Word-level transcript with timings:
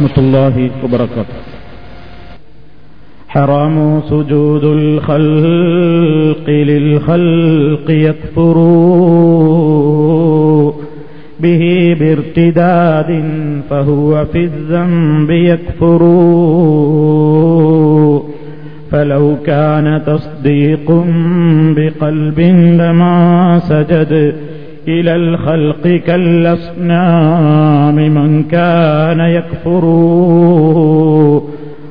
ورحمة 0.00 0.18
الله 0.18 0.70
وبركاته. 0.84 1.36
حرام 3.28 4.00
سجود 4.00 4.64
الخلق 4.64 6.48
للخلق 6.48 7.90
يكفروا 7.90 8.62
به 11.40 11.62
بارتداد 12.00 13.10
فهو 13.70 14.24
في 14.32 14.44
الذنب 14.44 15.30
يكفر. 15.30 16.02
فلو 18.90 19.36
كان 19.46 20.02
تصديق 20.06 20.90
بقلب 21.76 22.40
لما 22.80 23.58
سجد 23.68 24.34
إلى 24.87 25.15
الخلق 25.15 25.87
كالأصنام 26.07 27.95
من 27.95 28.43
كان 28.43 29.19
يكفر 29.19 29.83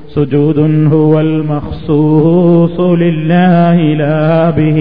سجود 0.09 0.59
هو 0.93 1.21
المخصوص 1.21 2.81
لله 2.81 3.77
لا 3.95 4.51
به 4.51 4.79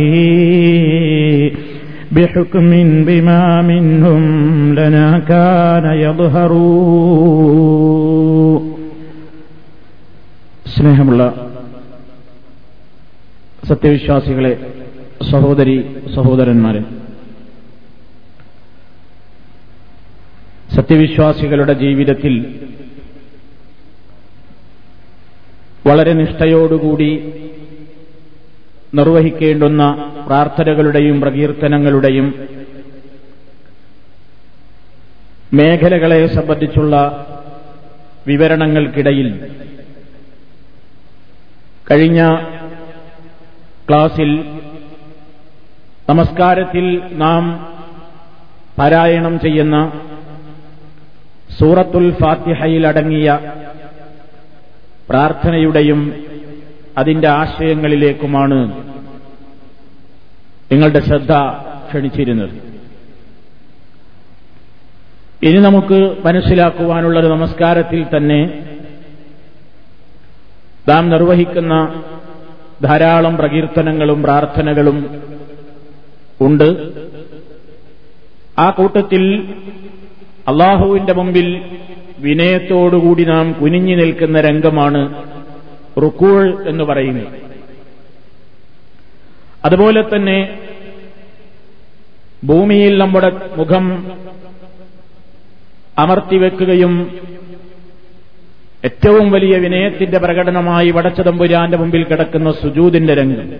بحكم 2.12 2.70
بما 3.05 3.62
منهم 3.62 4.23
لنا 4.73 5.08
كان 5.20 5.85
يظهر 5.98 6.52
സ്നേഹമുള്ള 10.73 11.23
സത്യവിശ്വാസികളെ 13.67 14.53
സഹോദരി 15.31 15.76
സഹോദരന്മാരെ 16.16 16.81
സത്യവിശ്വാസികളുടെ 20.78 21.73
ജീവിതത്തിൽ 21.74 22.34
വളരെ 25.86 26.12
നിഷ്ഠയോടുകൂടി 26.12 27.11
നിർവഹിക്കേണ്ടുന്ന 28.94 29.83
പ്രാർത്ഥനകളുടെയും 30.27 31.20
പ്രകീർത്തനങ്ങളുടെയും 31.20 32.27
മേഖലകളെ 35.53 36.27
സംബന്ധിച്ചുള്ള 36.27 36.94
വിവരണങ്ങൾക്കിടയിൽ 38.27 39.28
കഴിഞ്ഞ 41.91 42.20
ക്ലാസിൽ 43.88 44.31
നമസ്കാരത്തിൽ 46.08 46.86
നാം 47.14 47.44
പാരായണം 48.78 49.41
ചെയ്യുന്ന 49.41 49.77
സൂറത്തുൽ 51.61 52.11
ഫാത്തിഹയിലടങ്ങിയ 52.11 53.39
പ്രാർത്ഥനയുടെയും 55.09 56.15
അതിന്റെ 56.98 57.28
ആശയങ്ങളിലേക്കുമാണ് 57.28 58.84
നിങ്ങളുടെ 60.73 61.00
ശ്രദ്ധ 61.00 61.33
ക്ഷണിച്ചിരുന്നത്. 61.89 62.50
ഇനി 65.42 65.59
നമുക്ക് 65.59 66.17
മനസ്സിലാക്കുവാനുള്ള 66.25 67.20
ഒരു 67.20 67.27
നമസ്കാരത്തിൽ 67.27 68.06
തന്നെ 68.17 68.65
നാം 70.89 71.09
നിർവഹിക്കുന്ന 71.09 72.03
ധാരാളം 72.83 73.37
പ്രകീർത്തനങ്ങളും 73.37 74.22
പ്രാർത്ഥനകളും 74.22 75.22
ഉണ്ട്. 76.41 76.93
ആ 78.59 78.70
കൂട്ടത്തിൽ 78.70 79.55
അള്ളാഹുവിന്റെ 80.48 81.12
മുമ്പിൽ 81.12 81.62
വിനയത്തോടുകൂടി 82.18 83.24
നാം 83.24 83.52
കുനിഞ്ഞു 83.52 83.96
നിൽക്കുന്ന 83.96 84.41
രംഗമാണ് 84.41 85.24
റുക്കൂൾ 86.00 86.68
എന്ന് 86.68 86.84
പറയുന്നത്. 86.84 87.27
അതുപോലെ 89.64 90.03
തന്നെ 90.03 90.58
ഭൂമിയിൽ 92.44 92.98
നമ്മുടെ 92.98 93.32
മുഖം 93.56 94.12
അമർത്തിവെക്കുകയും 95.98 97.20
ഏറ്റവും 98.84 99.31
വലിയ 99.31 99.58
വിനയത്തിന്റെ 99.58 100.19
പ്രകടനമായി 100.19 100.91
വടച്ചതമ്പുരാന്റെ 100.91 101.78
മുമ്പിൽ 101.78 102.04
കിടക്കുന്ന 102.04 102.53
സുജൂതിന്റെ 102.53 103.14
രംഗം. 103.14 103.50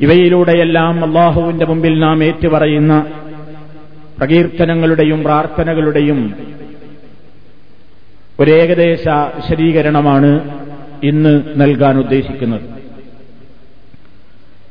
ഇവയിലൂടെയെല്ലാം 0.00 1.04
അള്ളാഹുവിന്റെ 1.04 1.66
മുമ്പിൽ 1.66 1.98
നാം 1.98 2.24
ഏറ്റുപറയുന്ന 2.24 3.06
പ്രകീർത്തനങ്ങളുടെയും 4.18 5.22
പ്രാർത്ഥനകളുടെയും 5.24 6.20
ഒരേകദേശ 8.40 9.08
വിശദീകരണമാണ് 9.36 10.30
ഇന്ന് 11.02 11.32
നൽകാൻ 11.56 11.98
ഉദ്ദേശിക്കുന്നത്. 11.98 12.66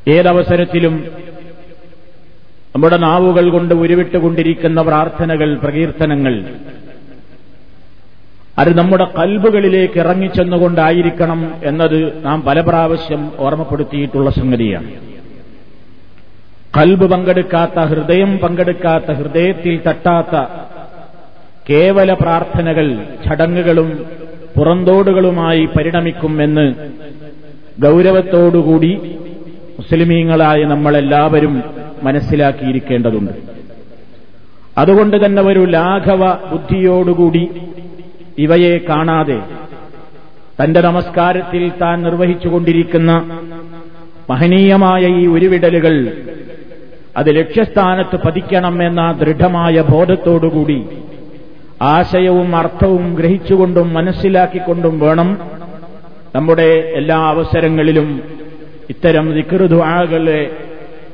ഏതവസരത്തിലും 0.08 0.94
നമ്മുടെ 2.76 2.98
നാവുകൾ 2.98 3.50
കൊണ്ട് 3.50 3.74
ഉരുവിട്ടുകൊണ്ടിരിക്കുന്ന 3.76 4.82
പ്രാർത്ഥനകൾ 4.82 5.58
പ്രകീർത്തനങ്ങൾ 5.58 6.34
അത് 8.60 8.78
നമ്മുടെ 8.78 9.06
കൽബുകളിലേക്ക് 9.18 10.00
ഇറങ്ങിച്ചെന്നുകൊണ്ടായിരിക്കണം 10.00 11.54
എന്നത് 11.64 12.26
നാം 12.26 12.42
പല 12.42 12.62
പ്രാവശ്യം 12.62 13.32
ഓർമ്മപ്പെടുത്തിയിട്ടുള്ള 13.38 14.30
സംഗതിയാണ്. 14.30 14.92
കൽബ് 16.78 17.06
പങ്കെടുക്കാത്ത 17.06 17.80
ഹൃദയം 17.80 18.38
പങ്കെടുക്കാത്ത 18.38 19.12
ഹൃദയത്തിൽ 19.12 19.82
തട്ടാത്ത 19.88 20.36
കേവല 21.70 22.14
പ്രാർത്ഥനകൾ 22.14 22.88
ചടങ്ങുകളും 23.26 23.90
പുറന്തോടുകളുമായി 24.56 25.66
പരിണമിക്കുമെന്ന് 25.66 26.66
ഗൗരവത്തോടുകൂടി 27.82 28.92
മുസ്ലിമീങ്ങളായ 29.80 30.60
നമ്മളെല്ലാവരും 30.66 31.64
മനസ്സിലാക്കിയിരിക്കേണ്ടതുണ്ട്. 32.04 33.34
അതുകൊണ്ട് 34.78 35.26
തന്നെ 35.26 35.42
ഒരു 35.42 35.64
ലാഘവ 35.66 36.24
ബുദ്ധിയോടുകൂടി 36.52 37.44
ഇവയെ 38.38 38.78
കാണാതെ 38.90 39.38
തന്റെ 40.62 40.82
നമസ്കാരത്തിൽ 40.82 41.72
താൻ 41.82 42.04
നിർവഹിച്ചുകൊണ്ടിരിക്കുന്ന 42.04 43.12
മഹനീയമായ 44.30 45.04
ഈ 45.22 45.26
ഉരുവിടലുകൾ 45.28 45.96
അത് 47.18 47.36
ലക്ഷ്യസ്ഥാനത്ത് 47.36 48.16
പതിക്കണം 48.16 48.84
എന്ന 48.84 49.12
ദൃഢമായ 49.20 49.82
ബോധത്തോടുകൂടി 49.82 50.86
ആശയവും 51.82 52.56
അർത്ഥവും 52.56 53.16
ഗ്രഹിച്ചുകൊണ്ടും 53.16 53.94
മനസ്സിലാക്കിക്കൊണ്ടും 53.94 55.00
വേണം 55.00 55.38
നമ്മുടെ 56.36 56.92
എല്ലാ 56.96 57.18
അവസരങ്ങളിലും 57.18 58.24
ഇത്തരം 58.90 59.34
ദിക്കൃദുആകളെ 59.34 60.58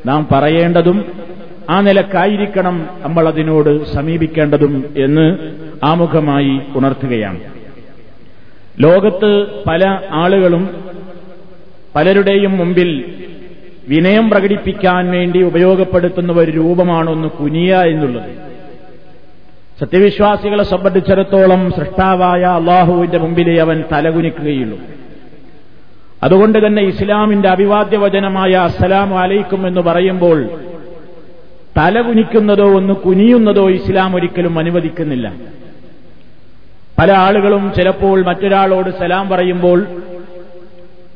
നാം 0.06 0.28
പറയേണ്ടതും 0.31 1.06
ആ 1.69 1.81
നിലക്കായിരിക്കണം 1.81 2.90
നമ്മൾ 3.02 3.28
അതിനോട് 3.28 3.85
സമീപിക്കേണ്ടതും 3.85 4.85
എന്ന് 4.97 5.25
ആമുഖമായി 5.85 6.59
ഉണർത്തുകയാണ്. 6.75 7.40
ലോകത്ത് 8.80 9.46
പല 9.68 10.00
ആളുകളും 10.12 10.70
പലരുടെയും 11.96 12.58
മുമ്പിൽ 12.58 12.90
വിനയം 13.88 14.29
പ്രകടിപ്പിക്കാൻ 14.29 15.11
വേണ്ടി 15.11 15.41
ഉപയോഗപ്പെടുത്തുന്ന 15.41 16.31
ഒരു 16.31 16.51
രൂപമാണൊന്ന് 16.51 17.27
കുനിയ 17.27 17.75
എന്നുള്ളത്. 17.75 18.53
സത്യവിശ്വാസികളെ 19.79 20.63
സംബന്ധിച്ചിടത്തോളം 20.63 21.71
സൃഷ്ടാവായ 21.71 22.41
അള്ളാഹുവിന്റെ 22.41 23.17
മുമ്പിലേ 23.17 23.61
അവൻ 23.61 23.83
തലകുനിക്കുകയുള്ളൂ. 23.91 24.79
അതുകൊണ്ട് 26.23 26.67
തന്നെ 26.67 26.83
ഇസ്ലാമിന്റെ 26.83 27.49
അഭിവാദ്യ 27.49 27.97
വചനമായ 27.97 28.51
അസ്സലാമു 28.51 29.16
അലൈക്കും 29.17 29.67
എന്ന് 29.67 29.81
പറയുമ്പോൾ 29.81 30.49
തലകുനിക്കുന്നതോ 31.77 32.63
ഒന്ന് 32.63 32.93
കുനിയുന്നതോ 32.93 33.69
ഇസ്ലാം 33.69 34.16
ഒരിക്കലും 34.16 34.59
അനുവദിക്കുന്നില്ല. 34.59 35.33
പല 36.99 37.11
ആളുകളും 37.11 37.73
ചിലപ്പോൾ 37.78 38.23
മറ്റൊരാളോട് 38.23 38.90
സലാം 38.90 39.29
പറയുമ്പോൾ 39.29 39.85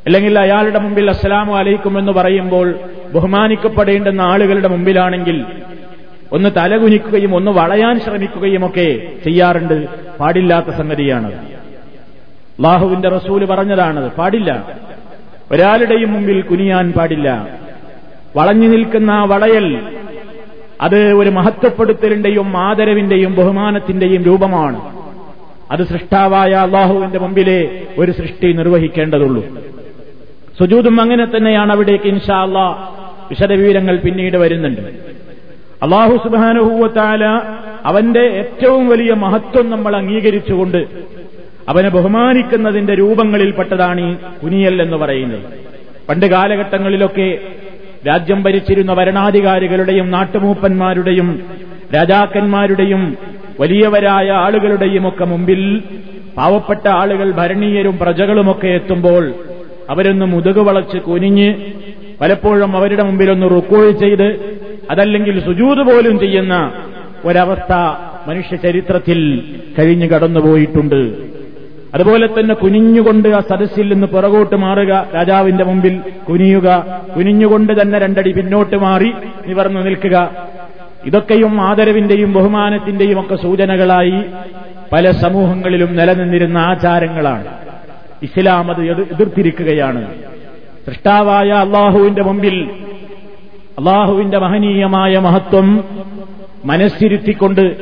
അല്ലെങ്കിൽ 0.07 0.39
അയാളുടെ 0.39 0.79
മുമ്പിൽ 0.79 1.09
അസ്സലാമു 1.09 1.57
അലൈക്കും 1.57 1.99
എന്ന് 1.99 2.11
പറയുമ്പോൾ 2.11 2.73
ബഹുമാനിക്കപ്പെടേണ്ടുന്ന 3.13 4.21
ആളുകളുടെ 4.21 4.67
മുമ്പിലാണെങ്കിൽ 4.67 5.45
ഒന്ന് 6.31 6.49
തലകുനിക്കുകയും 6.57 7.35
ഒന്ന് 7.35 7.51
വളയാൻ 7.51 7.99
ശ്രമിക്കുകയും 7.99 8.65
ഒക്കെ 8.65 8.99
ചെയ്യാറുണ്ട്. 9.23 9.87
പാടില്ലാത്ത 10.19 10.65
സംഗതിയാണ്. 10.65 11.33
അള്ളാഹുവിന്റെ 11.35 13.09
റസൂൽ 13.09 13.45
പറഞ്ഞതാണത് 13.45 14.11
പാടില്ല. 14.11 14.79
ഒരാളുടെയും 15.51 16.13
മുമ്പിൽ 16.13 16.41
കുനിയാൻ 16.41 16.91
പാടില്ല. 16.91 17.47
വളഞ്ഞു 18.35 18.67
നിൽക്കുന്ന 18.67 19.23
വളയൽ 19.23 19.81
അത് 20.81 21.13
ഒരു 21.13 21.29
മഹത്വപ്പെടുത്തലിന്റെയും 21.29 22.57
ആദരവിന്റെയും 22.57 23.35
ബഹുമാനത്തിന്റെയും 23.35 24.23
രൂപമാണ്. 24.23 24.81
അത് 25.71 25.87
സൃഷ്ടാവായ 25.87 26.51
അള്ളാഹുവിന്റെ 26.51 27.19
മുമ്പിലെ 27.19 27.81
ഒരു 27.97 28.11
സൃഷ്ടി 28.11 28.51
നിർവഹിക്കേണ്ടതുള്ളൂ. 28.51 29.45
സുജൂതും 30.59 31.01
അങ്ങനെ 31.01 31.25
തന്നെയാണ് 31.25 31.71
അവിടേക്ക് 31.71 32.07
ഇൻഷാ 32.07 32.43
അള്ളാഹ് 32.43 32.75
വിശദവിവരങ്ങൾ 33.29 33.95
പിന്നീട് 33.97 34.37
വരുന്നുണ്ട്. 34.37 34.81
അള്ളാഹു 35.83 36.15
സുബാനുഹൂവത്താല 36.23 37.25
അവന്റെ 37.85 38.19
ഏറ്റവും 38.19 38.89
വലിയ 38.89 39.13
മഹത്വം 39.13 39.69
നമ്മൾ 39.69 39.95
അംഗീകരിച്ചുകൊണ്ട് 39.95 40.87
അവനെ 41.69 41.89
ബഹുമാനിക്കുന്നതിന്റെ 41.89 42.93
രൂപങ്ങളിൽപ്പെട്ടതാണ് 42.93 43.99
ഈ 43.99 44.13
കുനിയൽ 44.43 44.81
എന്ന് 44.81 44.97
പറയുന്നത്. 44.97 45.45
പണ്ട് 46.09 46.25
കാലഘട്ടങ്ങളിലൊക്കെ 46.25 47.37
രാജ്യം 48.07 48.43
ഭരിച്ചിരുന്ന 48.43 48.93
ഭരണാധികാരികളുടെയും 48.93 50.11
നാട്ടുമൂപ്പന്മാരുടെയും 50.11 51.29
രാജാക്കന്മാരുടെയും 51.95 53.17
വലിയവരായ 53.59 54.29
ആളുകളുടെയും 54.31 55.07
ഒക്കെ 55.07 55.25
മുമ്പിൽ 55.25 55.81
പാവപ്പെട്ട 56.37 56.87
ആളുകൾ 56.87 57.31
ഭരണീയരും 57.31 57.97
പ്രജകളുമൊക്കെ 57.97 58.67
എത്തുമ്പോൾ 58.67 59.23
അവരൊന്ന് 59.89 60.25
മുതുകു 60.25 60.59
വളച്ച് 60.59 60.97
കുനിഞ്ഞ് 60.97 61.55
പലപ്പോഴും 62.21 62.77
അവരുടെ 62.77 63.03
മുമ്പിലൊന്ന് 63.03 63.47
റുക്കോഴ് 63.51 63.91
ചെയ്ത് 63.91 64.57
അതല്ലെങ്കിൽ 64.91 65.45
സുജൂത് 65.45 65.77
പോലും 65.77 66.19
ചെയ്യുന്ന 66.19 66.71
ഒരവസ്ഥ 67.25 67.73
മനുഷ്യ 68.27 68.55
ചരിത്രത്തിൽ 68.55 69.43
കഴിഞ്ഞു 69.79 70.05
കടന്നുപോയിട്ടുണ്ട്. 70.05 71.27
അതുപോലെ 71.93 72.27
തന്നെ 72.27 72.55
കുനിഞ്ഞുകൊണ്ട് 72.55 73.29
ആ 73.29 73.39
സദസ്സിൽ 73.39 73.93
നിന്ന് 73.93 74.07
പുറകോട്ട് 74.07 74.55
മാറുക 74.55 75.07
രാജാവിന്റെ 75.15 75.63
മുമ്പിൽ 75.63 75.99
കുനിയുക 76.29 76.99
കുനിഞ്ഞുകൊണ്ട് 77.17 77.81
തന്നെ 77.81 77.99
രണ്ടടി 77.99 78.31
പിന്നോട്ട് 78.33 78.75
മാറി 78.75 79.11
നിവർന്നു 79.47 79.79
നിൽക്കുക. 79.79 80.29
ഇതൊക്കെയും 81.05 81.61
ആദരവിന്റെയും 81.61 82.33
ബഹുമാനത്തിന്റെയും 82.33 83.19
ഒക്കെ 83.19 83.35
സൂചനകളായി 83.35 84.23
പല 84.91 85.11
സമൂഹങ്ങളിലും 85.11 85.95
നിലനിന്നിരുന്ന 85.95 86.57
ആചാരങ്ങളാണ്. 86.57 87.66
ഇസ്ലാം 88.23 88.71
അത് 88.71 88.81
എതിർത്തിരിക്കുകയാണ്. 88.91 90.13
സൃഷ്ടാവായ 90.85 91.49
അള്ളാഹുവിന്റെ 91.49 92.23
മുമ്പിൽ 92.23 92.69
അള്ളാഹുവിന്റെ 93.79 94.37
മഹനീയമായ 94.37 95.17
മഹത്വം 95.17 95.83
മനസ്സിരുത്തിക്കൊണ്ട് 96.65 97.75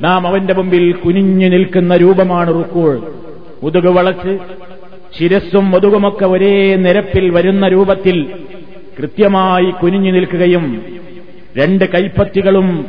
നാം 0.00 0.26
അവന്റെ 0.26 0.54
മുമ്പിൽ 0.54 0.92
കുനിഞ്ഞു 0.92 1.48
നിൽക്കുന്ന 1.48 1.96
രൂപമാണ് 1.96 2.50
റുക്കൂൾ. 2.54 3.12
മുതുക് 3.62 3.88
വളച്ച് 3.88 4.38
ശിരസ്സും 5.18 5.70
മുതുകുമൊക്കെ 5.70 6.24
ഒരേ 6.24 6.74
നിരപ്പിൽ 6.74 7.30
വരുന്ന 7.30 7.68
രൂപത്തിൽ 7.68 8.26
കൃത്യമായി 8.98 9.70
കുനിഞ്ഞു 9.70 10.10
നിൽക്കുകയും 10.10 10.82
രണ്ട് 11.56 11.84
കൈപ്പത്തികളും 11.84 12.86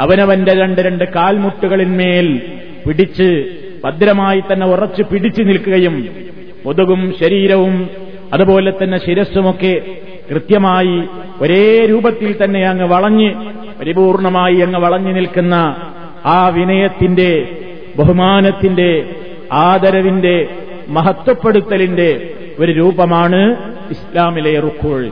അവനവന്റെ 0.00 0.52
രണ്ട് 0.54 0.80
രണ്ട് 0.80 1.04
കാൽമുട്ടുകളിന്മേൽ 1.04 2.40
പിടിച്ച് 2.86 3.44
ഭദ്രമായി 3.84 4.40
തന്നെ 4.40 4.66
ഉറച്ചു 4.66 5.02
പിടിച്ചു 5.02 5.42
നിൽക്കുകയും 5.42 6.08
മുതുകും 6.64 7.14
ശരീരവും 7.20 7.74
അതുപോലെ 8.32 8.70
തന്നെ 8.70 8.98
ശിരസ്സുമൊക്കെ 8.98 9.74
കൃത്യമായി 10.30 10.96
ഒരേ 11.40 11.64
രൂപത്തിൽ 11.86 12.44
തന്നെ 12.44 12.62
അങ്ങ് 12.62 12.84
വളഞ്ഞ് 12.84 13.30
പരിപൂർണമായി 13.80 14.60
അങ്ങ് 14.60 14.80
വളഞ്ഞു 14.80 15.12
നിൽക്കുന്ന 15.12 15.54
ആ 16.26 16.48
വിനയത്തിന്റെ 16.48 17.30
ബഹുമാനത്തിന്റെ 17.98 18.90
ആദരവിന്റെ 19.62 20.36
മഹത്വപ്പെടുത്തലിന്റെ 20.88 22.10
ഒരു 22.58 22.72
രൂപമാണ് 22.72 23.40
ഇസ്ലാമിലെ 23.90 24.60
റുക്കോൾ 24.60 25.02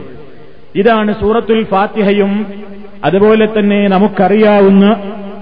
ഇതാണ് 0.75 1.11
സൂറത്തുൽ 1.13 1.63
ഫാത്തിഹയും 1.63 2.33
അതുപോലെ 3.03 3.45
തന്നെ 3.47 3.87
നമുക്കറിയാവുന്ന 3.87 4.85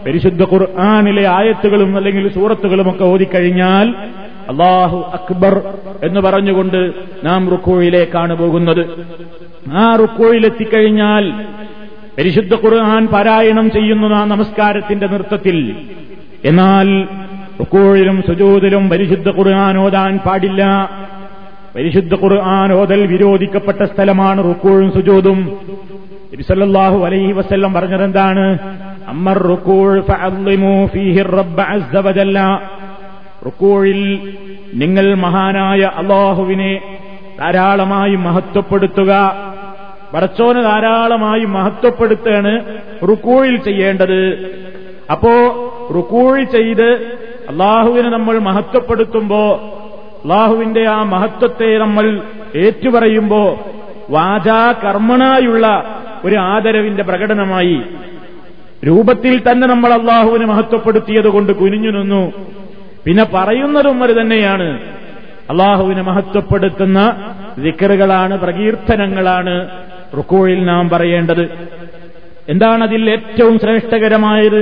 പരിശുദ്ധ 0.05 0.43
ഖുർആാനിലെ 0.43 1.25
ആയത്തുകളും 1.29 1.97
അല്ലെങ്കിൽ 1.97 2.27
സൂറത്തുകളുമൊക്കെ 2.33 3.03
ഓതിക്കഴിഞ്ഞാൽ 3.03 3.87
അള്ളാഹു 4.49 5.11
അക്ബർ 5.13 5.61
എന്ന് 6.03 6.19
പറഞ്ഞുകൊണ്ട് 6.19 6.91
നാം 7.23 7.49
റുക്കോയിലേക്കാണ് 7.49 8.35
പോകുന്നത്. 8.35 9.05
ആ 9.71 9.95
റുക്കോയിലെത്തിക്കഴിഞ്ഞാൽ 9.95 11.31
പരിശുദ്ധ 12.17 12.55
ഖുർആൻ 12.55 13.07
പാരായണം 13.07 13.71
ചെയ്യുന്നു 13.71 14.07
ആ 14.07 14.25
നമസ്കാരത്തിന്റെ 14.25 15.07
നൃത്തത്തിൽ. 15.07 15.75
എന്നാൽ 16.45 17.07
റുക്കോഴിലും 17.59 18.23
സുജൂതിലും 18.27 18.89
പരിശുദ്ധ 18.89 19.29
ഖുർആൻ 19.29 19.77
ഓതാൻ 19.77 20.17
പാടില്ല. 20.17 20.89
പരിശുദ്ധ 21.75 22.13
ഖുർആൻ 22.13 22.73
ഓതൽ 22.73 23.07
വിരോധിക്കപ്പെട്ട 23.07 23.83
സ്ഥലമാണ് 23.83 24.43
റുക്കോഴും 24.43 24.91
സുജൂതും. 24.91 25.57
നബിസല്ലാഹു 26.33 27.05
അലൈഹി 27.05 27.31
വസ്ല്ലം 27.31 27.73
പറഞ്ഞതെന്താണ്? 27.73 28.57
അമ്മർ 29.07 29.37
റുക്കൂൾ 29.37 30.01
റുക്കൂഴിൽ 33.45 34.33
നിങ്ങൾ 34.73 35.15
മഹാനായ 35.15 35.91
അള്ളാഹുവിനെ 35.95 36.99
ധാരാളമായി 37.39 38.15
മഹത്വപ്പെടുത്തുക. 38.15 39.35
പടച്ചോന് 40.13 40.63
ധാരാളമായി 40.63 41.45
മഹത്വപ്പെടുത്തുകയാണ് 41.45 42.77
റുക്കൂഴിൽ 43.09 43.57
ചെയ്യേണ്ടത്. 43.57 44.33
അപ്പോ 45.11 45.31
റുക്കൂഴി 45.95 46.43
ചെയ്ത് 46.43 47.17
അള്ളാഹുവിനെ 47.49 48.09
നമ്മൾ 48.09 48.39
മഹത്വപ്പെടുത്തുമ്പോ 48.39 49.51
അള്ളാഹുവിന്റെ 50.23 50.87
ആ 50.87 51.03
മഹത്വത്തെ 51.03 51.77
നമ്മൾ 51.77 52.21
ഏറ്റുപറയുമ്പോ 52.55 53.59
വാചാ 54.09 54.71
കർമ്മണായുള്ള 54.71 55.95
ഒരു 56.25 56.35
ആദരവിന്റെ 56.35 57.03
പ്രകടനമായി 57.03 57.81
രൂപത്തിൽ 58.87 59.51
തന്നെ 59.51 59.67
നമ്മൾ 59.67 59.93
അള്ളാഹുവിനെ 59.93 60.45
മഹത്വപ്പെടുത്തിയത് 60.45 61.29
കൊണ്ട് 61.29 61.53
കുനിഞ്ഞു 61.53 61.91
നിന്നു. 61.91 62.31
പിന്നെ 63.07 63.25
പറയുന്നതും 63.33 63.97
അത് 64.03 64.13
തന്നെയാണ്. 64.19 64.67
അള്ളാഹുവിനെ 65.51 66.01
മഹത്വപ്പെടുത്തുന്ന 66.07 66.99
വിക്കറുകളാണ് 67.65 68.33
പ്രകീർത്തനങ്ങളാണ് 68.43 69.53
റുക്കോയിൽ 70.17 70.59
നാം 70.69 70.83
പറയേണ്ടത്. 70.93 71.45
എന്താണ് 72.53 72.81
അതിൽ 72.87 73.09
ഏറ്റവും 73.15 73.55
ശ്രേഷ്ഠകരമായത്? 73.63 74.61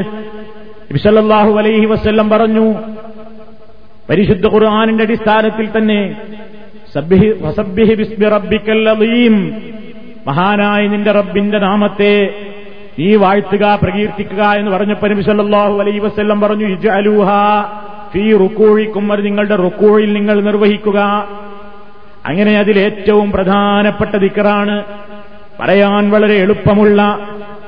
വിസലല്ലാഹു 0.95 1.51
അലൈഹി 1.61 1.87
വസ്ല്ലം 1.93 2.27
പറഞ്ഞു 2.33 2.65
പരിശുദ്ധ 4.09 4.45
ഖുർആാനിന്റെ 4.53 5.03
അടിസ്ഥാനത്തിൽ 5.07 5.67
തന്നെ 5.77 5.99
മഹാനായ 10.27 10.81
നിന്റെ 10.93 11.11
റബ്ബിന്റെ 11.17 11.59
നാമത്തെ 11.65 12.13
നീ 12.99 13.09
വാഴ്ത്തുക 13.23 13.65
പ്രകീർത്തിക്കുക 13.83 14.43
എന്ന് 14.59 14.71
പറഞ്ഞപ്പോൾ 14.75 15.09
നബി 15.13 15.23
സല്ലല്ലാഹു 15.29 15.75
അലൈഹി 15.83 16.01
വസല്ലം 16.05 16.37
പറഞ്ഞു 16.45 16.67
ഇജഅലൂഹ 16.75 17.29
ഫീ 18.15 18.31
റുക്കൂഴിക്കും 18.31 19.11
അത് 19.11 19.25
നിങ്ങളുടെ 19.25 19.55
റുക്കൂഴിൽ 19.55 20.13
നിങ്ങൾ 20.13 20.41
നിർവഹിക്കുക. 20.41 21.27
അങ്ങനെ 22.25 22.59
അതിൽ 22.59 22.79
ഏറ്റവും 22.79 23.31
പ്രധാനപ്പെട്ട 23.31 24.15
ദിക്കറാണ് 24.15 24.83
പറയാൻ 25.59 26.11
വളരെ 26.11 26.35
എളുപ്പമുള്ള 26.35 27.19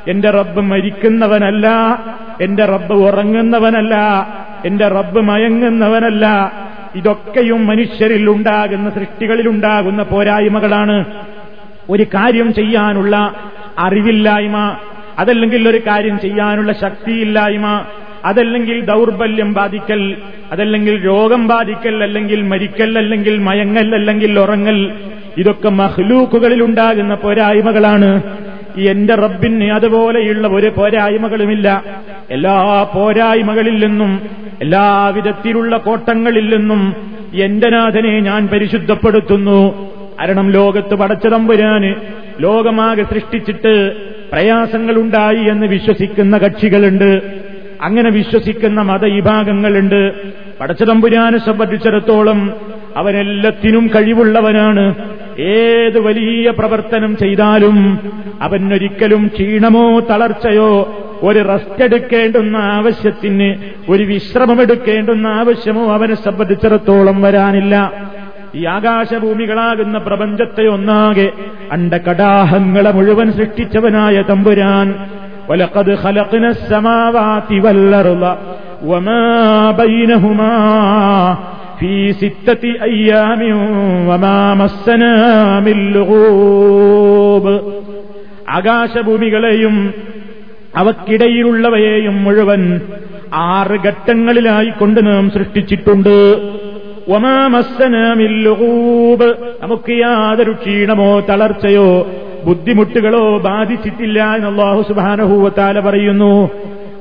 എന്റെ 0.08 0.30
റബ്ബ് 0.30 0.60
മരിക്കുന്നവനല്ല. 0.60 1.68
എന്റെ 2.40 2.64
റബ്ബ് 2.64 2.94
ഉറങ്ങുന്നവനല്ല. 2.94 3.94
എന്റെ 4.64 4.88
റബ്ബ് 4.88 5.20
മയങ്ങുന്നവനല്ല. 5.20 6.52
ഇതൊക്കെയും 6.94 7.66
മനുഷ്യരിൽ 7.66 8.30
ഉണ്ടാകുന്ന 8.30 8.90
സൃഷ്ടികളിൽ 8.90 9.48
ഉണ്ടാകുന്ന 9.48 10.02
പോരായ്മകളാണ്. 10.02 11.04
ഒരു 11.90 12.02
കാര്യം 12.02 12.54
ചെയ്യാനുള്ള 12.54 13.34
അറിവില്ലായ്മ 13.78 14.76
അതല്ലെങ്കിൽ 15.18 15.68
ഒരു 15.68 15.78
കാര്യം 15.78 16.20
ചെയ്യാനുള്ള 16.20 16.72
ശക്തിയില്ലായ്മ 16.72 17.84
അതല്ലെങ്കിൽ 18.24 18.84
ദൗർബല്യം 18.84 19.52
ബാധിക്കൽ 19.52 20.16
അതല്ലെങ്കിൽ 20.52 21.04
രോഗം 21.06 21.48
ബാധിക്കൽ 21.48 22.02
അല്ലെങ്കിൽ 22.02 22.42
മരിക്കൽ 22.42 22.98
അല്ലെങ്കിൽ 22.98 23.38
മയങ്ങൽ 23.38 23.94
അല്ലെങ്കിൽ 23.94 24.38
ഉറങ്ങൽ 24.38 24.92
ഇതൊക്കെ 25.38 25.68
മഹ്ലൂക്കുകളിൽ 25.68 26.62
ഉണ്ടാകുന്ന 26.62 27.14
പോരായ്മകളാണ്. 27.14 28.22
എന്റെ 28.78 29.14
റബ്ബിന് 29.14 29.64
അതുപോലെയുള്ള 29.64 30.48
ഒരു 30.48 30.72
പോരായ്മകളുമില്ല. 30.76 31.82
എല്ലാ 32.30 32.82
പോരായ്മകളിൽ 32.94 33.86
നിന്നും 33.86 34.20
എല്ലാവിധത്തിലുള്ള 34.62 35.76
കോട്ടങ്ങളിൽ 35.76 36.56
നിന്നും 36.56 36.94
എന്റെ 37.34 37.70
നാഥനെ 37.70 38.20
ഞാൻ 38.20 38.48
പരിശുദ്ധപ്പെടുത്തുന്നു. 38.48 39.92
കാരണം 40.20 40.50
ലോകത്ത് 40.50 40.94
പടച്ചതമ്പുരാന് 40.94 41.94
ലോകമാകെ 42.40 43.02
സൃഷ്ടിച്ചിട്ട് 43.02 43.74
പ്രയാസങ്ങളുണ്ടായി 44.32 45.48
എന്ന് 45.50 45.66
വിശ്വസിക്കുന്ന 45.66 46.38
കക്ഷികളുണ്ട്. 46.38 47.22
അങ്ങനെ 47.82 48.10
വിശ്വസിക്കുന്ന 48.10 48.82
മതവിഭാഗങ്ങളുണ്ട്. 48.82 50.12
പടച്ചതമ്പുരാനെ 50.60 51.38
സംബന്ധിച്ചിടത്തോളം 51.38 52.54
അവനെല്ലാത്തിനും 52.96 53.90
കഴിവുള്ളവനാണ്. 53.96 54.94
ഏത് 55.40 55.98
വലിയ 56.00 56.50
പ്രവർത്തനം 56.50 57.16
ചെയ്താലും 57.16 57.98
അവനൊരിക്കലും 58.42 59.26
ക്ഷീണമോ 59.26 60.00
തളർച്ചയോ 60.00 61.02
ഒരു 61.22 61.38
റെസ്റ്റ് 61.38 61.84
എടുക്കേണ്ടുന്ന 61.84 62.56
ആവശ്യത്തിന് 62.56 63.54
ഒരു 63.88 64.02
വിശ്രമമെടുക്കേണ്ടുന്ന 64.02 65.26
ആവശ്യമോ 65.26 65.92
അവനെ 65.92 66.14
സംബന്ധിച്ചിടത്തോളം 66.14 67.22
വരാനില്ല. 67.22 67.92
ഈ 68.55 68.61
ആകാശഭൂമികളാകുന്ന 68.75 69.97
പ്രപഞ്ചത്തെ 70.07 70.65
ഒന്നാകെ 70.75 71.27
അണ്ടകടാഹങ്ങളെ 71.75 72.91
മുഴുവൻ 72.97 73.27
സൃഷ്ടിച്ചവനായ 73.37 74.17
തമ്പുരാൻ 74.31 74.87
ولقد 75.49 75.87
خلقنا 75.95 76.49
السماوات 76.49 77.49
والأرض 77.63 78.23
وما 78.83 79.25
بينهما 79.73 80.55
في 81.79 81.93
ستة 82.13 82.63
أيام 82.89 83.41
وما 84.09 84.39
مسنا 84.55 85.15
من 85.59 85.77
لغوب 85.95 87.45
ആകാശഭൂമികളെയും 88.57 89.75
അവക്കിടയിലുള്ളവയെയും 90.73 92.15
മുഴുവൻ 92.25 92.61
ആറ് 93.49 93.77
ഘട്ടങ്ങളിലായി 93.85 94.71
കൊണ്ട് 94.71 94.99
നാം 95.07 95.23
സൃഷ്ടിച്ചിട്ടുണ്ട് 95.29 96.15
ഒമാമസ്സനാമില്ലൂബ് 97.08 99.34
നമുക്ക് 99.62 99.92
യാതൊരു 99.92 100.52
ക്ഷീണമോ 100.52 101.20
തളർച്ചയോ 101.20 102.06
ബുദ്ധിമുട്ടുകളോ 102.44 103.38
ബാധിച്ചിട്ടില്ല 103.38 104.34
എന്ന് 104.34 104.48
അള്ളാഹു 104.48 104.82
സുബാനഹൂവത്താല 104.82 105.80
പറയുന്നു. 105.80 106.50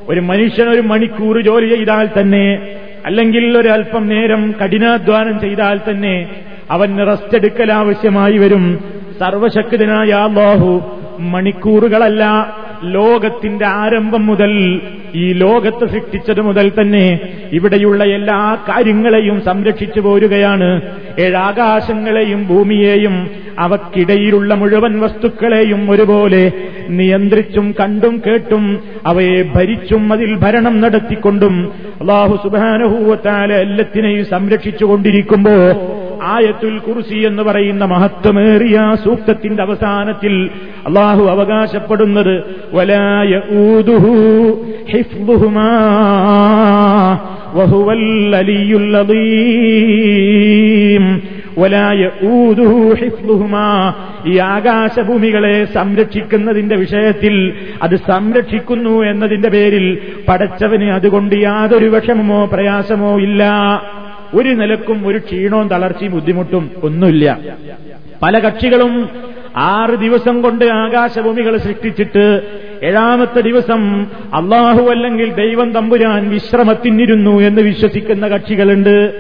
ഒരു 0.10 0.20
മനുഷ്യൻ 0.20 0.70
ഒരു 0.70 0.82
മണിക്കൂർ 0.82 1.42
ജോലി 1.42 1.76
ചെയ്താൽ 1.76 2.10
തന്നെ 2.20 2.78
അല്ലെങ്കിൽ 3.06 3.58
ഒരല്പം 3.58 4.08
നേരം 4.08 4.56
കഠിനാധ്വാനം 4.64 5.40
ചെയ്താൽ 5.40 5.80
തന്നെ 5.90 6.30
അവന് 6.72 7.08
റെസ്റ്റ് 7.08 7.36
എടുക്കൽ 7.36 7.72
ആവശ്യമായി 7.72 8.38
വരും. 8.38 8.80
സർവശക്തനായ 9.20 10.10
അള്ളാഹു 10.10 10.82
മണിക്കൂറുകളല്ല 11.20 12.24
ലോകത്തിന്റെ 12.84 13.66
ആരംഭം 13.66 14.26
മുതൽ 14.26 14.82
ഈ 15.16 15.34
ലോകത്ത് 15.34 15.86
സൃഷ്ടിച്ചത് 15.90 16.42
മുതൽ 16.42 16.72
തന്നെ 16.82 17.20
ഇവിടെയുള്ള 17.54 18.04
എല്ലാ 18.04 18.58
കാര്യങ്ങളെയും 18.70 19.42
സംരക്ഷിച്ചു 19.42 20.00
പോരുകയാണ്. 20.00 20.82
ഏഴാകാശങ്ങളെയും 21.20 22.48
ഭൂമിയെയും 22.48 23.30
അവക്കിടയിലുള്ള 23.60 24.54
മുഴുവൻ 24.54 25.00
വസ്തുക്കളെയും 25.00 25.92
ഒരുപോലെ 25.92 26.52
നിയന്ത്രിച്ചും 26.90 27.76
കണ്ടും 27.80 28.22
കേട്ടും 28.26 28.80
അവയെ 29.06 29.42
ഭരിച്ചും 29.56 30.14
അതിൽ 30.14 30.36
ഭരണം 30.36 30.82
നടത്തിക്കൊണ്ടും 30.82 31.72
അള്ളാഹു 32.02 32.40
സുബാനഹൂവത്താലെ 32.44 33.56
എല്ലാത്തിനെയും 33.56 34.26
സംരക്ഷിച്ചുകൊണ്ടിരിക്കുമ്പോ 34.26 35.56
ആയത്തുൽ 36.26 36.80
കുർസി 36.80 37.16
എന്ന് 37.28 37.44
പറയുന്ന 37.44 37.86
മഹത്വമേറിയ 37.86 38.96
സൂക്തത്തിന്റെ 39.04 39.64
അവസാനത്തിൽ 39.64 40.50
അള്ളാഹു 40.88 41.24
അവകാശപ്പെടുന്നത് 41.26 42.34
വലായ 42.74 43.32
ഹിഫ്ദുഹുമാ 44.92 45.70
വഹുവൽ 47.56 48.04
ഈ 54.28 54.38
ആകാശഭൂമികളെ 54.46 55.66
സംരക്ഷിക്കുന്നതിന്റെ 55.74 56.76
വിഷയത്തിൽ 56.76 57.36
അത് 57.82 57.96
സംരക്ഷിക്കുന്നു 57.96 59.04
എന്നതിന്റെ 59.04 59.50
പേരിൽ 59.50 59.86
പടച്ചവന് 60.30 60.92
അതുകൊണ്ട് 60.92 61.36
യാതൊരു 61.36 61.86
വിഷമമോ 61.86 62.46
പ്രയാസമോ 62.46 63.20
ഇല്ല. 63.20 63.44
ഒരു 64.36 64.50
നിലക്കും 64.50 65.08
ഒരു 65.08 65.18
ക്ഷീണവും 65.18 65.68
തളർച്ചയും 65.68 66.12
ബുദ്ധിമുട്ടും 66.12 66.72
ഒന്നുമില്ല. 66.84 67.40
പല 68.22 68.40
കക്ഷികളും 68.40 69.10
ആറ് 69.56 70.00
ദിവസം 70.00 70.42
കൊണ്ട് 70.42 70.66
ആകാശഭൂമികൾ 70.66 71.58
സൃഷ്ടിച്ചിട്ട് 71.58 72.42
ഏഴാമത്തെ 72.84 73.42
ദിവസം 73.42 74.08
അള്ളാഹു 74.34 74.90
അല്ലെങ്കിൽ 74.90 75.34
ദൈവം 75.34 75.72
തമ്പുരാൻ 75.72 76.30
വിശ്രമത്തിനിരുന്നു 76.30 77.42
എന്ന് 77.42 77.62
വിശ്വസിക്കുന്ന 77.62 78.28
കക്ഷികളുണ്ട്. 78.28 79.14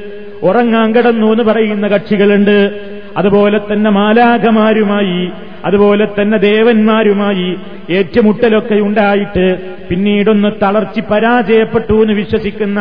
ഉറങ്ങാൻ 0.44 0.96
കിടന്നു 0.96 1.28
എന്ന് 1.28 1.44
പറയുന്ന 1.44 1.88
കക്ഷികളുണ്ട്. 1.88 2.80
അതുപോലെ 3.18 3.60
തന്നെ 3.60 3.90
മാലാഖമാരുമായി 3.90 5.32
അതുപോലെ 5.66 6.06
തന്നെ 6.06 6.38
ദേവന്മാരുമായി 6.38 7.48
ഏറ്റുമുട്ടലൊക്കെ 7.90 8.76
ഉണ്ടായിട്ട് 8.76 9.46
പിന്നീടൊന്ന് 9.90 10.50
തളർച്ചി 10.64 11.02
പരാജയപ്പെട്ടു 11.12 11.94
എന്ന് 11.94 12.14
വിശ്വസിക്കുന്ന 12.14 12.80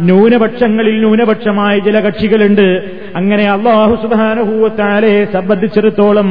ന്യൂനപക്ഷങ്ങളിൽ 0.00 0.96
ന്യൂനപക്ഷമായ 0.98 1.78
ചില 1.78 2.00
കക്ഷികളുണ്ട്. 2.00 2.68
അങ്ങനെ 3.16 3.44
അള്ളാഹു 3.48 3.94
സുബാനുഭൂവത്താലെ 4.02 5.14
സംബന്ധിച്ചിടത്തോളം 5.32 6.30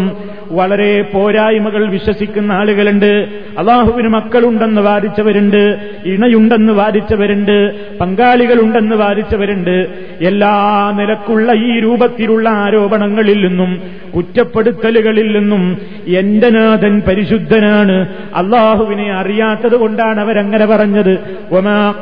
വളരെ 0.52 1.02
പോരായ്മകൾ 1.02 1.90
വിശ്വസിക്കുന്ന 1.90 2.52
ആളുകളുണ്ട്. 2.52 3.28
അള്ളാഹുവിന് 3.58 4.08
മക്കളുണ്ടെന്ന് 4.08 4.82
വാദിച്ചവരുണ്ട്. 4.82 5.78
ഇണയുണ്ടെന്ന് 6.06 6.74
വാദിച്ചവരുണ്ട്. 6.74 7.72
പങ്കാളികളുണ്ടെന്ന് 7.98 8.96
വാദിച്ചവരുണ്ട്. 8.96 9.88
എല്ലാ 10.22 10.92
നിലക്കുള്ള 10.96 11.54
ഈ 11.54 11.80
രൂപത്തിലുള്ള 11.80 12.50
ആരോപണങ്ങളിൽ 12.50 13.48
നിന്നും 13.48 13.82
കുറ്റപ്പെടുത്തലുകളിൽ 14.16 15.40
നിന്നും 15.40 15.78
എന്റെ 16.08 16.50
നാഥൻ 16.50 17.02
പരിശുദ്ധനാണ്. 17.08 18.08
അള്ളാഹുവിനെ 18.36 19.14
അറിയാത്തത് 19.14 19.76
കൊണ്ടാണ് 19.76 20.20
അവരങ്ങനെ 20.20 20.66
പറഞ്ഞത്. 20.66 21.18
ഒമാ. 21.52 21.94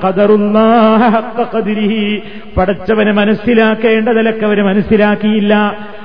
പടച്ചവനെ 2.58 3.12
മനസ്സിലാക്കേണ്ട 3.12 4.10
നിലയ്ക്ക് 4.10 4.46
അവർ 4.46 4.62
മനസ്സിലാക്കിയില്ല. 4.62 5.53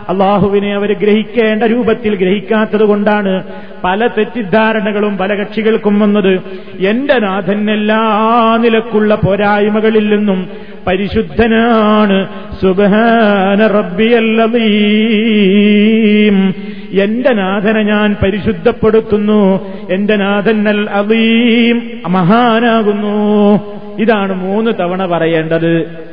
അള്ളാഹുവിനെ 0.09 0.75
അവർ 0.75 0.93
ഗ്രഹിക്കേണ്ട 0.93 1.63
രൂപത്തിൽ 1.63 2.17
ഗ്രഹിക്കാത്തത് 2.17 2.85
കൊണ്ടാണ്. 2.85 3.43
പല 3.85 4.07
തെറ്റിദ്ധാരണകളും 4.07 5.17
പല 5.17 5.35
കക്ഷികൾക്കും 5.35 6.01
വന്നത് 6.01 6.41
എന്റെ 6.87 7.19
നാഥൻ 7.19 7.71
എല്ലാ 7.71 8.57
നിലക്കുള്ള 8.61 9.15
പോരായ്മകളിൽ 9.15 10.17
നിന്നും 10.17 10.49
പരിശുദ്ധനാണ്. 10.87 12.27
സുബഹാന 12.63 13.67
റബ്ബിയല്ലീം 13.67 16.55
എന്റെ 17.03 17.35
നാഥനെ 17.35 17.83
ഞാൻ 17.83 18.17
പരിശുദ്ധപ്പെടുത്തുന്നു. 18.23 19.61
എന്റെ 19.91 20.17
നാഥൻ 20.17 20.69
അൽ 20.69 20.91
അലീം 20.91 21.83
മഹാനാകുന്നു. 22.09 23.61
ഇതാണ് 23.99 24.35
മൂന്ന് 24.35 24.71
തവണ 24.81 25.07
പറയേണ്ടത്. 25.07 26.08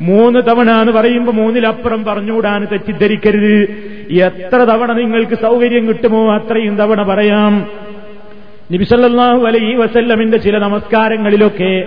മൂന്ന് 0.00 0.40
തവണ 0.48 0.70
എന്ന് 0.70 0.92
പറയുമ്പോൾ 0.92 1.32
മൂന്നിലപ്പുറം 1.32 2.04
പറഞ്ഞുകൂടാൻ 2.04 2.66
തെറ്റിദ്ധരിക്കരുത്. 2.72 3.54
എത്ര 4.18 4.56
തവണ 4.56 4.92
നിങ്ങൾക്ക് 4.92 5.34
സൗകര്യം 5.34 5.88
കിട്ടുമോ 5.88 6.32
അത്രയും 6.34 6.76
തവണ 6.76 7.02
പറയാം. 7.02 7.66
നിബിസല്ലാഹു 8.70 9.46
അലൈ 9.46 9.74
വസല്ലമിന്റെ 9.74 10.38
ചില 10.38 10.58
നമസ്കാരങ്ങളിലൊക്കെ 10.58 11.86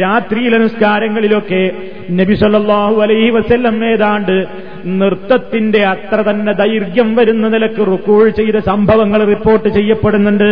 രാത്രിയിലെ 0.00 0.58
നിസ്കാരങ്ങളിലൊക്കെ 0.58 1.70
നബി 2.10 2.34
സല്ലല്ലാഹു 2.34 3.02
അലൈഹി 3.02 3.30
വസല്ലം 3.30 3.92
ഏതാണ്ട് 3.92 4.46
നൃത്തത്തിന്റെ 4.86 5.82
അത്ര 5.84 6.30
തന്നെ 6.30 6.52
ദൈർഘ്യം 6.52 7.14
വരുന്ന 7.16 7.48
നിലയ്ക്ക് 7.48 7.86
റുക്കൂൾ 7.86 8.28
ചെയ്ത 8.28 8.56
സംഭവങ്ങൾ 8.56 9.24
റിപ്പോർട്ട് 9.24 9.68
ചെയ്യപ്പെടുന്നുണ്ട്. 9.68 10.50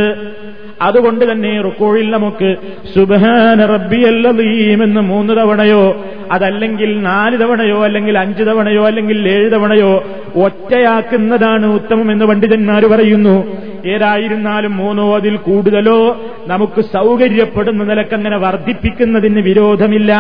അതുകൊണ്ട് 0.81 1.33
തന്നെ 1.33 1.61
റുക്കോഴിൽ 1.61 2.11
നമുക്ക് 2.11 2.57
സുബഹാന 2.95 3.67
റബ്ബിയല്ലീം 3.67 4.83
എന്ന് 4.83 5.01
മൂന്ന് 5.01 5.37
തവണയോ 5.37 6.05
അതല്ലെങ്കിൽ 6.33 7.03
നാല് 7.03 7.39
തവണയോ 7.39 7.85
അല്ലെങ്കിൽ 7.85 8.19
അഞ്ച് 8.19 8.43
തവണയോ 8.43 8.87
അല്ലെങ്കിൽ 8.87 9.29
ഏഴ് 9.29 9.53
തവണയോ 9.53 10.05
ഒറ്റയാക്കുന്നതാണ് 10.37 11.67
ഉത്തമം 11.67 12.13
എന്ന് 12.13 12.25
പണ്ഡിതന്മാർ 12.25 12.85
പറയുന്നു. 12.85 13.57
ഏതായിരുന്നാലും 13.87 14.77
മൂന്നോ 14.77 15.17
അതിൽ 15.17 15.37
കൂടുതലോ 15.37 16.17
നമുക്ക് 16.47 16.81
സൗകര്യപ്പെടുന്ന 16.81 17.85
നിലക്കങ്ങനെ 17.85 18.37
വർദ്ധിപ്പിക്കുന്നതിന് 18.37 19.41
വിരോധമില്ല. 19.41 20.13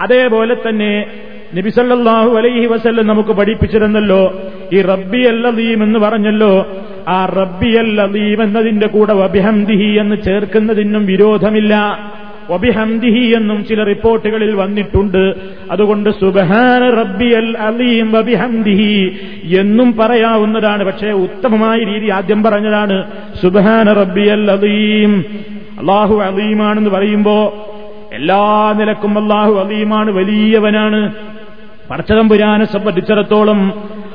അതേപോലെ 0.00 0.56
തന്നെ 0.68 1.06
നബിസല്ലാഹു 1.54 2.36
അലൈഹി 2.36 2.66
വസല്ലം 2.66 3.06
നമുക്ക് 3.06 3.28
പഠിപ്പിച്ചിരുന്നല്ലോ 3.28 4.42
ഈ 4.72 4.82
റബ്ബി 4.82 5.18
അല്ലീം 5.18 5.82
എന്ന് 5.82 5.98
പറഞ്ഞല്ലോ 5.98 6.66
ആ 7.08 7.24
റബ്ബി 7.26 7.76
അല്ലീം 7.76 8.42
എന്നതിന്റെ 8.42 8.86
കൂടെ 8.86 9.12
വബിഹംദിഹി 9.12 9.98
എന്ന് 9.98 10.16
ചേർക്കുന്നതിനും 10.16 11.06
വിരോധമില്ല. 11.06 11.98
വബിഹംദിഹി 12.50 13.32
എന്നും 13.36 13.64
ചില 13.64 13.84
റിപ്പോർട്ടുകളിൽ 13.84 14.54
വന്നിട്ടുണ്ട്. 14.54 15.34
അതുകൊണ്ട് 15.70 16.10
സുബഹാന 16.10 16.90
റബ്ബിയൽ 16.90 17.56
അലീം 17.56 18.12
വബിഹംദിഹി 18.12 19.18
എന്നും 19.58 19.96
പറയാവുന്നതാണ്. 19.96 20.84
പക്ഷേ 20.84 21.10
ഉത്തമമായ 21.10 21.78
രീതി 21.78 22.08
ആദ്യം 22.10 22.42
പറഞ്ഞതാണ് 22.42 23.04
സുബഹാന 23.42 23.92
റബ്ബിയൽ 23.92 24.50
അലീം 24.50 25.24
അള്ളാഹു 25.78 26.20
അലീമാണെന്ന് 26.20 26.90
പറയുമ്പോ 26.90 27.66
എല്ലാ 28.12 28.74
നിലക്കും 28.78 29.18
അള്ളാഹു 29.18 29.54
അലീമാണ് 29.54 30.10
വലിയവനാണ്. 30.10 31.12
പടച്ചതമ്പുരാനെ 31.90 32.64
സംബന്ധിച്ചിടത്തോളം 32.64 33.60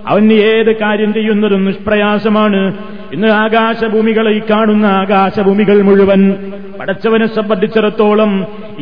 അവന് 0.07 0.33
ഏത് 0.51 0.71
കാര്യം 0.75 1.13
ചെയ്യുന്നതും 1.13 1.65
നിഷ്പ്രയാസമാണ്. 1.65 2.61
ഇന്ന് 3.13 3.27
ആകാശഭൂമികളെ 3.27 4.41
കാണുന്ന 4.51 4.85
ആകാശഭൂമികൾ 4.85 5.81
മുഴുവൻ 5.81 6.21
പടച്ചവനെ 6.79 7.27
സംബന്ധിച്ചിടത്തോളം 7.27 8.31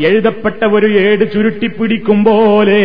എഴുതപ്പെട്ട 0.09 0.65
ഒരു 0.65 0.87
ഏട് 0.99 1.23
ചുരുട്ടി 1.33 1.67
പിടിക്കും 1.67 2.19
പോലെ 2.23 2.81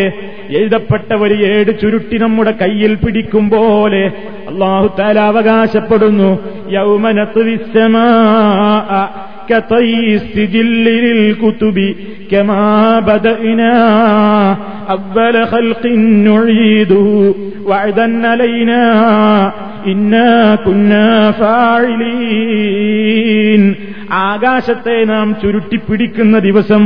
എഴുതപ്പെട്ട 0.58 1.12
ഒരു 1.24 1.34
ഏട് 1.34 1.80
ചുരുട്ടി 1.80 2.18
നമ്മുടെ 2.18 2.50
കയ്യിൽ 2.62 2.94
പിടിക്കും 2.94 3.50
പോലെ 3.50 4.02
അള്ളാഹു 4.50 4.88
താല 4.98 5.20
അവകാശപ്പെടുന്നു 5.20 6.30
യൗമനത്തുവിസമാ 6.68 8.06
كطي 9.49 10.15
السجل 10.15 10.67
للكتب 10.85 11.77
كما 12.31 12.63
بدأنا 13.01 13.75
أول 14.89 15.47
خلق 15.47 15.83
نعيده 16.25 17.07
وعدا 17.65 18.27
علينا 18.27 18.83
إنا 19.85 20.29
كنا 20.57 21.07
فاعلين 22.29 23.63
ആകാശത്തെ 24.23 24.95
നാം 25.09 25.27
ചുരുട്ടിപ്പിടിക്കുന്ന 25.41 26.35
ദിവസം 26.45 26.83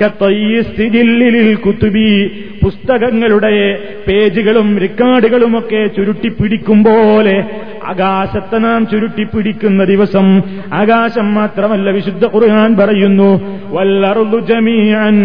കത്തയ്യസ്ഥിതില്ലിൽ 0.00 1.36
കുത്തുബി 1.64 2.10
പുസ്തകങ്ങളുടെ 2.62 3.52
പേജുകളും 4.06 4.68
റെക്കോർഡുകളുമൊക്കെ 4.84 5.82
ചുരുട്ടിപ്പിടിക്കും 5.96 6.78
പോലെ 6.88 7.36
ആകാശത്തെ 7.90 8.58
നാം 8.64 8.80
ചുരുട്ടിപ്പിടിക്കുന്ന 8.90 9.80
ദിവസം 9.92 10.26
ആകാശം 10.80 11.26
മാത്രമല്ല 11.38 11.88
വിശുദ്ധ 11.96 12.24
ഖുർആൻ 12.34 12.70
പറയുന്നു 12.80 13.30
വല്ലറുദു 13.76 14.40
ജമീഅൻ 14.50 15.16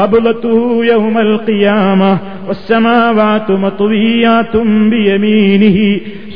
ഖബ്ലതുഹു 0.00 0.68
യൗമൽ 0.90 1.32
ഖിയാമ 1.46 2.02
والسماوات 2.48 3.48
مطويات 3.64 4.54
بيمينه 4.92 5.78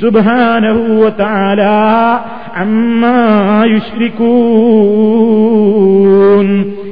سبحانه 0.02 0.78
وتعالى 1.02 1.78
عما 2.57 3.21
يشركون 5.57 6.47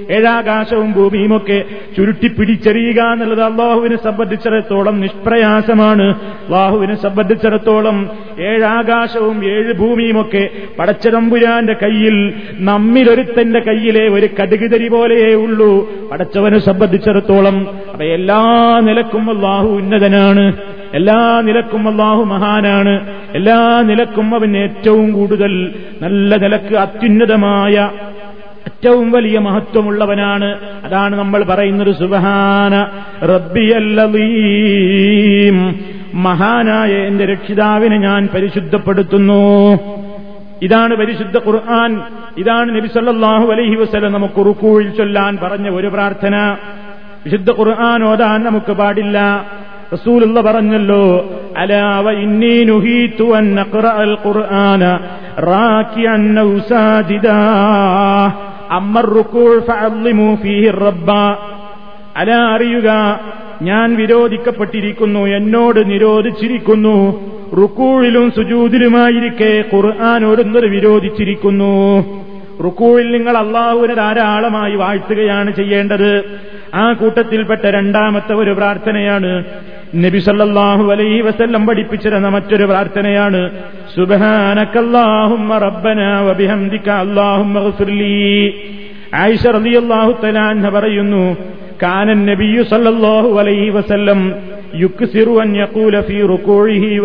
ഏഴാകാശവും 0.10 0.92
ഭൂമിയുമൊക്കെ 0.92 1.64
ചുരുട്ടിപ്പിടിച്ചെറിയുക 1.98 3.02
എന്നുള്ളത് 3.02 3.44
അള്ളാഹുവിനെ 3.44 3.98
സംബന്ധിച്ചിടത്തോളം 4.04 5.00
നിഷ്പ്രയാസമാണ്. 5.00 6.16
അള്ളാഹുവിനെ 6.20 6.96
സംബന്ധിച്ചിടത്തോളം 6.96 8.10
ഏഴാകാശവും 8.40 9.46
ഏഴ് 9.46 9.74
ഭൂമിയുമൊക്കെ 9.74 10.50
പടച്ചതമ്പുരാന്റെ 10.80 11.74
കയ്യിൽ 11.74 12.34
നമ്മിലൊരുത്തന്റെ 12.54 13.60
കയ്യിലെ 13.60 14.10
ഒരു 14.10 14.30
കടുകുതരി 14.42 14.88
പോലെയേ 14.88 15.34
ഉള്ളൂ. 15.34 15.90
പടച്ചവനെ 16.12 16.60
സംബന്ധിച്ചിടത്തോളം 16.60 17.68
അപ്പൊ 17.92 18.04
എല്ലാ 18.04 18.80
നിലക്കും 18.84 19.30
അള്ളാഹു 19.30 19.68
ഉന്നതനാണ്. 19.68 20.54
എല്ലാ 20.94 21.42
നിലക്കും 21.42 21.88
അള്ളാഹു 21.88 22.24
മഹാനാണ്. 22.24 23.16
എല്ലാ 23.36 23.82
നിലക്കും 23.82 24.36
അവൻ 24.36 24.58
ഏറ്റവും 24.58 25.12
കൂടുതൽ 25.12 25.74
നല്ല 26.02 26.36
നിലയ്ക്ക് 26.36 26.76
അത്യുന്നതമായ 26.76 27.92
ഏറ്റവും 28.68 29.12
വലിയ 29.12 29.40
മഹത്വമുള്ളവനാണ്. 29.40 30.58
അതാണ് 30.84 31.16
നമ്മൾ 31.16 31.44
പറയുന്നൊരു 31.44 31.92
സുബഹാന 31.92 32.88
റബ്ബിയല്ലീം 33.26 35.76
മഹാനായ 36.14 36.92
എന്റെ 36.92 37.26
രക്ഷിതാവിനെ 37.26 37.98
ഞാൻ 37.98 38.30
പരിശുദ്ധപ്പെടുത്തുന്നു. 38.34 39.80
ഇതാണ് 40.62 40.96
പരിശുദ്ധ 40.96 41.38
ഖുർആൻ. 41.38 42.02
ഇതാണ് 42.38 42.76
നബി 42.76 42.88
സല്ലല്ലാഹു 42.88 43.52
അലൈഹി 43.52 43.76
വസല്ലം 43.76 44.14
നമുക്ക് 44.14 44.40
ഉറുക്കൂഴിൽ 44.40 44.90
ചൊല്ലാൻ 44.90 45.38
പറഞ്ഞ 45.44 45.70
ഒരു 45.70 45.88
പ്രാർത്ഥന. 45.88 46.58
വിശുദ്ധ 47.26 47.52
ഖുർആൻ 47.52 48.04
ഓതാൻ 48.04 48.44
നമുക്ക് 48.44 48.72
പാടില്ല. 48.72 49.46
റസൂലുള്ള 49.94 50.42
പറഞ്ഞല്ലോ 50.42 51.30
അലാവ 51.58 52.12
ഇന്നി 52.12 52.64
നുഹീതു 52.64 53.34
അൻ 53.34 53.58
ഖുർആന 54.26 55.00
റാക്കിഅൻ 55.40 56.40
ഔ 56.40 56.60
അല 62.18 62.32
അറിയുക 62.32 63.20
ഞാൻ 63.62 63.96
വിരോധിക്കപ്പെട്ടിരിക്കുന്നു 63.96 65.20
എന്നോട് 65.20 65.90
നിരോധിച്ചിരിക്കുന്നു. 65.92 66.98
റുക്കൂഴിലും 67.62 68.32
സുജൂതിലുമായിരിക്കെ 68.32 69.64
ഖുർആൻ 69.76 70.26
ഒരുന്നർ 70.26 70.66
വിരോധിച്ചിരിക്കുന്നു. 70.66 72.00
റുക്കൂഴിൽ 72.66 73.12
നിങ്ങൾ 73.12 73.38
അള്ളാഹുവിനെ 73.38 73.94
ധാരാളമായി 73.94 74.76
വാഴ്ത്തുകയാണ് 74.76 75.56
ചെയ്യേണ്ടത്. 75.56 76.24
ആ 76.76 76.94
കൂട്ടത്തിൽപ്പെട്ട 76.94 77.62
രണ്ടാമത്തെ 77.66 78.34
ഒരു 78.34 78.52
പ്രാർത്ഥനയാണ് 78.52 79.44
നബി 79.96 80.20
സല്ലല്ലാഹു 80.20 80.92
അലൈഹി 80.92 81.22
വസല്ലം 81.22 81.66
പഠിപ്പിച്ചിരുന്ന 81.66 82.30
മറ്റൊരു 82.30 82.66
പ്രാർത്ഥനയാണ് 82.66 83.50
അല്ലാഹുമ്മ 86.90 87.60
ആയിഷ 89.14 89.48
റളിയല്ലാഹു 89.48 90.12
പറയുന്നു 90.70 91.38
കാന 91.84 92.14
നബിയു 92.14 92.64
സല്ലല്ലാഹു 92.64 93.40
അലൈഹി 93.40 93.70
വസല്ലം 93.70 94.34
യുക്സിറു 94.76 95.32
അൻ 95.32 95.58
യഖൂല 95.58 96.02
ഫീ 96.02 96.22
റുകൂഇഹി 96.22 96.98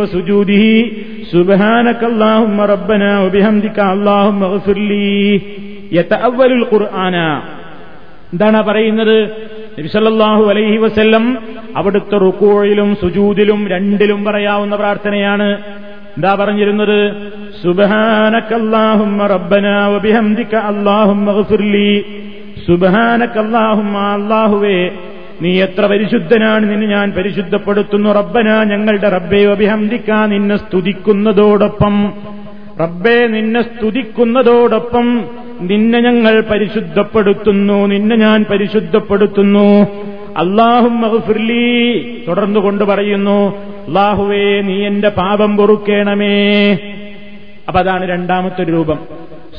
അല്ലാഹുമ്മ 3.92 4.46
ഖുർആന. 6.72 7.16
എന്താണ് 8.32 8.62
പറയുന്നത്? 8.62 9.30
നബിസല്ലാഹു 9.78 10.44
അലൈഹി 10.50 10.76
വസ്ല്ലം 10.76 11.38
അവിടുത്തെ 11.76 12.18
റുക്കോയിലും 12.18 12.96
സുജൂദിലും 13.00 13.68
രണ്ടിലും 13.68 14.24
പറയാവുന്ന 14.24 14.76
പ്രാർത്ഥനയാണ്. 14.76 15.48
എന്താ 16.16 16.34
പറഞ്ഞിരുന്നത്? 16.34 16.98
സുബഹാനക്കല്ലാഹുമ്മ 17.62 19.26
വബിഹംദിക 19.94 20.54
അല്ലാഹുവേ 24.14 24.90
നീ 25.42 25.62
എത്ര 25.62 25.86
പരിശുദ്ധനാണ് 25.86 26.70
നിന്നെ 26.70 26.86
ഞാൻ 26.86 27.12
പരിശുദ്ധപ്പെടുത്തുന്നു. 27.12 28.10
റബ്ബന 28.10 28.64
ഞങ്ങളുടെ 28.64 29.08
റബ്ബെ 29.08 29.46
വബിഹംദിക്ക 29.46 30.10
നിന്നെ 30.26 30.56
സ്തുതിക്കുന്നതോടൊപ്പം. 30.56 32.12
റബ്ബെ 32.80 33.26
നിന്നെ 33.26 33.62
സ്തുതിക്കുന്നതോടൊപ്പം 33.62 35.06
നിന്നെ 35.60 36.00
ഞങ്ങൾ 36.00 36.40
പരിശുദ്ധപ്പെടുത്തുന്നു 36.40 37.86
നിന്നെ 37.86 38.16
ഞാൻ 38.16 38.44
പരിശുദ്ധപ്പെടുത്തുന്നു. 38.50 39.82
അള്ളാഹും 40.36 41.00
മഹഫിർലി 41.00 42.24
തുടർന്നു 42.28 42.60
കൊണ്ട് 42.60 42.84
പറയുന്നു 42.84 43.58
അള്ളാഹുവേ 43.86 44.60
നീ 44.60 44.86
എന്റെ 44.86 45.08
പാപം 45.08 45.56
പൊറുക്കേണമേ. 45.56 46.72
അപ്പൊ 47.68 47.80
അതാണ് 47.80 48.08
രണ്ടാമത്തെ 48.08 48.62
രൂപം. 48.68 48.98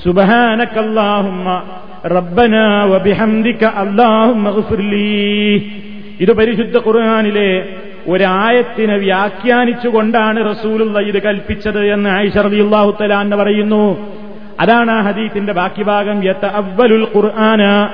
സുബഹാനക്കല്ലാഹുമ്മ 0.05 1.61
റബ്ബന 2.05 2.83
വബിഹംദിക 2.83 3.63
അള്ളാഹും 3.63 4.43
മഹഫിർലി 4.43 5.71
ഇത് 6.19 6.33
പരിശുദ്ധ 6.33 6.77
ഖുർആാനിലെ 6.77 7.65
ഒരായത്തിനെ 8.07 8.97
വ്യാഖ്യാനിച്ചുകൊണ്ടാണ് 8.97 10.55
റസൂലുള്ള 10.55 10.99
ഇത് 10.99 11.23
കൽപ്പിച്ചത് 11.23 11.93
എന്ന് 11.93 12.09
ഐഷർ 12.09 12.47
അള്ളാഹുത്തലാന്ന് 12.47 13.35
പറയുന്നു. 13.35 14.14
അതാണ് 14.59 14.91
ആ 14.91 15.01
ഹദീത്തിന്റെ 15.01 15.53
ബാക്കി 15.53 15.83
ഭാഗം. 15.83 16.23
യത്ത 16.23 16.45
അവ്വലുൽ 16.45 17.07
ഖുർആന. 17.15 17.89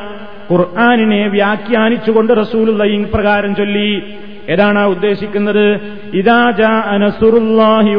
ഖുർആാനിനെ 0.51 1.27
വ്യാഖ്യാനിച്ചുകൊണ്ട് 1.27 2.33
റസൂൽ 2.33 3.05
പ്രകാരം 3.13 3.55
ചൊല്ലി. 3.55 4.03
ഏതാണ് 4.49 4.85
ഉദ്ദേശിക്കുന്നത്? 4.85 5.79
ഇതാജ 6.13 6.61
അനുസുറുല്ലാഹി 6.63 7.95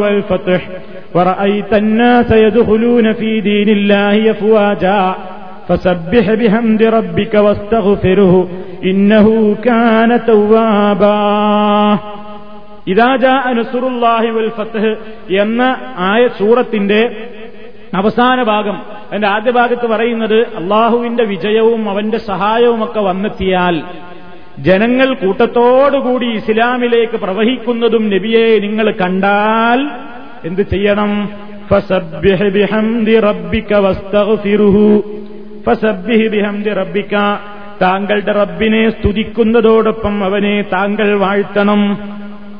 വൽ 14.30 14.48
ഫത്ത് 14.48 14.96
എന്ന 15.40 15.76
ആയ 15.98 16.28
സൂറത്തിന്റെ 16.28 17.28
അവസാന 17.94 18.42
ഭാഗം. 18.42 18.76
അതിന്റെ 19.08 19.28
ആദ്യ 19.28 19.50
ഭാഗത്ത് 19.50 19.86
പറയുന്നത് 19.86 20.38
അള്ളാഹുവിന്റെ 20.56 21.24
വിജയവും 21.24 21.90
അവന്റെ 21.90 22.18
സഹായവുമൊക്കെ 22.18 23.00
വന്നെത്തിയാൽ 23.00 23.82
ജനങ്ങൾ 24.58 25.14
കൂട്ടത്തോടുകൂടി 25.14 26.26
ഇസ്ലാമിലേക്ക് 26.26 27.12
പ്രവഹിക്കുന്നതും 27.12 28.10
നബിയെ 28.10 28.58
നിങ്ങൾ 28.58 28.90
കണ്ടാൽ 28.90 29.90
എന്ത് 30.44 30.62
ചെയ്യണം? 30.62 31.30
താങ്കളുടെ 37.82 38.32
റബ്ബിനെ 38.32 38.90
സ്തുതിക്കുന്നതോടൊപ്പം 38.90 40.24
അവനെ 40.24 40.62
താങ്കൾ 40.62 41.18
വാഴ്ത്തണം. 41.18 41.98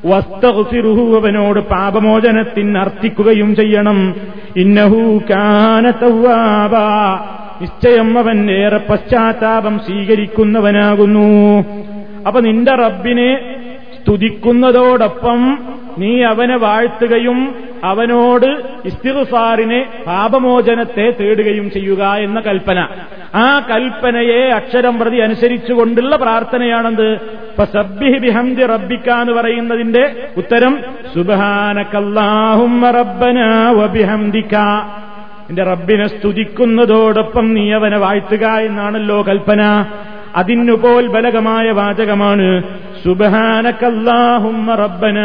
വസ്തഹുസിറുഹു 0.07 1.21
അവനോട് 1.21 1.61
പാപമോചനത്തിന് 1.61 2.79
അർത്ഥിക്കുകയും 2.79 3.57
ചെയ്യണം. 3.57 4.15
ഇന്നഹു 4.57 5.23
കാനത്തവ്വാബ 5.31 6.77
നിശ്ചയം 7.61 8.19
അവൻ 8.19 8.51
ഏറെ 8.51 8.77
പശ്ചാത്താപം 8.77 9.79
സ്വീകരിക്കുന്നവനാകുന്നു. 9.79 11.59
അപ്പൊ 12.27 12.41
നിന്റെ 12.41 12.73
റബ്ബിനെ 12.73 13.57
സ്തുതിക്കുന്നതോടൊപ്പം 13.99 15.59
നീ 15.99 16.23
അവനെ 16.23 16.57
വാഴ്ത്തുകയും 16.57 17.55
അവനോട് 17.85 18.63
ഇസ്തിറുസാറിനെ 18.85 19.87
പാപമോചനത്തെ 20.07 21.15
തേടുകയും 21.21 21.71
ചെയ്യുക 21.71 22.03
എന്ന 22.05 22.41
കൽപ്പന. 22.41 22.89
ആ 23.35 23.67
കൽപ്പനയെ 23.71 24.49
അക്ഷരം 24.49 24.99
പ്രതി 24.99 25.17
അനുസരിച്ചുകൊണ്ടുള്ള 25.17 26.17
പ്രാർത്ഥനയാണെന്ത്? 26.17 27.42
ഫസബ്ബിഹ് 27.59 28.19
ബിഹംദി 28.19 28.67
റബ്ബിക്ക 28.67 29.11
എന്ന് 29.11 29.33
പറയുന്നതിന്റെ 29.33 30.17
ഉത്തരം 30.37 30.81
സുബഹാനക്കല്ലാഹുമ്മ 31.15 32.91
റബ്ബന 32.91 33.69
വബിഹംദിക. 33.71 34.57
നിന്റെ 35.43 35.63
റബ്ബിനെ 35.63 36.07
സ്തുതിക്കുന്നതോടൊപ്പം 36.07 37.55
നീ 37.55 37.73
അവനെ 37.73 37.99
വാഴ്ത്തുക 37.99 38.47
എന്നാണല്ലോ 38.47 39.23
കൽപ്പന. 39.23 39.87
അതിനുപോൽ 40.37 41.07
ബലകമായ 41.07 41.71
വാചകമാണ് 41.71 42.63
സുബഹാനക്കല്ലാഹുമ്മ 43.05 44.75
റബ്ബന. 44.75 45.19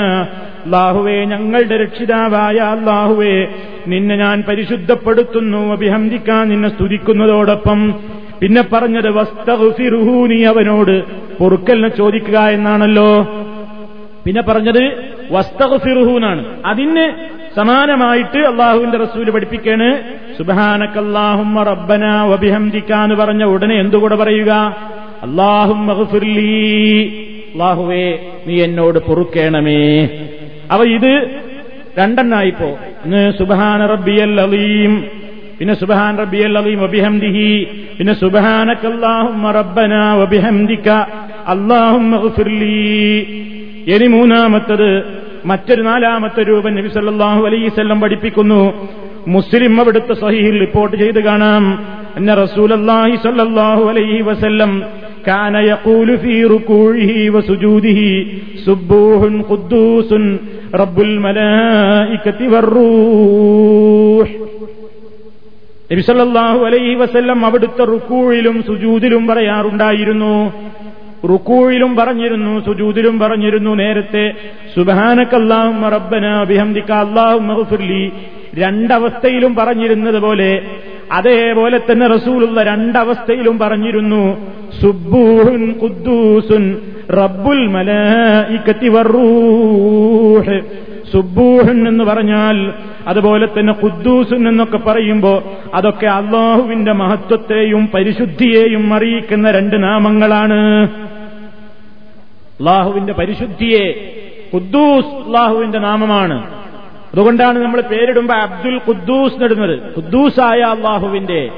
അള്ളാഹുവേ 0.66 1.26
ഞങ്ങളുടെ 1.26 1.78
രക്ഷിതാവായ 1.78 2.56
അള്ളാഹുവേ 2.56 3.48
നിന്നെ 3.88 4.16
ഞാൻ 4.16 4.44
പരിശുദ്ധപ്പെടുത്തുന്നു 4.48 5.72
അഭിഹംദിക്കാൻ 5.72 6.50
നിന്നെ 6.50 6.70
സ്തുതിക്കുന്നതോടൊപ്പം. 6.70 7.96
പിന്നെ 8.42 8.64
പറഞ്ഞത് 8.74 9.10
വസ്തഹുഫിറുഹു 9.10 10.48
അവനോട് 10.48 11.04
പൊറുക്കലിനെ 11.38 11.88
ചോദിക്കുക 11.88 12.40
എന്നാണല്ലോ. 12.40 13.28
പിന്നെ 14.26 14.42
പറഞ്ഞത് 14.42 14.92
വസ്തഹുസിറുഹൂനാണ് 15.32 16.46
അതിന് 16.66 17.14
സമാനമായിട്ട് 17.56 18.40
അള്ളാഹുവിന്റെ 18.40 18.98
റസൂൽ 18.98 19.32
പഠിപ്പിക്കാണ് 19.32 20.04
സുബാനക്കല്ലാഹുമ്മ 20.38 21.64
റബ്ബന 21.64 22.22
വബിഹംദിക്ക 22.22 22.92
എന്ന് 22.92 23.16
പറഞ്ഞ 23.16 23.44
ഉടനെ 23.44 23.80
എന്തുകൂടെ 23.80 24.16
പറയുക? 24.16 24.76
അള്ളാഹും 25.24 25.92
അള്ളാഹുവേ 25.92 28.20
നീ 28.48 28.62
എന്നോട് 28.62 29.00
പൊറുക്കേണമേ. 29.00 30.10
അവ 30.72 30.84
ഇത് 30.84 31.42
രണ്ടെണ്ണായിപ്പോ. 32.00 32.78
സുബാന 33.38 33.86
റബ്ബിയൽ 33.86 34.42
അലീം. 34.42 35.04
പിന്നെ 35.59 35.75
സുബഹാൻ 35.81 36.15
റബ്ബിയൽ 36.23 36.57
അലീം 36.61 36.81
വബിഹംദിഹി 36.85 37.49
പിന്നെ 37.99 38.15
സുബഹാനക്കല്ലാഹുമ്മ 38.23 39.53
റബ്ബന 39.59 39.95
വബിഹംദിക്ക 40.23 40.89
അള്ളാഹുമ്മ 41.55 42.21
ഇനി 43.89 44.07
മൂന്നാമത്തത് 44.09 44.89
മറ്റൊരു 45.51 45.83
നാലാമത്തെ 45.83 46.43
രൂപം 46.51 46.75
നബി 46.79 46.91
സല്ലല്ലാഹു 46.97 47.41
അലൈഹിസല്ലം 47.49 48.01
പഠിപ്പിക്കുന്നു 48.03 48.61
മുസ്ലിം 49.29 49.75
അവിടുത്തെ 49.83 50.15
സഹീഹിൽ 50.23 50.59
റിപ്പോർട്ട് 50.61 50.95
ചെയ്ത് 51.03 51.21
കാണാം 51.27 51.65
അന്ന 52.19 52.35
റസൂലല്ലാഹി 52.43 53.17
സല്ലല്ലാഹു 53.27 53.85
അലൈഹി 53.93 54.21
വസല്ലം 54.31 54.73
كان 55.27 55.55
يقول 55.67 56.09
في 56.19 56.35
ركوعه 56.47 57.13
وسجوده 57.31 58.01
سبوح 58.59 59.21
قدوس 59.51 60.11
رب 60.75 60.97
الملائكة 61.01 62.41
والروح 62.53 64.29
നബി 65.90 66.02
സല്ലല്ലാഹു 66.02 66.60
അലൈഹി 66.68 66.96
വസല്ലം 66.96 67.40
അവിടുത്തെ 67.46 67.84
റുക്കൂഴിലും 67.92 68.56
സുജൂതിലും 68.68 69.24
പറയാറുണ്ടായിരുന്നു. 69.28 70.34
റുക്കൂഴിലും 71.32 71.92
പറഞ്ഞിരുന്നു 71.96 72.54
സുജൂതിലും 72.66 73.16
പറഞ്ഞിരുന്നു 73.20 73.72
നേരത്തെ 73.76 74.26
സുബാനക്കല്ലാഹും 74.76 75.80
റബ്ബന 75.96 76.26
അഭിഹംദിക്ക 76.44 76.92
അള്ളാഹും 77.06 77.46
മഹുഫുല്ലി 77.52 78.04
രണ്ടവസ്ഥയിലും 78.58 79.54
പറഞ്ഞിരുന്നത് 79.56 80.20
പോലെ 80.20 80.52
അതേപോലെ 81.12 81.78
തന്നെ 81.80 82.06
റസൂലുള്ള 82.08 82.60
രണ്ടവസ്ഥയിലും 82.64 83.56
പറഞ്ഞിരുന്നു 83.60 84.22
സുബ്ബൂഹുൻ 84.82 85.64
കുദ്ദൂസുൻ 85.82 86.64
റബ്ബുൽ 87.20 87.62
മലായിക്കത്തി 87.76 88.90
വറൂഹ് 88.96 90.58
സുബ്ബൂഹൻ 91.14 91.78
എന്ന് 91.88 92.06
പറഞ്ഞാൽ 92.06 92.58
അതുപോലെ 93.08 93.46
തന്നെ 93.46 93.74
ഖുദ്ദൂസുൻ 93.74 94.48
എന്നൊക്കെ 94.48 94.78
പറയുമ്പോ 94.78 95.44
അതൊക്കെ 95.74 96.06
അള്ളാഹുവിന്റെ 96.06 96.92
മഹത്വത്തെയും 96.92 97.90
പരിശുദ്ധിയെയും 97.94 98.94
അറിയിക്കുന്ന 98.94 99.52
രണ്ട് 99.52 99.84
നാമങ്ങളാണ്. 99.84 100.88
അള്ളാഹുവിന്റെ 102.60 103.14
പരിശുദ്ധിയെ 103.14 103.86
ഖുദ്ദൂസ് 104.54 105.06
അള്ളാഹുവിന്റെ 105.06 105.80
നാമമാണ്. 105.80 106.58
അതുകൊണ്ടാണ് 107.14 107.60
നമ്മൾ 107.60 107.82
പേരിടുമ്പോ 107.82 108.36
അബ്ദുൽ 108.36 108.78
ഖുദ്ദൂസ് 108.88 109.42
നേടുന്നത് 109.42 109.80
ഖുദ്ദൂസായ 109.80 110.60
അള്ളാഹുവിന്റെ 110.60 111.50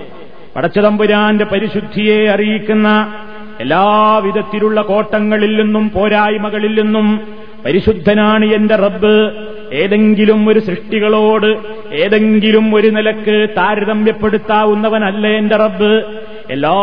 പടച്ചതമ്പുരാന്റെ 0.56 1.46
പരിശുദ്ധിയെ 1.46 2.30
അറിയിക്കുന്ന 2.30 3.14
എല്ലാവിധത്തിലുള്ള 3.60 4.82
കോട്ടങ്ങളിൽ 4.82 5.62
നിന്നും 5.62 5.90
പോരായ്മകളിൽ 5.90 6.82
നിന്നും 6.82 7.20
പരിശുദ്ധനാണ് 7.66 8.46
എന്റെ 8.46 8.76
റബ്ബ്. 8.76 9.32
ഏതെങ്കിലും 9.74 10.50
ഒരു 10.50 10.60
സൃഷ്ടികളോട് 10.60 11.58
ഏതെങ്കിലും 11.94 12.76
ഒരു 12.76 12.88
നിലയ്ക്ക് 12.88 13.48
താരതമ്യപ്പെടുത്താവുന്നവനല്ല 13.58 15.28
എന്റെ 15.28 15.56
റബ്ബ്. 15.56 16.04
എല്ലാ 16.50 16.76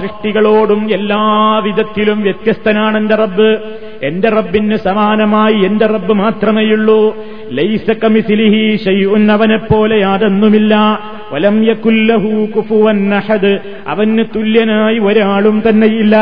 സൃഷ്ടികളോടും 0.00 0.94
എല്ലാ 0.94 1.58
വിധത്തിലും 1.58 2.22
വ്യത്യസ്തനാണ് 2.22 2.98
എന്റെ 2.98 3.14
റബ്ബ്. 3.14 3.58
എന്റെ 4.02 4.28
റബ്ബിന് 4.28 4.76
സമാനമായി 4.76 5.54
എന്റെ 5.54 5.86
റബ്ബ് 5.86 6.12
മാത്രമേയുള്ളൂ. 6.12 7.16
ലൈസ 7.50 7.90
കമിസിലിഹി 7.90 8.76
അവനെപ്പോലെ 9.30 10.00
യാതൊന്നുമില്ല. 10.00 11.00
വലം 11.32 11.70
യക്കുല്ലഹു 11.70 12.48
അവന് 13.86 14.24
തുല്യനായി 14.36 14.98
ഒരാളും 14.98 15.62
തന്നെയില്ല. 15.68 16.16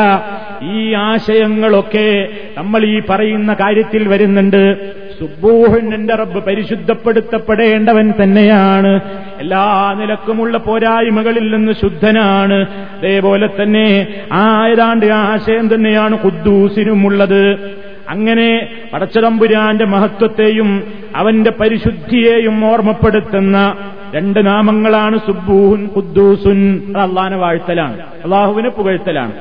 ഈ 0.63 0.93
ആശയങ്ങളൊക്കെ 0.93 2.27
നമ്മൾ 2.57 2.85
ഈ 2.85 3.01
പറയുന്ന 3.09 3.53
കാര്യത്തിൽ 3.53 4.07
വരുന്നുണ്ട്. 4.07 4.91
സുബൂഹൻ 5.19 5.93
എന്റെ 5.93 6.15
റബ്ബ് 6.15 6.43
പരിശുദ്ധപ്പെടുത്തപ്പെടേണ്ടവൻ 6.43 8.13
തന്നെയാണ്. 8.23 8.99
എല്ലാ 9.39 9.95
നിലക്കുമുള്ള 9.99 10.57
പോരായ്മകളിൽ 10.57 11.55
നിന്ന് 11.55 11.71
ശുദ്ധനാണ്. 11.81 12.67
അതേപോലെ 12.97 13.47
തന്നെ 13.47 14.07
ആ 14.31 14.67
ഏതാണ്ട് 14.67 15.05
ആശയം 15.05 15.73
തന്നെയാണ് 15.73 16.19
ഖുദ്ദൂസിനുമുള്ളത്. 16.23 17.75
അങ്ങനെ 18.09 18.67
പടച്ചതമ്പുരാന്റെ 18.93 19.85
മഹത്വത്തെയും 19.85 20.83
അവന്റെ 21.15 21.51
പരിശുദ്ധിയെയും 21.51 22.65
ഓർമ്മപ്പെടുത്തുന്ന 22.65 23.77
രണ്ട് 24.15 24.45
നാമങ്ങളാണ് 24.45 25.17
സുബ്ബൂഹുൻ 25.17 25.89
ഖുദ്ദൂസുൻ. 25.95 26.81
അള്ളാഹുവിനെ 26.97 27.37
വാഴ്ത്തലാണ്. 27.37 27.99
അള്ളാഹുവിനെ 28.23 28.69
പുകഴ്ത്തലാണ്. 28.69 29.31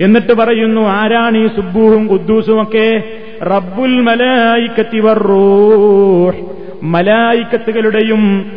എന്നിട്ട് 0.00 0.32
പറയുന്നു 0.32 0.80
ആരാണ് 0.80 1.38
ഈ 1.38 1.46
സുബ്ബൂഹും 1.46 2.08
ഖുദ്ദൂസും 2.10 2.62
ഒക്കെ? 2.62 3.02
റബ്ബുൽ 3.42 4.00
മലായിക്കത്തി 4.00 4.98
വർറൂഹ് 4.98 6.34
മലായിക്കത്തുകളുടെയും 6.82 8.52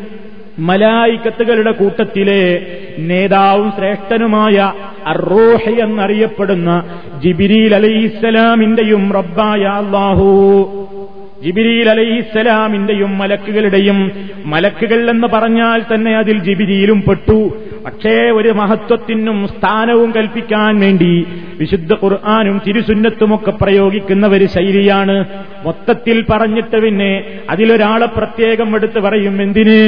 മലായിക്കത്തുകളുടെ 0.60 1.71
കൂട്ടത്തിലെ 1.71 2.65
നേതാവും 2.97 3.71
ശ്രേഷ്ഠനുമായ 3.77 4.73
അറോഹ 5.08 5.69
എന്നറിയപ്പെടുന്ന 5.69 6.84
ജിബിരിൽ 7.23 7.75
അലൈഹിസ്സലാമിന്റെയും 7.75 9.13
റബ്ബായ 9.13 9.62
അള്ളാഹു. 9.62 10.98
ജിബിരിൽ 11.43 11.89
അലൈഹിസ്സലാമിന്റെയും 11.89 13.17
മലക്കുകളുടെയും 13.17 14.12
മലക്കുകൾ 14.45 15.10
എന്ന് 15.10 15.28
പറഞ്ഞാൽ 15.28 15.82
തന്നെ 15.93 16.17
അതിൽ 16.17 16.39
ജിബിരിയിലും 16.39 17.02
പെട്ടു. 17.02 17.39
പക്ഷേ 17.86 18.15
ഒരു 18.32 18.49
മഹത്വത്തിനും 18.49 19.47
സ്ഥാനവും 19.47 20.12
കൽപ്പിക്കാൻ 20.12 20.80
വേണ്ടി 20.80 21.28
വിശുദ്ധ 21.60 21.93
ഖുർആാനും 21.93 22.62
തിരുസുന്നത്തുമൊക്കെ 22.67 23.52
പ്രയോഗിക്കുന്ന 23.52 24.28
ഒരു 24.28 24.45
ശൈലിയാണ്. 24.45 25.25
മൊത്തത്തിൽ 25.65 26.25
പറഞ്ഞിട്ട് 26.32 26.78
പിന്നെ 26.78 27.23
അതിലൊരാളെ 27.49 28.06
പ്രത്യേകം 28.06 28.75
എടുത്ത് 28.75 28.99
പറയും 28.99 29.41
എന്തിന്? 29.41 29.80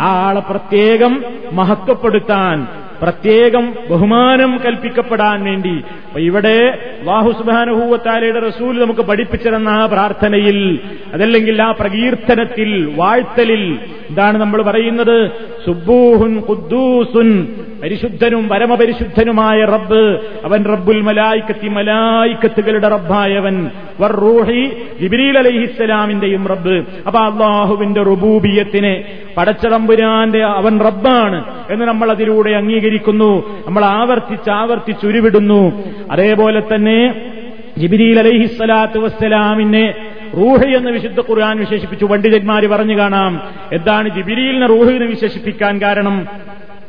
ആ 0.00 0.08
ആളെ 0.28 0.40
പ്രത്യേകം 0.40 1.24
മഹത്വപ്പെടുത്താൻ 1.52 2.66
പ്രത്യേകം 3.02 3.74
ബഹുമാനം 3.90 4.60
കൽപ്പിക്കപ്പെടാൻ 4.66 5.44
വേണ്ടി. 5.44 5.74
അപ്പൊ 6.06 6.20
ഇവിടെ 6.20 6.78
വാഹുസുബാനുഭൂവത്താലയുടെ 7.04 8.40
റസൂൽ 8.40 8.80
നമുക്ക് 8.80 9.00
പഠിപ്പിച്ചിരുന്ന 9.00 9.68
ആ 9.68 9.86
പ്രാർത്ഥനയിൽ. 9.86 10.80
അതല്ലെങ്കിൽ 11.12 11.62
ആ 11.62 11.70
പ്രകീർത്തനത്തിൽ 11.70 12.92
വാഴ്ത്തലിൽ. 12.96 13.78
എന്താണ് 14.08 14.38
നമ്മൾ 14.38 14.62
പറയുന്നത്? 14.62 15.30
സുബൂഹുൻ 15.66 16.42
ഖുദ്ദൂസുൻ 16.48 17.48
പരിശുദ്ധനും 17.82 18.48
പരമപരിശുദ്ധനുമായ 18.48 19.64
റബ്ബ്. 19.64 20.20
അവൻ 20.44 20.64
റബ്ബുൽ 20.64 21.00
മലായിക്കത്തി 21.00 21.68
മലായിക്കത്തുകളുടെ 21.68 22.88
റബ്ബായവൻ. 22.88 23.70
വർറൂഹി 24.00 24.72
ജിബിരിൽ 25.00 25.38
അലഹിസ്സലാമിന്റെയും 25.38 26.46
റബ്ബ്. 26.46 26.84
അപ്പൊ 27.06 27.20
അള്ളാഹുവിന്റെ 27.20 28.02
റുബൂബിയത്തിനെ 28.02 29.04
പടച്ചതമ്പുരാന്റെ 29.36 30.44
അവൻ 30.44 30.80
റബ്ബാണ് 30.80 31.44
എന്ന് 31.70 31.84
നമ്മൾ 31.84 32.10
അതിലൂടെ 32.10 32.50
അംഗീകരിക്കുന്നു. 32.50 33.62
നമ്മൾ 33.66 33.84
ആവർത്തിച്ച് 33.84 34.50
ആവർത്തിച്ച് 34.50 35.06
ഉരുവിടുന്നു 35.06 35.84
അതേപോലെ 36.10 36.60
തന്നെ 36.60 37.30
ജിബിരിൽ 37.78 38.18
അലഹിസ്സലാത്തു 38.18 38.98
വസ്സലാമിനെ 38.98 39.94
റൂഹ് 40.36 40.66
എന്ന് 40.66 40.90
വിശുദ്ധ 40.90 41.20
ഖുർആൻ 41.20 41.58
വിശേഷിപ്പിച്ചു. 41.58 42.04
പണ്ഡിതന്മാര് 42.04 42.68
പറഞ്ഞു 42.68 42.98
കാണാം. 42.98 43.42
എന്താണ് 43.72 44.08
ജിബിരിയിലിനെ 44.08 44.66
റൂഹിനെ 44.66 45.06
വിശേഷിപ്പിക്കാൻ 45.06 45.82
കാരണം? 45.82 46.26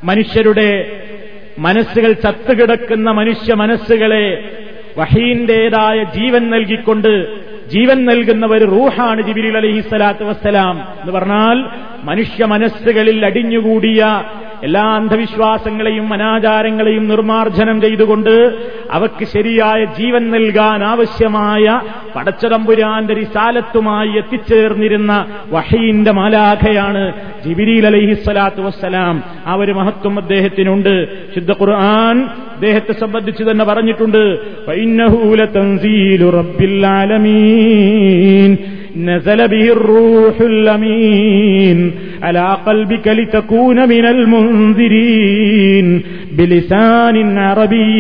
മനുഷ്യരുടെ 0.03 0.69
മനസ്സുകൾ 1.57 2.13
ചത്തുകിടക്കുന്ന 2.13 3.11
മനുഷ്യ 3.11 3.53
മനസ്സുകളെ 3.53 4.25
വഹീന്റേതായ 4.97 6.03
ജീവൻ 6.03 6.49
നൽകിക്കൊണ്ട് 6.49 7.13
ജീവൻ 7.69 8.05
നൽകുന്ന 8.05 8.45
ഒരു 8.45 8.65
റൂഹാണ് 8.65 9.21
അലഹി 9.57 9.81
സ്വലാത്തു 9.81 10.25
വസ്സലാം 10.25 10.77
എന്ന് 11.01 11.11
പറഞ്ഞാൽ 11.11 11.63
മനുഷ്യ 12.03 12.45
മനസ്സുകളിൽ 12.45 13.25
അടിഞ്ഞുകൂടിയ 13.25 14.23
എല്ലാ 14.63 14.81
അന്ധവിശ്വാസങ്ങളെയും 14.81 16.13
അനാചാരങ്ങളെയും 16.13 17.07
നിർമാർജനം 17.07 17.81
ചെയ്തുകൊണ്ട് 17.81 18.55
അവക്ക് 18.91 19.25
ശരിയായ 19.25 19.85
ജീവൻ 19.85 20.31
നൽകാൻ 20.31 20.83
ആവശ്യമായ 20.83 21.81
പടച്ചതമ്പുരാന്റെ 22.15 23.13
റിസാലത്തുമായി 23.13 24.09
എത്തിച്ചേർന്നിരുന്ന 24.17 25.25
വഹീന്റെ 25.51 26.11
മാലാഖയാണ് 26.11 27.13
ജിബിരിൽ 27.45 27.87
അലഹിസ്വലാത്തു 27.87 28.61
വസ്സലാം. 28.61 29.23
ആ 29.45 29.53
ഒരു 29.53 29.71
മഹത്വം 29.71 30.19
അദ്ദേഹത്തിനുണ്ട്. 30.19 31.07
ശുദ്ധ 31.35 31.51
ഖുർആൻ 31.51 32.23
അദ്ദേഹത്തെ 32.53 32.93
സംബന്ധിച്ച് 32.93 33.43
തന്നെ 33.43 33.65
പറഞ്ഞിട്ടുണ്ട്. 33.65 34.39
റബ്ബിൽ 36.33 36.87
ആലമീൻ. 36.87 37.56
نزل 38.98 39.48
به 39.48 39.66
الروح 39.68 40.36
الأمين 40.42 41.78
على 42.22 42.56
قلبك 42.66 43.06
لتكون 43.10 43.88
من 43.88 44.04
المنذرين 44.06 45.86
بلسان 46.32 47.16
عربي 47.40 47.98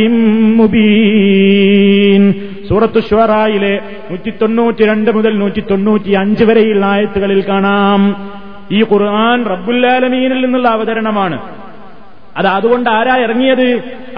مبين 0.60 2.24
സൂറത്തു 2.68 3.00
ഷ്വറായിലെ 3.08 3.72
നൂറ്റി 4.10 4.30
തൊണ്ണൂറ്റി 4.40 4.82
രണ്ട് 4.90 5.10
മുതൽ 5.16 5.32
നൂറ്റി 5.40 5.62
തൊണ്ണൂറ്റി 5.70 6.12
അഞ്ച് 6.20 6.44
വരെയുള്ള 6.48 6.84
ആയത്തുകളിൽ 6.92 7.40
കാണാം 7.48 8.00
ഈ 8.70 8.80
ഖുർആൻ 8.90 9.38
റബ്ബുല്ലാലമീനിൽ 9.52 10.40
നിന്നുള്ള 10.44 10.68
അവതരണമാണ് 10.76 11.36
അത് 12.36 12.48
അതുകൊണ്ട് 12.56 12.88
ആരാ 12.90 13.14
ഇറങ്ങിയത് 13.24 13.66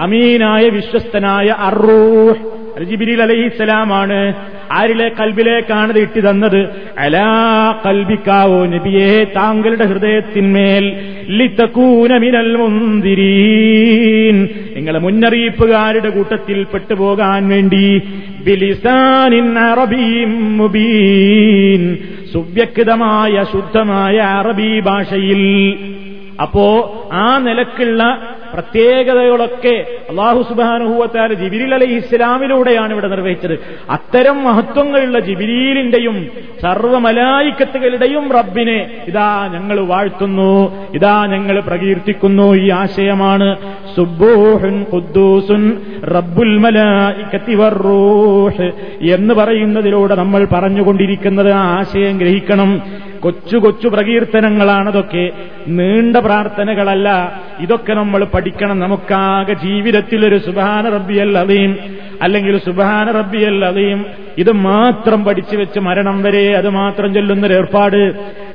അമീനായ 0.05 0.63
വിശ്വസ്തനായ 0.77 1.47
അറൂഹ് 1.67 2.35
ജിബിരിൽ 2.84 3.22
അലഹിസ്സലാമാണ്. 3.22 4.34
ആരിലെ 4.72 5.12
കൽബിലേക്കാണ് 5.20 5.98
ഇട്ടി 5.98 6.20
തന്നത്? 6.20 6.68
അലാ 6.98 7.78
കൽബിക്കാവോ 7.86 8.66
നബിയെ 8.66 9.24
താങ്കളുടെ 9.24 9.84
ഹൃദയത്തിന്മേൽ 9.84 10.96
ലിത്തക്കൂനമിനൽ 11.28 12.56
മുന്തിരീൻ. 12.56 14.48
നിങ്ങളെ 14.76 14.98
മുന്നറിയിപ്പുകാരുടെ 14.98 16.08
കൂട്ടത്തിൽ 16.08 16.66
പെട്ടുപോകാൻ 16.72 17.48
വേണ്ടി 17.48 18.02
ബിലിസാനിൻ 18.44 19.58
അറബിയും 19.58 20.58
മുബീൻ. 20.58 21.98
സുവ്യക്തമായ 22.32 23.44
ശുദ്ധമായ 23.52 24.16
അറബി 24.16 24.80
ഭാഷയിൽ. 24.80 25.74
അപ്പോ 26.42 26.94
ആ 27.12 27.38
നിലക്കുള്ള 27.38 28.22
പ്രത്യേകതകളൊക്കെ 28.52 29.86
അള്ളാഹു 30.10 30.42
സുബാനുഭൂവത്താൽ 30.42 31.34
ജിബിരിൽ 31.34 31.74
അലൈഹി 31.74 31.96
ഇസ്ലാമിലൂടെയാണ് 31.96 32.92
ഇവിടെ 32.92 33.08
നിർവഹിച്ചത്. 33.08 33.58
അത്തരം 33.90 34.44
മഹത്വങ്ങളുള്ള 34.44 35.18
ജിബിരിലിന്റെയും 35.18 36.28
സർവമലായിക്കത്തുകളുടെയും 36.62 38.30
റബ്ബിനെ 38.32 38.90
ഇതാ 39.08 39.50
ഞങ്ങൾ 39.52 39.80
വാഴ്ത്തുന്നു 39.80 40.50
ഇതാ 40.94 41.26
ഞങ്ങൾ 41.26 41.60
പ്രകീർത്തിക്കുന്നു 41.60 42.54
ഈ 42.54 42.70
ആശയമാണ്. 42.70 43.56
റബ്ബുൽ 46.14 46.50
എന്ന് 49.14 49.34
പറയുന്നതിലൂടെ 49.34 50.14
നമ്മൾ 50.14 50.46
പറഞ്ഞുകൊണ്ടിരിക്കുന്നത് 50.52 51.50
ആ 51.52 51.78
ആശയം 51.78 52.18
ഗ്രഹിക്കണം. 52.18 52.82
കൊച്ചു 53.20 53.56
കൊച്ചു 53.56 53.88
പ്രകീർത്തനങ്ങളാണതൊക്കെ. 53.88 55.30
നീണ്ട 55.68 56.16
പ്രാർത്ഥനകളല്ല. 56.16 57.40
ഇതൊക്കെ 57.60 57.92
നമ്മൾ 57.92 58.24
പഠിക്കണം. 58.24 58.78
നമുക്കാകെ 58.78 59.52
ജീവിതത്തിൽ 59.52 60.26
ഒരു 60.26 60.38
സുബാന 60.38 60.88
റബ്ബിയൽ 60.88 61.38
അലീം 61.38 61.76
അല്ലെങ്കിൽ 62.22 62.58
സുബാന 62.58 63.10
റബ്ബിയൽ 63.10 64.04
ഇത് 64.38 64.52
മാത്രം 64.52 65.24
പഠിച്ചു 65.24 65.56
വെച്ച് 65.56 65.80
മരണം 65.80 66.22
വരെ 66.22 66.56
അത് 66.56 66.68
മാത്രം 66.68 67.14
ചൊല്ലുന്നൊരു 67.14 67.54
ഏർപ്പാട്. 67.54 68.14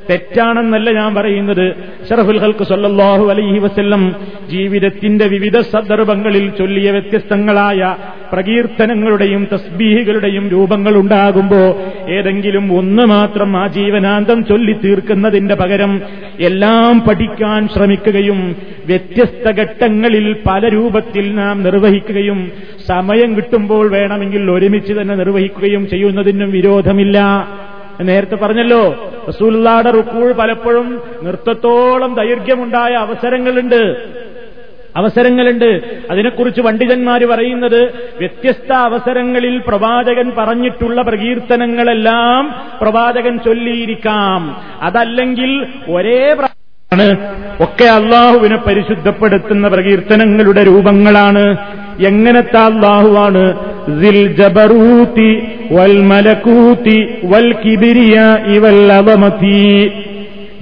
തെറ്റാണെന്നല്ല 0.10 0.92
ഞാൻ 0.92 1.16
പറയുന്നത്. 1.16 1.76
ഷറഫുൽ 2.10 2.40
ഹൽക്ക് 2.40 2.64
സല്ലാഹു 2.64 3.26
അലൈഹി 3.26 3.60
വസ്ല്ലം 3.60 4.16
ജീവിതത്തിന്റെ 4.48 5.28
വിവിധ 5.28 5.60
സന്ദർഭങ്ങളിൽ 5.60 6.50
ചൊല്ലിയ 6.50 6.92
വ്യത്യസ്തങ്ങളായ 6.92 7.96
പ്രകീർത്തനങ്ങളുടെയും 8.32 9.48
തസ്ബീഹികളുടെയും 9.54 10.50
രൂപങ്ങൾ 10.50 10.96
ഉണ്ടാകുമ്പോ 10.96 11.82
ഏതെങ്കിലും 12.10 12.78
ഒന്ന് 12.78 13.04
മാത്രം 13.04 13.58
ആ 13.58 13.68
ജീവനാന്തം 13.68 14.46
ചൊല്ലി 14.46 14.74
തീർക്കുന്നതിന്റെ 14.74 15.56
പകരം 15.56 16.02
എല്ലാം 16.40 17.00
പഠിക്കാൻ 17.00 17.68
ശ്രമിക്കുകയും 17.68 18.56
വ്യത്യസ്ത 18.86 19.60
ഘട്ടങ്ങളിൽ 19.60 20.36
പല 20.48 20.68
രൂപത്തിൽ 20.68 21.36
നാം 21.36 21.64
നിർവഹിക്കുകയും 21.64 22.52
സമയം 22.88 23.36
കിട്ടുമ്പോൾ 23.36 23.92
വേണമെങ്കിൽ 23.92 24.52
ഒരുമിച്ച് 24.52 24.94
തന്നെ 24.94 25.16
നിർവഹിക്കുകയും 25.16 25.90
ചെയ്യുന്നതിനും 25.90 26.52
വിരോധമില്ല. 26.52 27.48
നേരത്തെ 28.02 28.36
പറഞ്ഞല്ലോ 28.36 29.12
റസൂല്ലാടെ 29.28 29.92
റുക്കൂൾ 29.92 30.32
പലപ്പോഴും 30.32 31.02
നൃത്തത്തോളം 31.24 32.16
ദൈർഘ്യമുണ്ടായ 32.16 32.94
അവസരങ്ങളുണ്ട്. 32.94 33.82
അവസരങ്ങളുണ്ട്. 34.96 35.82
അതിനെക്കുറിച്ച് 36.12 36.62
പണ്ഡിതന്മാര് 36.62 37.26
പറയുന്നത് 37.26 37.84
വ്യത്യസ്ത 38.20 38.74
അവസരങ്ങളിൽ 38.74 39.62
പ്രവാചകൻ 39.68 40.32
പറഞ്ഞിട്ടുള്ള 40.38 41.02
പ്രകീർത്തനങ്ങളെല്ലാം 41.02 42.56
പ്രവാചകൻ 42.82 43.38
ചൊല്ലിയിരിക്കാം. 43.38 44.62
അതല്ലെങ്കിൽ 44.82 45.66
ഒരേ 45.88 46.36
ആണ്. 46.94 47.18
ഒക്കെ 47.64 47.84
അള്ളാഹുവിനെ 47.84 48.56
പരിശുദ്ധപ്പെടുത്തുന്ന 48.56 49.68
പ്രകീർത്തനങ്ങളുടെ 49.68 50.64
രൂപങ്ങളാണ്. 50.64 51.58
എങ്ങനത്തെ 52.08 52.58
അള്ളാഹുവാണ്? 52.58 53.76
സിൽ 53.86 54.36
ജബറൂത്തി 54.36 55.48
വൽ 55.72 56.02
മലക്കൂത്തി 56.02 57.16
വൽ 57.26 57.54
കിബിരിയ 57.54 58.38
ഇവൽ 58.48 58.94
അവമതി 58.94 59.92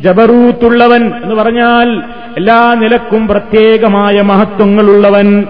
ജബറൂത്തുള്ളവൻ 0.03 1.11
എന്ന് 1.23 1.35
പറഞ്ഞാൽ 1.35 2.01
എല്ലാ 2.37 2.73
നിലക്കും 2.73 3.27
പ്രത്യേകമായ 3.27 4.21
മഹത്വങ്ങളുള്ളവൻ 4.21 5.45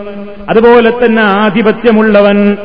അതുപോലെ 0.50 0.90
തന്നെ 0.90 1.24
ആധിപത്യമുള്ളവൻ 1.24 2.58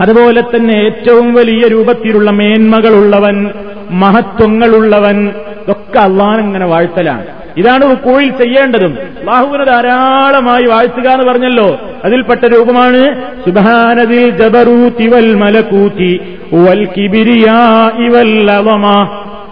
അതുപോലെ 0.00 0.40
തന്നെ 0.40 0.72
ഏറ്റവും 0.72 1.34
വലിയ 1.34 1.68
രൂപത്തിലുള്ള 1.68 2.30
മേന്മകളുള്ളവൻ 2.30 3.50
മഹത്വങ്ങളുള്ളവൻ 3.90 5.28
ഇതൊക്കെ 5.28 5.98
അള്ളാനങ്ങനെ 5.98 6.66
വാഴ്ത്തലാണ്. 6.66 7.26
ഇതാണ് 7.56 7.90
റുക്കോയിൽ 7.90 8.30
ചെയ്യേണ്ടതും. 8.30 8.98
ബാഹുവിന് 9.24 9.66
ധാരാളമായി 9.66 10.64
വാഴ്ത്തുക 10.64 11.10
എന്ന് 11.10 11.32
പറഞ്ഞല്ലോ. 11.32 11.80
അതിൽപ്പെട്ട 12.04 12.44
രൂപമാണ് 12.44 13.22
സുബാനതിൽ 13.44 14.30
ജബറൂത്തി 14.30 15.06
വൽ 15.06 15.34
മലക്കൂത്തി 15.34 16.20
വൽ 16.52 16.84
കിബിരിയാ 16.84 17.90
ഇവൽ 17.98 18.50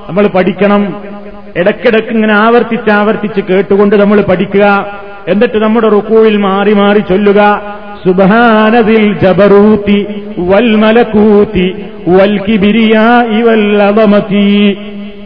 നമ്മൾ 0.08 0.26
പഠിക്കണം. 0.26 1.11
ഇടയ്ക്കിടയ്ക്ക് 1.56 2.08
ഇങ്ങനെ 2.08 2.34
ആവർത്തിച്ച് 2.34 2.90
ആവർത്തിച്ച് 2.90 3.40
കേട്ടുകൊണ്ട് 3.40 3.96
നമ്മൾ 3.96 4.20
പഠിക്കുക. 4.20 4.86
എന്നിട്ട് 5.28 5.58
നമ്മുടെ 5.58 5.88
റുക്കൂവിൽ 5.88 6.36
മാറി 6.36 6.72
മാറി 6.72 6.98
ചൊല്ലുക. 6.98 7.62
സുബാനതിൽ 8.04 9.18
ജബറൂത്തി 9.22 10.06
വൽ 10.38 10.76
മലക്കൂത്തി 10.76 11.84
വൽ 12.08 12.40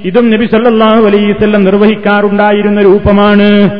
ഇതും 0.04 0.30
നബി 0.30 0.46
സല്ലാഹു 0.46 1.06
അലൈവല്ലം 1.06 1.64
നിർവഹിക്കാറുണ്ടായിരുന്ന 1.64 2.82
രൂപമാണ്. 2.82 3.70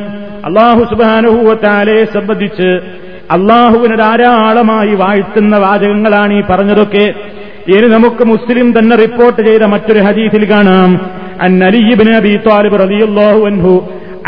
അള്ളാഹു 0.45 0.85
സുബാനുഭൂവത്താലെ 0.85 2.05
സംബന്ധിച്ച് 2.05 2.81
അള്ളാഹുവിന് 3.31 3.99
ധാരാളമായി 3.99 4.95
വാഴ്ത്തുന്ന 4.95 5.57
വാചകങ്ങളാണ് 5.57 6.33
ഈ 6.35 6.43
പറഞ്ഞതൊക്കെ. 6.51 7.15
ഇനി 7.69 7.87
നമുക്ക് 7.87 8.25
മുസ്ലിം 8.25 8.79
തന്നെ 8.79 8.97
റിപ്പോർട്ട് 8.97 9.47
ചെയ്ത 9.47 9.63
മറ്റൊരു 9.63 10.01
ഹദീസിൽ 10.01 10.51
കാണാം. 10.51 11.11
അൻ 11.46 11.54
അലിബിന് 11.70 12.14
അബി 12.20 12.34
താലിബ് 12.48 12.78
റളിയല്ലാഹു 12.84 13.42
അൻഹു 13.50 13.74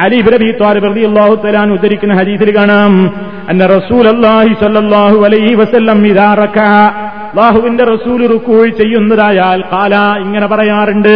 അലി 0.03 0.19
ബിൻ 0.25 0.33
അബി 0.39 0.49
താലിബ് 0.61 0.87
റളിയല്ലാഹു 0.89 1.33
തആല 1.43 1.65
ഉദ്ധരിക്കുന്ന 1.75 2.13
ഹദീസിൽ 2.19 2.51
കാണാം 2.57 2.93
അന്ന 3.51 3.63
റസൂലല്ലാഹി 3.75 4.51
സ്വല്ലല്ലാഹു 4.61 5.17
അലൈഹി 5.27 5.53
വസല്ലം 5.61 5.99
ഇദാ 6.11 6.29
റകഅ 6.43 6.69
അല്ലാഹുവിന്റെ 7.31 7.83
റസൂൽ 7.93 8.21
റുക്കൂ 8.33 8.57
ചെയ്യുന്നതായാൽ 8.79 9.61
ഖാല 9.71 9.93
ഇങ്ങനെ 10.25 10.47
പറയാറുണ്ട് 10.53 11.15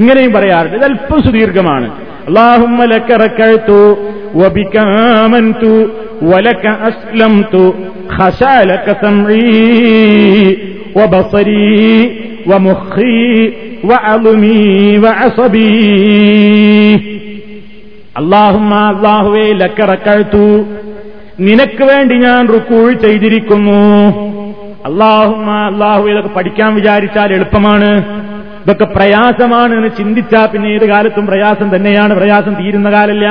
ഇങ്ങനെയും 0.00 0.32
പറയാറുണ്ട് 0.36 0.76
ഇത് 0.78 0.86
അല്പം 0.90 1.20
സുദീർഘമാണ് 1.26 1.88
അള്ളാഹുമ്മ 2.30 2.80
ലക്ക 2.94 3.10
റക്കഴത്തു 3.24 3.80
وبك 4.40 4.74
آمنت 5.18 5.62
ولك 6.30 6.64
أسلمت 6.88 7.54
خشى 8.16 8.56
لك 8.70 8.86
سمعي 9.02 9.48
وبصري 10.96 12.10
ومخي 12.46 13.52
وعظمي 13.84 14.98
وعصبي 14.98 15.78
اللهم 18.20 18.72
അള്ളാഹുവേ 18.84 19.46
ലക്കറക്കഴുത്തു 19.62 20.46
നിനക്ക് 21.48 21.84
വേണ്ടി 21.90 22.14
ഞാൻ 22.26 22.42
റുക്കൂൾ 22.54 22.88
ചെയ്തിരിക്കുന്നു 23.04 23.82
അള്ളാഹുമ്മ 24.88 25.50
അള്ളാഹു 25.70 26.02
ഇതൊക്കെ 26.12 26.30
പഠിക്കാൻ 26.38 26.70
വിചാരിച്ചാൽ 26.78 27.30
എളുപ്പമാണ് 27.38 27.90
ഇതൊക്കെ 28.62 28.86
പ്രയാസമാണ് 28.96 29.72
എന്ന് 29.78 29.90
ചിന്തിച്ചാൽ 29.98 30.46
പിന്നെ 30.52 30.68
ഏത് 30.76 30.86
കാലത്തും 30.92 31.24
പ്രയാസം 31.30 31.68
തന്നെയാണ് 31.74 32.12
പ്രയാസം 32.20 32.54
തീരുന്ന 32.60 32.88
കാലല്ല 32.96 33.26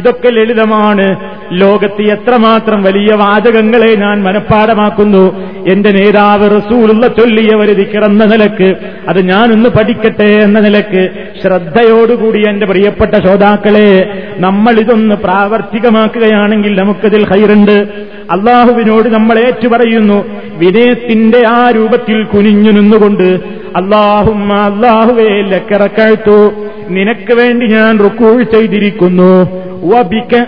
ഇതൊക്കെ 0.00 0.28
ലളിതമാണ് 0.38 1.06
ലോകത്ത് 1.51 2.01
എത്രമാത്രം 2.01 2.83
വലിയ 2.83 3.15
വാചകങ്ങളെ 3.15 3.95
ഞാൻ 3.95 4.23
മനഃപ്പാടമാക്കുന്നു 4.23 5.23
എന്റെ 5.67 5.91
നേതാവ് 5.91 6.49
റസൂലുള്ള 6.49 7.07
ചൊല്ലിയവർ 7.07 7.73
ദിക്കറന്ന 7.73 8.25
നിലയ്ക്ക് 8.25 8.75
അത് 9.07 9.25
ഞാനൊന്ന് 9.25 9.69
പഠിക്കട്ടെ 9.69 10.39
എന്ന 10.41 10.59
നിലയ്ക്ക് 10.59 11.09
ശ്രദ്ധയോടുകൂടി 11.41 12.49
എന്റെ 12.49 12.65
പ്രിയപ്പെട്ട 12.65 13.15
ശ്രോതാക്കളെ 13.15 13.89
നമ്മൾ 14.37 14.79
ഇതൊന്ന് 14.79 15.15
പ്രാവർത്തികമാക്കുകയാണെങ്കിൽ 15.15 16.79
നമുക്കതിൽ 16.79 17.25
ഹൈറുണ്ട്. 17.25 17.87
അള്ളാഹുവിനോട് 18.31 19.09
നമ്മൾ 19.09 19.39
ഏറ്റുപറയുന്നു 19.39 20.25
വിനയത്തിന്റെ 20.57 21.43
ആ 21.47 21.71
രൂപത്തിൽ 21.71 22.23
കുനിഞ്ഞു 22.23 22.71
നിന്നുകൊണ്ട് 22.71 23.58
അള്ളാഹുമ്മ 23.75 24.53
അള്ളാഹുവേ 24.53 25.41
ലക്കറക്കഴുത്തു 25.41 26.51
നിനക്ക് 26.89 27.33
വേണ്ടി 27.33 27.65
ഞാൻ 27.65 27.99
റുക്കൂൾ 27.99 28.43
ചെയ്തിരിക്കുന്നു. 28.43 29.59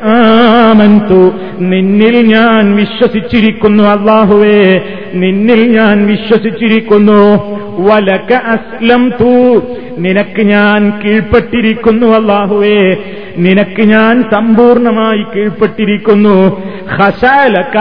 ആമന്തു. 0.04 1.32
നിന്നിൽ 1.60 2.28
ഞാൻ 2.28 2.76
വിശ്വസിച്ചിരിക്കുന്നു 2.76 3.84
അള്ളാഹുവേ 3.84 4.82
നിന്നിൽ 5.14 5.72
ഞാൻ 5.72 6.08
വിശ്വസിച്ചിരിക്കുന്നു. 6.08 7.52
വലക 7.78 8.34
അസ്ലം 8.34 9.10
തൂ 9.10 9.62
നിനക്ക് 9.98 10.42
ഞാൻ 10.42 11.02
കീഴ്പ്പെട്ടിരിക്കുന്നു 11.06 12.08
അള്ളാഹുവേ 12.08 12.96
നിനക്ക് 13.38 13.82
ഞാൻ 13.82 14.24
സമ്പൂർണമായി 14.32 15.26
കീഴ്പ്പെട്ടിരിക്കുന്നു. 15.36 16.62
ഹസാലക 16.88 17.78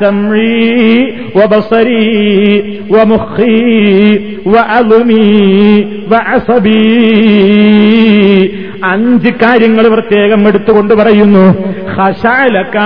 سمعي 0.00 0.96
وبصري 1.36 2.06
ومخي 2.90 3.60
وعظمي 4.46 5.30
وعصبي 6.12 6.88
അഞ്ച് 8.92 9.30
കാര്യങ്ങൾ 9.42 9.84
പ്രത്യേകം 9.94 10.40
എടുത്തുകൊണ്ട് 10.50 10.92
പറയുന്നു 11.00 11.44
ഹഷാലക്ക 11.96 12.76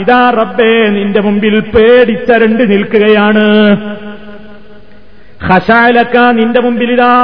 ഇതാ 0.00 0.20
റബ്ബേ 0.38 0.74
നിന്റെ 0.96 1.20
മുമ്പിൽ 1.26 1.54
പേടിച്ചരണ്ട് 1.74 2.62
നിൽക്കുകയാണ് 2.72 3.46
ഹഷാലക്ക 5.48 6.16
നിന്റെ 6.38 6.60
മുമ്പിൽ 6.66 6.90
ഇതാ 6.96 7.14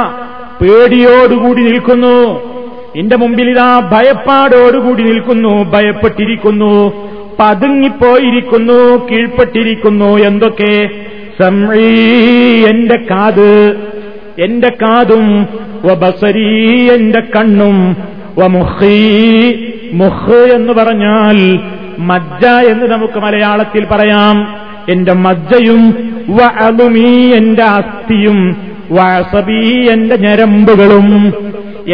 പേടിയോടുകൂടി 0.61 1.61
നിൽക്കുന്നു 1.69 2.15
നിന്റെ 2.95 3.17
മുമ്പിൽ 3.23 3.47
ഇതാ 3.53 3.69
ഭയപ്പാടോടുകൂടി 3.93 5.03
നിൽക്കുന്നു 5.09 5.53
ഭയപ്പെട്ടിരിക്കുന്നു 5.73 6.73
പതുങ്ങിപ്പോയിരിക്കുന്നു 7.40 9.06
കീഴ്പ്പെട്ടിരിക്കുന്നു 9.06 10.18
എന്തൊക്കെ? 10.18 10.88
എന്റെ 12.70 12.96
കാത്. 13.10 13.76
എന്റെ 14.38 14.68
കാതും 14.82 15.48
വബസരീ 15.84 16.90
എന്റെ 16.90 17.20
കണ്ണും 17.20 17.96
വമുഖീ 18.38 19.52
മുഹ് 19.92 20.50
എന്ന് 20.54 20.72
പറഞ്ഞാൽ 20.72 21.58
മജ്ജ 21.98 22.46
എന്ന് 22.46 22.86
നമുക്ക് 22.86 23.18
മലയാളത്തിൽ 23.18 23.84
പറയാം. 23.84 24.56
എന്റെ 24.88 25.12
മജ്ജയും 25.12 26.12
വഅലുമീ 26.28 27.32
എന്റെ 27.32 27.62
അസ്ഥിയും 27.62 28.56
വസബീ 28.90 29.88
എന്റെ 29.88 30.16
ഞരമ്പുകളും. 30.16 31.34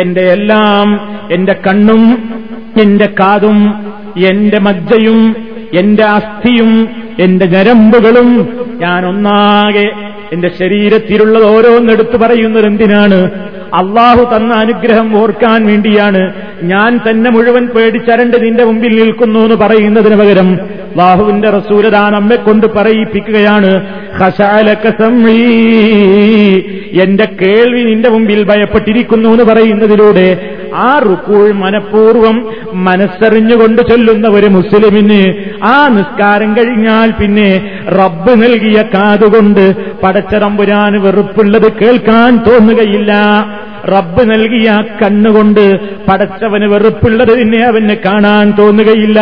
എന്റെ 0.00 0.20
എല്ലാം 0.20 1.00
എന്റെ 1.32 1.52
കണ്ണും 1.52 2.34
എന്റെ 2.82 3.08
കാതും 3.20 3.74
എന്റെ 4.16 4.58
മജ്ജയും 4.58 5.36
എന്റെ 5.78 6.04
അസ്ഥിയും 6.04 6.88
എന്റെ 7.20 7.46
ഞരമ്പുകളും 7.46 8.48
ഞാൻ 8.80 9.06
ഒന്നാകെ 9.06 9.90
എന്റെ 10.32 10.50
ശരീരത്തിലുള്ളത് 10.58 11.44
ഓരോന്നെടുത്തു 11.44 12.16
പറയുന്നത് 12.16 12.66
എന്തിനാണ് 12.66 13.30
അള്ളാഹു 13.74 14.36
തന്ന 14.36 14.54
അനുഗ്രഹം 14.54 15.22
ഓർക്കാൻ 15.22 15.66
വേണ്ടിയാണ് 15.66 16.32
ഞാൻ 16.62 17.00
തന്നെ 17.10 17.30
മുഴുവൻ 17.30 17.66
പേടിച്ചരണ്ട് 17.66 18.44
നിന്റെ 18.44 18.64
മുമ്പിൽ 18.64 19.02
നിൽക്കുന്നു 19.02 19.40
എന്ന് 19.40 19.54
പറയുന്നതിന് 19.54 20.16
പകരം 20.16 20.60
ബാഹുവിന്റെ 20.96 21.50
റസൂലതാ 21.50 22.10
നമ്മെ 22.10 22.36
കൊണ്ട് 22.36 22.66
പറയിപ്പിക്കുകയാണ്. 22.66 23.86
എന്റെ 27.02 27.24
കേൾവി 27.24 27.82
നിന്റെ 27.82 28.08
മുമ്പിൽ 28.08 28.44
ഭയപ്പെട്ടിരിക്കുന്നു 28.44 29.28
എന്ന് 29.28 29.44
പറയുന്നതിലൂടെ 29.44 30.56
ആ 30.74 30.98
റുക്കൂൾ 30.98 31.52
മനഃപൂർവം 31.52 32.46
മനസ്സറിഞ്ഞുകൊണ്ട് 32.72 33.82
ചൊല്ലുന്ന 33.82 34.28
ഒരു 34.28 34.46
മുസ്ലിമിന്. 34.46 35.34
ആ 35.64 35.88
നിസ്കാരം 35.88 36.56
കഴിഞ്ഞാൽ 36.56 37.10
പിന്നെ 37.10 37.80
റബ്ബ് 37.88 38.42
നൽകിയ 38.42 38.82
കാതുകൊണ്ട് 38.94 39.94
പടച്ചറമ്പുരാൻ 40.00 41.02
വെറുപ്പുള്ളത് 41.02 41.72
കേൾക്കാൻ 41.72 42.36
തോന്നുകയില്ല. 42.36 43.12
റബ്ബ് 43.84 44.30
നൽകിയ 44.30 44.84
കണ്ണുകൊണ്ട് 45.02 45.78
പടച്ചവന് 46.06 46.64
വെറുപ്പുള്ളത് 46.64 47.38
പിന്നെ 47.38 47.66
അവന് 47.66 47.96
കാണാൻ 48.06 48.52
തോന്നുകയില്ല. 48.58 49.20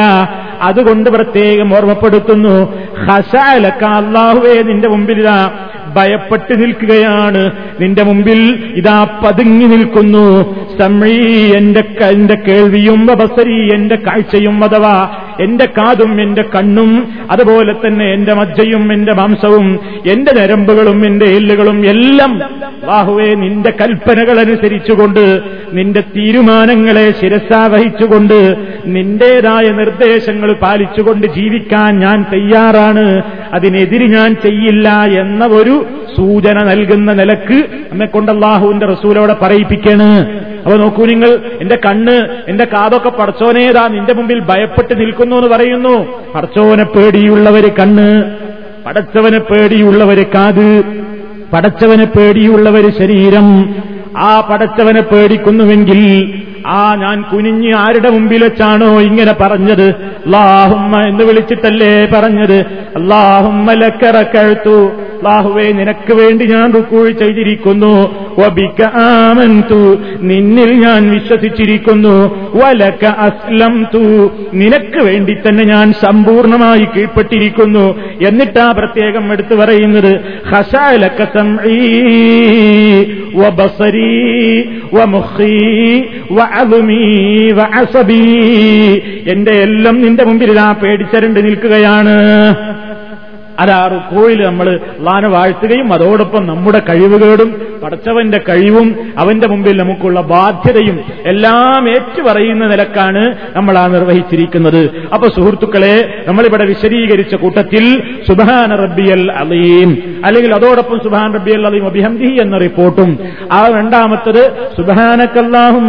അതുകൊണ്ട് 0.63 1.11
പ്രത്യേകം 1.11 1.75
ഓർമ്മപ്പെടുത്തുന്നു 1.75 2.73
ഹസാലക്ക 3.07 3.85
അള്ളാഹുവേ 3.85 4.63
നിന്റെ 4.63 4.89
മുമ്പിൽ 4.89 5.21
ഇതാ 5.21 5.51
ഭയപ്പെട്ട് 5.97 6.63
നിൽക്കുകയാണ്. 6.63 7.51
നിന്റെ 7.81 8.03
മുമ്പിൽ 8.03 8.73
ഇതാ 8.77 9.21
പതുങ്ങി 9.27 9.67
നിൽക്കുന്നു. 9.67 10.55
സമീ 10.79 11.17
എന്റെ 11.53 11.85
എന്റെ 12.03 12.35
കേൾവിയും 12.35 13.07
ബസരി 13.07 13.75
എന്റെ 13.75 13.97
കാഴ്ചയും 13.97 14.65
അഥവാ 14.65 15.25
എന്റെ 15.41 15.65
കാതും 15.65 16.21
എന്റെ 16.21 16.45
കണ്ണും 16.55 17.09
അതുപോലെ 17.31 17.73
തന്നെ 17.73 18.13
എന്റെ 18.13 18.35
മജ്ജയും 18.35 18.93
എന്റെ 18.93 19.13
മാംസവും 19.13 19.81
എന്റെ 20.13 20.33
നരമ്പുകളും 20.33 21.07
എന്റെ 21.07 21.27
എല്ലുകളും 21.27 21.87
എല്ലാം 21.87 22.41
ബാഹുവെ 22.87 23.35
നിന്റെ 23.35 23.71
കൽപ്പനകൾ 23.71 24.39
അനുസരിച്ചുകൊണ്ട് 24.39 25.41
നിന്റെ 25.73 26.01
തീരുമാനങ്ങളെ 26.01 27.15
ശിരസാവഹിച്ചുകൊണ്ട് 27.21 28.57
നിന്റേതായ 28.87 29.71
നിർദ്ദേശങ്ങൾ 29.71 30.53
പാലിച്ചുകൊണ്ട് 30.53 31.27
ജീവിക്കാൻ 31.27 31.99
ഞാൻ 31.99 32.25
തയ്യാറാണ്. 32.33 33.23
അതിനെതിര് 33.53 34.07
ഞാൻ 34.07 34.35
ചെയ്യില്ല 34.35 34.89
എന്ന 35.05 35.47
ഒരു 35.47 35.87
സൂചന 36.17 36.65
നൽകുന്ന 36.65 37.13
നിലയ്ക്ക് 37.13 37.59
നമ്മെ 37.93 38.07
കൊണ്ട് 38.07 38.33
അള്ളാഹുവിന്റെ 38.33 38.87
റസൂലോടെ 38.87 39.37
പറയിപ്പിക്കാണ്. 39.43 40.38
അപ്പൊ 40.65 40.77
നോക്കൂ 40.77 41.05
നിങ്ങൾ 41.07 41.31
എന്റെ 41.61 41.77
കണ്ണ് 41.87 42.17
എന്റെ 42.49 42.65
കാതൊക്കെ 42.65 43.09
പടച്ചോനേതാ 43.09 43.89
നിന്റെ 43.89 44.13
മുമ്പിൽ 44.13 44.41
ഭയപ്പെട്ട് 44.41 45.01
നിൽക്കുന്നു 45.01 45.37
എന്ന് 45.37 45.49
പറയുന്നു. 45.49 45.95
പടച്ചോനെ 46.35 46.85
പേടിയുള്ളവര് 46.85 47.71
കണ്ണ് 47.73 48.09
പടച്ചവനെ 48.87 49.39
പേടിയുള്ളവര് 49.39 50.27
കാത് 50.27 50.83
പടച്ചവനെ 51.53 52.05
പേടിയുള്ളവര് 52.05 52.91
ശരീരം. 52.99 53.47
ആ 54.17 54.41
പടച്ചവനെ 54.41 55.01
പേടിക്കുന്നുവെങ്കിൽ 55.01 56.01
ആ 56.67 56.95
ഞാൻ 56.95 57.23
കുനിഞ്ഞ് 57.23 57.75
ആരുടെ 57.75 58.11
മുമ്പിൽ 58.11 58.43
വെച്ചാണോ 58.45 59.01
ഇങ്ങനെ 59.01 59.35
പറഞ്ഞത്? 59.41 59.95
ലാഹുമ്മ 60.29 61.01
എന്ന് 61.01 61.25
വിളിച്ചിട്ടല്ലേ 61.25 62.09
പറഞ്ഞത്? 62.13 62.61
അല്ലാഹുമ്മ 62.97 63.73
ലക്കറക്കഴുത്തു. 63.73 64.85
അല്ലാഹുവേ 64.85 65.73
നിനക്ക് 65.73 66.15
വേണ്ടി 66.15 66.47
ഞാൻ 66.47 66.73
റുക്കൂൾ 66.75 67.11
ചെയ്തിരിക്കുന്നു. 67.11 68.29
ആമന്തു. 68.85 69.97
നിന്നിൽ 70.21 70.73
ഞാൻ 70.73 71.11
വിശ്വസിച്ചിരിക്കുന്നു. 71.11 72.49
വലക്ക 72.55 73.05
അസ്ലം 73.05 73.29
അസ്ലംതു. 73.59 74.31
നിനക്ക് 74.55 74.99
വേണ്ടി 74.99 75.35
തന്നെ 75.35 75.65
ഞാൻ 75.65 75.93
സമ്പൂർണമായി 75.93 76.89
കീഴ്പ്പെട്ടിരിക്കുന്നു. 76.97 77.99
എന്നിട്ടാ 78.27 78.75
പ്രത്യേകം 78.79 79.33
എടുത്തു 79.33 79.55
പറയുന്നത്? 79.55 80.21
ഹസാലക്കീ 80.49 81.25
സംഈ 81.39 81.79
വബസരീ 83.35 84.63
വമുഖീ 84.93 86.01
വ 86.33 86.48
എന്റെ 89.31 89.53
എല്ലാം 89.53 90.03
നിന്റെ 90.03 90.25
മുമ്പിൽ 90.25 90.51
ഇതാ 90.51 90.73
പേടിച്ചരണ്ട് 90.73 91.45
നിൽക്കുകയാണ്. 91.45 92.17
അതാ 93.59 93.79
റുക്കോയിൽ 93.93 94.41
നമ്മൾ 94.47 94.81
ലാന 95.01 95.27
വാഴ്ത്തുകയും 95.27 95.93
അതോടൊപ്പം 95.93 96.47
നമ്മുടെ 96.47 96.81
കഴിവുകേടും 96.89 97.51
പടച്ചവന്റെ 97.83 98.41
കഴിവും 98.49 98.89
അവന്റെ 99.19 99.49
മുമ്പിൽ 99.49 99.77
നമുക്കുള്ള 99.81 100.21
ബാധ്യതയും 100.21 100.97
എല്ലാം 101.27 101.89
ഏറ്റുപറയുന്ന 101.89 102.67
നിലക്കാണ് 102.67 103.23
നമ്മൾ 103.57 103.79
ആ 103.79 103.87
നിർവഹിച്ചിരിക്കുന്നത്. 103.87 104.81
അപ്പൊ 105.15 105.29
സുഹൃത്തുക്കളെ 105.29 106.25
നമ്മളിവിടെ 106.29 106.65
വിശദീകരിച്ച 106.65 107.35
കൂട്ടത്തിൽ 107.35 107.85
സുബാന 108.29 108.71
റബ്ബിയൽ 108.75 109.33
അലീം 109.33 109.91
അല്ലെങ്കിൽ 110.25 110.55
അതോടൊപ്പം 110.55 110.99
സുബാൻ 111.05 111.35
റബ്ബിയൽ 111.35 111.67
അലീം 111.67 111.87
അഭിഹംദി 111.87 112.31
എന്ന 112.43 112.59
റിപ്പോർട്ടും. 112.59 113.19
ആ 113.53 113.61
രണ്ടാമത്തത് 113.77 114.43
സുബാനക്കല്ലാഹും 114.77 115.85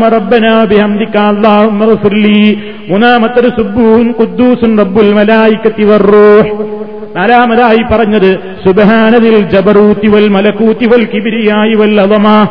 മൂന്നാമത്തത് 2.89 3.49
സുബ്ബൂൻ 3.59 4.11
കുദ്ദൂസുൻ 4.11 4.77
റബ്ബുൽ 4.77 5.13
മലായിക്കത്തി 5.13 5.83
വർറൂഹ് 5.83 6.88
നാലാമതായി 7.15 7.83
പറഞ്ഞത് 7.91 8.39
സുബഹാനതിൽ 8.65 9.49
ജബറൂത്തിവൽ 9.49 10.29
മലക്കൂത്തിവൽ 10.29 11.05
കിബിരിയായി 11.05 11.75
വൽ 11.75 12.01
അവമ 12.01 12.47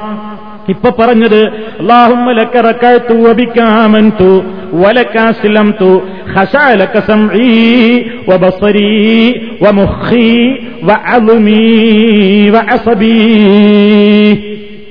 ഇപ്പൊ 0.68 0.90
പറഞ്ഞത് 0.90 1.40
അള്ളാഹും 1.80 2.20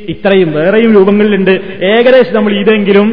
ഇത്രയും 0.10 0.52
വേറെയും 0.54 0.94
രൂപങ്ങളിലുണ്ട്. 0.94 1.62
ഏകദേശം 1.84 2.36
നമ്മൾ 2.36 2.54
ഇതെങ്കിലും 2.54 3.08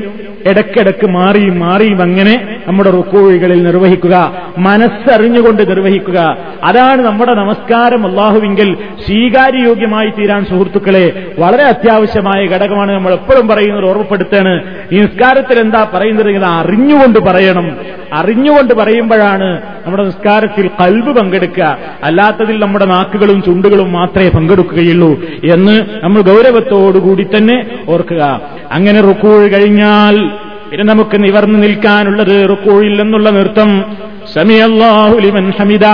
ഇടയ്ക്കിടക്ക് 0.46 1.06
മാറിയും 1.06 1.58
മാറിയും 1.58 2.02
അങ്ങനെ 2.02 2.56
നമ്മുടെ 2.66 2.90
റുക്കോഴികളിൽ 2.90 3.62
നിർവഹിക്കുക. 3.62 4.42
മനസ്സറിഞ്ഞുകൊണ്ട് 4.58 5.70
നിർവഹിക്കുക. 5.70 6.36
അതാണ് 6.64 7.02
നമ്മുടെ 7.02 7.34
നമസ്കാരം 7.34 8.06
അള്ളാഹുവിങ്കിൽ 8.06 8.74
സ്വീകാര്യയോഗ്യമായി 9.06 10.10
തീരാൻ 10.10 10.44
സുഹൃത്തുക്കളെ. 10.44 11.32
വളരെ 11.38 11.62
അത്യാവശ്യമായ 11.62 12.44
ഘടകമാണ് 12.46 12.92
നമ്മൾ 12.92 13.12
എപ്പോഴും 13.12 13.48
പറയുന്നത് 13.48 13.84
ഓർമ്മപ്പെടുത്താണ്. 13.84 14.64
നിസ്കാരത്തിൽ 14.92 15.60
എന്താ 15.60 15.90
പറയുന്നത്? 15.94 16.44
അറിഞ്ഞുകൊണ്ട് 16.44 17.18
പറയണം. 17.18 17.76
അറിഞ്ഞുകൊണ്ട് 18.12 18.74
പറയുമ്പോഴാണ് 18.74 19.73
നമ്മുടെ 19.86 20.04
നിസ്കാരത്തിൽ 20.04 20.68
കൽബ് 20.68 21.20
പങ്കെടുക്കുക. 21.20 21.78
അല്ലാത്തതിൽ 22.04 22.58
നമ്മുടെ 22.58 22.84
നാക്കുകളും 22.84 23.42
ചുണ്ടുകളും 23.42 23.92
മാത്രമേ 23.92 24.28
പങ്കെടുക്കുകയുള്ളൂ 24.28 25.22
എന്ന് 25.52 25.84
നമ്മൾ 26.02 26.20
ഗൗരവത്തോടുകൂടി 26.20 27.22
തന്നെ 27.22 27.66
ഓർക്കുക. 27.88 28.40
അങ്ങനെ 28.72 29.00
റുക്കൂഴ് 29.00 29.52
കഴിഞ്ഞാൽ 29.52 30.30
പിന്നെ 30.70 30.84
നമുക്ക് 30.84 31.24
നിവർന്നു 31.24 31.58
നിൽക്കാനുള്ളത് 31.58 32.50
റുക്കൂഴിൽ 32.50 33.02
നിന്നുള്ള 33.02 33.30
നൃത്തം. 33.30 33.96
സമിയല്ലാഹുലിമൻ 34.34 35.52
ഹമിദ 35.60 35.84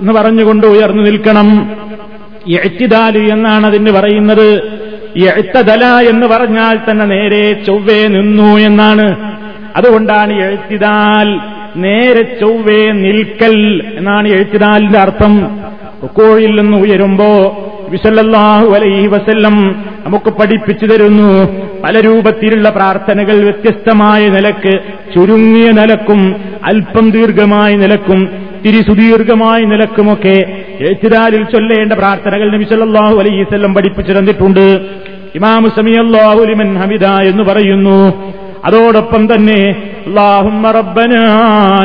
എന്ന് 0.00 0.12
പറഞ്ഞുകൊണ്ട് 0.12 0.66
ഉയർന്നു 0.66 1.02
നിൽക്കണം. 1.02 1.70
എഴുത്തിദാൽ 2.48 3.32
എന്നാണ് 3.32 3.66
അതിന് 3.66 3.90
പറയുന്നത്. 3.90 4.62
എഴുത്തതല 5.16 5.84
എന്ന് 5.84 6.26
പറഞ്ഞാൽ 6.26 6.78
തന്നെ 6.90 7.04
നേരെ 7.04 7.52
ചൊവ്വേ 7.52 8.06
നിന്നു 8.06 8.58
എന്നാണ്. 8.58 9.34
അതുകൊണ്ടാണ് 9.76 10.32
എഴുത്തിദാൽ 10.44 11.53
നേരെ 11.76 12.22
ചൊവ്വേ 12.22 12.92
നിൽക്കൽ 12.92 13.82
എന്നാണ് 13.96 14.28
എഴുത്തിനാലിന്റെ 14.28 14.98
അർത്ഥം. 14.98 15.60
റുക്കോഴിൽ 16.02 16.60
നിന്ന് 16.60 16.76
ഉയരുമ്പോ 16.76 17.58
വിസല്ലാഹു 17.88 18.66
അലൈഹി 18.66 19.06
വസല്ലം 19.06 19.84
നമുക്ക് 20.06 20.30
പഠിപ്പിച്ചു 20.30 20.86
തരുന്നു. 20.86 21.44
പല 21.84 22.00
രൂപത്തിലുള്ള 22.00 22.70
പ്രാർത്ഥനകൾ 22.70 23.34
വ്യത്യസ്തമായ 23.34 24.28
നിലയ്ക്ക് 24.28 24.78
ചുരുങ്ങിയ 25.14 25.70
നിലക്കും 25.70 26.34
അല്പം 26.64 27.10
ദീർഘമായ 27.10 27.76
നിലക്കും 27.76 28.28
തിരി 28.66 28.82
സുദീർഘമായ 28.82 29.60
നിലക്കുമൊക്കെ 29.60 30.62
എഴുത്തിരാലിൽ 30.80 31.42
ചൊല്ലേണ്ട 31.42 31.92
പ്രാർത്ഥനകൾ 31.92 32.52
നബി 32.52 32.64
സല്ലല്ലാഹു 32.64 33.16
അലൈഹി 33.16 33.42
വസല്ലം 33.42 33.74
പഠിപ്പിച്ചു 33.74 34.12
തന്നിട്ടുണ്ട്. 34.12 34.80
ഇമാമു 35.34 35.66
സമിയല്ലാഹുലിമൻ 35.66 36.76
ഹമിദ 36.78 37.06
എന്ന് 37.06 37.42
പറയുന്നു. 37.42 37.98
അതോടൊപ്പം 38.64 39.22
തന്നെ 39.34 39.60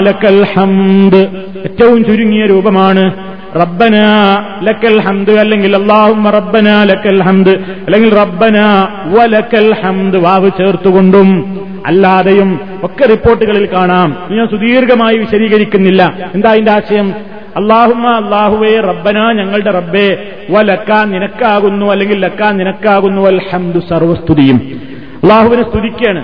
ലക്കൽ 0.07 0.45
ഹംദ് 0.53 1.21
ഏറ്റവും 1.65 2.05
ചുരുങ്ങിയ 2.05 2.45
രൂപമാണ്. 2.45 3.05
റബ്ബന 3.55 3.95
ലക്കൽ 4.63 5.01
ഹംദ് 5.01 5.31
അല്ലെങ്കിൽ 5.31 5.75
അള്ളാഹുമ്മ 5.75 6.29
റബ്ബന 6.29 6.67
ലക്കൽ 6.83 7.23
ഹംദ് 7.23 7.53
അല്ലെങ്കിൽ 7.85 8.11
റബ്ബന 8.15 8.57
വലക്കൽ 9.15 9.73
ഹംദ് 9.81 10.17
വാവ് 10.17 10.51
ചേർത്തുകൊണ്ടും 10.59 11.29
അല്ലാതെയും 11.85 12.49
ഒക്കെ 12.83 13.05
റിപ്പോർട്ടുകളിൽ 13.05 13.65
കാണാം. 13.73 14.09
ഞാൻ 14.31 14.47
സുദീർഘമായി 14.47 15.17
വിശദീകരിക്കുന്നില്ല. 15.17 16.13
എന്താ 16.33 16.49
അതിന്റെ 16.51 16.71
ആശയം? 16.71 17.07
അള്ളാഹുമ 17.57 18.07
അള്ളാഹുവേ 18.07 18.73
റബ്ബന 18.79 19.17
ഞങ്ങളുടെ 19.31 19.71
റബ്ബേ 19.71 20.07
വലക്ക 20.49 20.91
നിനക്കാകുന്നു 21.13 21.85
അല്ലെങ്കിൽ 21.85 22.19
ലക്ക 22.25 22.51
നിനക്കാകുന്നു 22.51 23.21
അൽ 23.21 23.41
ഹംദു 23.51 23.79
സർവസ്തുതിയും 23.79 24.57
അള്ളാഹുവിനെ 25.23 25.63
സ്തുതിക്കാണ് 25.63 26.21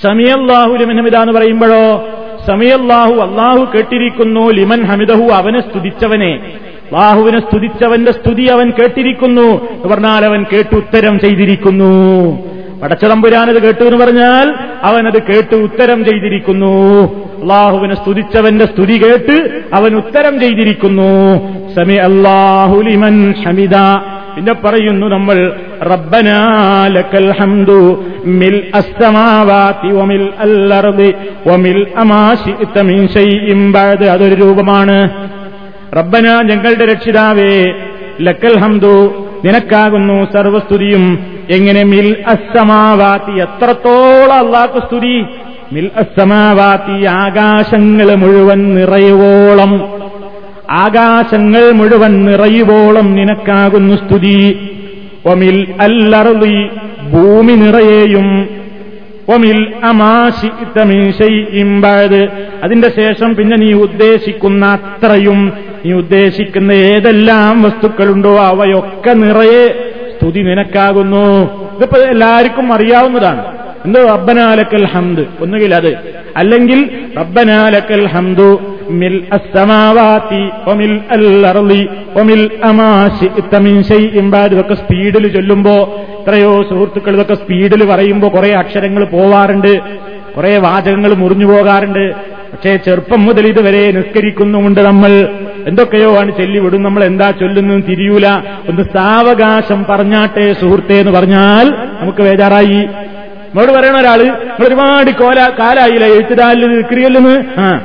സമയല്ലാഹു 0.00 0.72
ലിമൻഹമിത 0.72 1.16
എന്ന് 1.16 1.32
പറയുമ്പോഴോ 1.32 2.08
സമയല്ലാഹു 2.48 3.12
അള്ളാഹു 3.12 3.68
കേട്ടിരിക്കുന്നു 3.74 4.50
ലിമൻ 4.50 4.82
ഹമിദഹു 4.82 5.22
അവനെ 5.22 5.60
സ്തുതിച്ചവനെ. 5.60 6.52
അള്ളാഹുവിനെ 6.92 7.40
സ്തുതിച്ചവന്റെ 7.40 8.12
സ്തുതി 8.12 8.42
അവൻ 8.42 8.70
കേട്ടിരിക്കുന്നു 8.70 9.70
എന്ന് 9.70 9.88
പറഞ്ഞാൽ 9.88 10.24
അവൻ 10.24 10.44
കേട്ട് 10.52 10.76
ഉത്തരം 10.76 11.20
ചെയ്തിരിക്കുന്നു. 11.20 12.38
പടച്ചതമ്പുരാനത് 12.82 13.62
കേട്ടു 13.62 13.84
എന്ന് 13.84 14.04
പറഞ്ഞാൽ 14.04 14.54
അവനത് 14.82 15.22
കേട്ട് 15.22 15.54
ഉത്തരം 15.54 16.04
ചെയ്തിരിക്കുന്നു. 16.04 17.02
അള്ളാഹുവിനെ 17.40 17.94
സ്തുതിച്ചവന്റെ 17.94 18.64
സ്തുതി 18.64 19.02
കേട്ട് 19.02 19.60
അവൻ 19.74 19.96
ഉത്തരം 19.96 20.40
ചെയ്തിരിക്കുന്നു. 20.40 21.34
സമി 21.72 21.94
അള്ളാഹുലിമൻ 21.94 23.34
ഹമിദ. 23.46 23.74
പിന്നെ 24.36 24.52
പറയുന്നു 24.52 25.06
നമ്മൾ 25.06 25.52
ഹംദു 27.40 28.04
മിൽ 28.24 28.70
വമിൽ 29.86 30.32
വമിൽ 31.46 31.86
മിൻ 32.80 33.08
അതൊരു 34.04 34.34
രൂപമാണ്. 34.34 35.10
റബ്ബന 35.96 36.42
ഞങ്ങളുടെ 36.42 36.84
രക്ഷിതാവേ 36.84 37.72
ലക്കൽ 38.20 38.58
ഹംദു 38.58 39.26
നിനക്കാകുന്നു 39.44 40.32
സർവസ്തുതിയും. 40.32 41.26
എങ്ങനെ 41.50 41.82
മിൽ 41.82 42.16
അസ്സമാവാത്തി? 42.26 43.38
എത്രത്തോളം 43.38 44.46
അള്ളാഹു 44.46 44.78
സ്തുതി. 44.78 45.24
മിൽ 45.72 45.90
അസ്സമാവാത്തി 45.96 47.04
ആകാശങ്ങൾ 47.04 48.14
മുഴുവൻ 48.14 48.74
നിറയുവോളം 48.74 50.01
ആകാശങ്ങൾ 50.70 51.72
മുഴുവൻ 51.72 52.24
നിറയുവോളം 52.24 53.14
നിനക്കാകുന്നു 53.14 53.96
സ്തുതി. 53.96 54.68
ഒമിൽ 55.26 55.74
അല്ലറുതി 55.80 56.68
ഭൂമി 57.10 57.52
നിറയേയും 57.52 58.48
ഒമിൽ 59.34 59.74
അമാശിത്തമീശയിമ്പാത് 59.84 62.28
അതിന്റെ 62.64 62.88
ശേഷം 62.88 63.34
പിന്നെ 63.34 63.56
നീ 63.56 63.72
ഉദ്ദേശിക്കുന്ന 63.72 64.66
അത്രയും 64.66 65.52
നീ 65.86 65.92
ഉദ്ദേശിക്കുന്ന 65.92 66.72
ഏതെല്ലാം 66.72 67.62
വസ്തുക്കളുണ്ടോ 67.62 68.36
അവയൊക്കെ 68.36 69.12
നിറയെ 69.12 69.92
സ്തുതി 70.18 70.40
നിനക്കാകുന്നു. 70.40 71.50
ഇതിപ്പോ 71.76 72.00
എല്ലാവർക്കും 72.00 72.72
അറിയാവുന്നതാണ്. 72.72 73.44
എന്ത് 73.84 73.98
റബ്ബനാലക്കൽ 73.98 74.84
ഹംദ്. 74.84 75.24
ഒന്നുകിൽ 75.40 75.74
അത്. 75.74 75.98
അല്ലെങ്കിൽ 76.36 76.90
റബ്ബനാലക്കൽ 77.18 78.06
ഹംദു. 78.06 78.71
മിൽ 78.90 79.26
അസ്സമാവാത്തി 79.32 80.70
ഒമിൽ 80.70 81.00
അല്ലർലി 81.10 81.88
ഒമിൽ 82.16 82.50
അമാശി 82.64 83.58
മിൻ 83.58 83.82
ശൈഇൻ 83.82 84.30
ബഅദ് 84.30 84.52
ഇതൊക്കെ 84.52 84.74
സ്പീഡിൽ 84.74 85.28
ചൊല്ലുമ്പോ 85.28 86.04
എത്രയോ 86.20 86.62
സുഹൃത്തുക്കൾ 86.62 87.12
ഇതൊക്കെ 87.14 87.34
സ്പീഡിൽ 87.34 87.84
പറയുമ്പോ 87.84 88.28
കുറെ 88.28 88.50
അക്ഷരങ്ങൾ 88.50 89.04
പോവാറുണ്ട് 89.04 89.80
കുറെ 90.36 90.58
വാചകങ്ങൾ 90.58 91.14
മുറിഞ്ഞു 91.14 91.46
പോകാറുണ്ട്. 91.46 92.12
പക്ഷേ 92.52 92.76
ചെറുപ്പം 92.76 93.24
മുതൽ 93.24 93.46
ഇതുവരെ 93.46 93.92
നിസ്കരിക്കുന്നുമുണ്ട് 93.92 94.80
നമ്മൾ. 94.80 95.28
എന്തൊക്കെയോ 95.66 96.16
ആണ് 96.16 96.36
ചൊല്ലിവിടും. 96.36 96.82
നമ്മൾ 96.82 97.04
എന്താ 97.04 97.30
ചൊല്ലുന്നു 97.30 97.74
തിരിയൂല. 97.74 98.26
ഒന്ന് 98.68 98.82
സാവകാശം 98.82 99.86
പറഞ്ഞാട്ടെ 99.90 100.52
സുഹൃത്തെ 100.52 100.94
എന്ന് 100.94 101.12
പറഞ്ഞാൽ 101.12 101.70
നമുക്ക് 102.00 102.22
ബേജാറായി. 102.22 102.88
നമ്മളോട് 103.54 103.72
പറയണ 103.72 103.96
ഒരാൾ 103.96 104.36
ഒരുപാട് 104.66 105.10
കോല 105.10 105.48
കാലായില്ല 105.58 106.04
എഴുത്തുകാലിൽ 106.04 106.66
നിൽക്കുകയല്ലെന്ന് 106.66 107.60
ആ. 107.60 107.80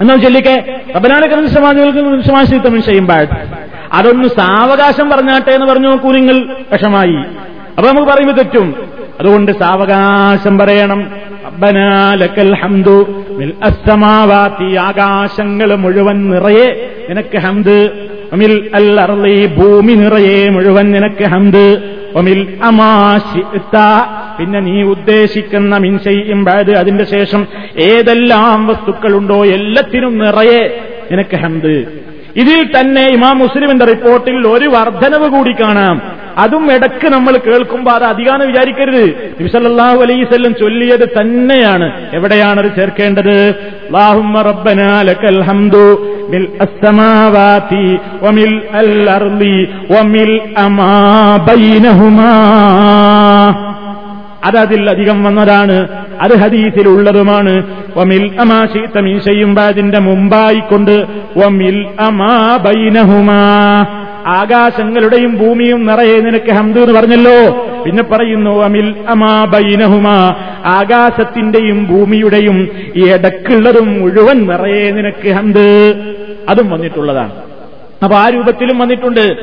എന്നാ 0.00 0.16
ചൊല്ലിക്കെ 0.16 0.80
റബനാലൊക്കെ 0.96 1.36
നിമിഷമാശിത്തം 1.36 2.82
ചെയ്യുമ്പോൾ 2.82 3.26
അതൊന്ന് 3.92 4.28
സാവകാശം 4.28 5.10
പറഞ്ഞാട്ടെ 5.10 5.50
എന്ന് 5.50 5.66
പറഞ്ഞു 5.66 5.88
നോക്കൂ 5.88 6.12
നിങ്ങൾ 6.12 6.56
വിഷമായി. 6.72 7.16
അപ്പൊ 7.76 7.90
നമുക്ക് 7.90 8.08
പറയുമ്പോൾ 8.08 8.32
തെറ്റും. 8.32 8.74
അതുകൊണ്ട് 9.20 9.52
സാവകാശം 9.52 10.58
പറയണം. 10.58 11.10
റബ്ബനാലക്കൽ 11.46 12.54
ഹംദു 12.54 13.24
അസ്സമാവാത്തി 13.62 14.74
ആകാശങ്ങൾ 14.74 15.74
മുഴുവൻ 15.74 16.30
നിറയെ 16.30 16.96
നിനക്ക് 17.08 17.38
ഹംദ്. 17.38 17.90
ഒമിൽ 18.32 18.70
അൽ 18.74 19.46
ഭൂമി 19.46 19.92
നിറയെ 19.92 20.48
മുഴുവൻ 20.48 20.90
നിനക്ക് 20.90 21.28
ഹംദ്. 21.28 21.96
ഒമിൽ 22.14 22.58
അമാശിത്ത 22.64 23.76
പിന്നെ 24.40 24.60
നീ 24.60 24.82
ഉദ്ദേശിക്കുന്ന 24.82 25.76
മിൻസയും 25.76 26.44
ബാദ് 26.44 26.70
അതിന്റെ 26.70 27.04
ശേഷം 27.04 27.46
ഏതെല്ലാം 27.78 28.66
വസ്തുക്കളുണ്ടോ 28.66 29.44
എല്ലാത്തിനും 29.44 30.18
നിറയെ 30.18 30.80
നിനക്ക് 31.12 31.36
ഹംദ്. 31.36 31.84
ഇതിൽ 32.36 32.80
തന്നെ 32.80 33.06
ഇമാം 33.06 33.38
മുസ്ലിമിന്റെ 33.38 33.84
റിപ്പോർട്ടിൽ 33.84 34.46
ഒരു 34.46 34.68
വർധനവ് 34.68 35.28
കൂടി 35.28 35.52
കാണാം. 35.52 36.02
അതും 36.38 36.72
ഇടയ്ക്ക് 36.72 37.08
നമ്മൾ 37.08 37.32
കേൾക്കുമ്പോൾ 37.32 37.90
അത് 37.90 38.04
അധികാന്ന് 38.04 38.46
വിചാരിക്കരുത്. 38.46 39.34
നബിസല്ലാഹു 39.40 40.02
അലൈസല്ലം 40.02 40.54
ചൊല്ലിയത് 40.54 41.08
തന്നെയാണ്. 41.08 42.14
എവിടെയാണ് 42.14 42.60
അത് 42.60 42.76
ചേർക്കേണ്ടത്? 42.76 43.48
അല്ലാഹുമ്മ 43.50 44.42
റബ്ബനാ 54.54 54.84
ലക്കൽ 54.84 54.86
ഹംദു 54.86 54.86
മിൽ 54.86 54.86
അസ്സമാവാതി 54.86 54.86
വമിൽ 54.86 54.86
അൽ 54.86 54.86
അർളി 54.86 54.86
വമിൽ 54.86 54.86
അമാ 54.86 54.86
ബൈനഹുമാ 54.86 54.86
അത് 54.86 54.86
അതിൽ 54.86 54.90
അധികം 54.90 55.24
വന്നതാണ് 55.24 55.88
അത് 56.20 56.36
ഹദീസിൽ 56.36 56.88
ഉള്ളതുമാണ് 56.88 57.62
ഒമിൽ 57.96 58.30
ശീത്തമീശയും 58.72 59.54
ബാജിന്റെ 59.54 59.98
മുമ്പായിക്കൊണ്ട് 59.98 61.06
ഒമിൽ 61.46 61.86
അമാ 62.00 62.56
ബൈനഹുമാ. 62.56 63.86
ആകാശങ്ങളുടെയും 64.26 65.38
ഭൂമിയും 65.38 65.86
നിറയെ 65.86 66.20
നിനക്ക് 66.20 66.52
ഹംദ് 66.52 66.78
എന്ന് 66.78 67.00
പറഞ്ഞല്ലോ. 67.00 67.66
പിന്നെ 67.84 68.02
പറയുന്നു 68.02 68.64
അമിൽ 68.64 68.94
അമാ 69.08 69.44
ബൈനഹുമാ. 69.44 70.34
ആകാശത്തിന്റെയും 70.64 71.86
ഭൂമിയുടെയും 71.86 72.68
ഈ 72.96 73.10
ഇടക്കുള്ളതും 73.12 74.00
മുഴുവൻ 74.00 74.46
നിറയെ 74.46 74.90
നിനക്ക് 74.90 75.28
ഹംദ്. 75.28 75.94
അതും 76.48 76.70
വന്നിട്ടുള്ളതാണ്. 76.70 77.45
അപ്പൊ 78.06 78.18
ആ 78.18 78.28
രൂപത്തിലും 78.28 78.78
വന്നിട്ടുണ്ട്. 78.78 79.36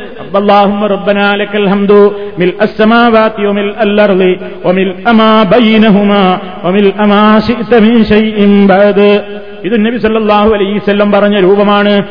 ഇത് 9.64 9.86
നബി 9.86 9.98
സല്ലാഹു 9.98 10.54
അലൈഹി 10.54 10.78
വസല്ലം 10.78 11.12
പറഞ്ഞ 11.12 11.40
രൂപമാണ്. 11.40 12.04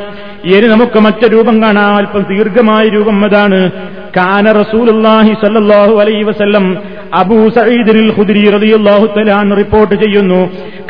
ഇനി 0.44 0.66
നമുക്ക് 0.66 0.98
മറ്റു 0.98 1.26
രൂപം 1.26 1.62
കാണാം. 1.62 1.96
അല്പം 1.96 2.22
ദീർഘമായ 2.22 2.88
രൂപം 2.88 3.24
അതാണ്. 3.24 3.70
കാന 4.16 4.52
റസൂലുള്ളാഹി 4.52 5.32
സല്ലാഹു 5.32 6.00
അലൈ 6.00 6.22
വസല്ലം 6.22 6.78
അബൂ 7.20 7.38
സഈദിൽ 7.56 8.08
ഖുദരി 8.16 8.42
റളിയല്ലാഹു 8.54 9.06
തലാൻ 9.16 9.48
റിപ്പോർട്ട് 9.60 9.94
ചെയ്യുന്നു. 10.02 10.40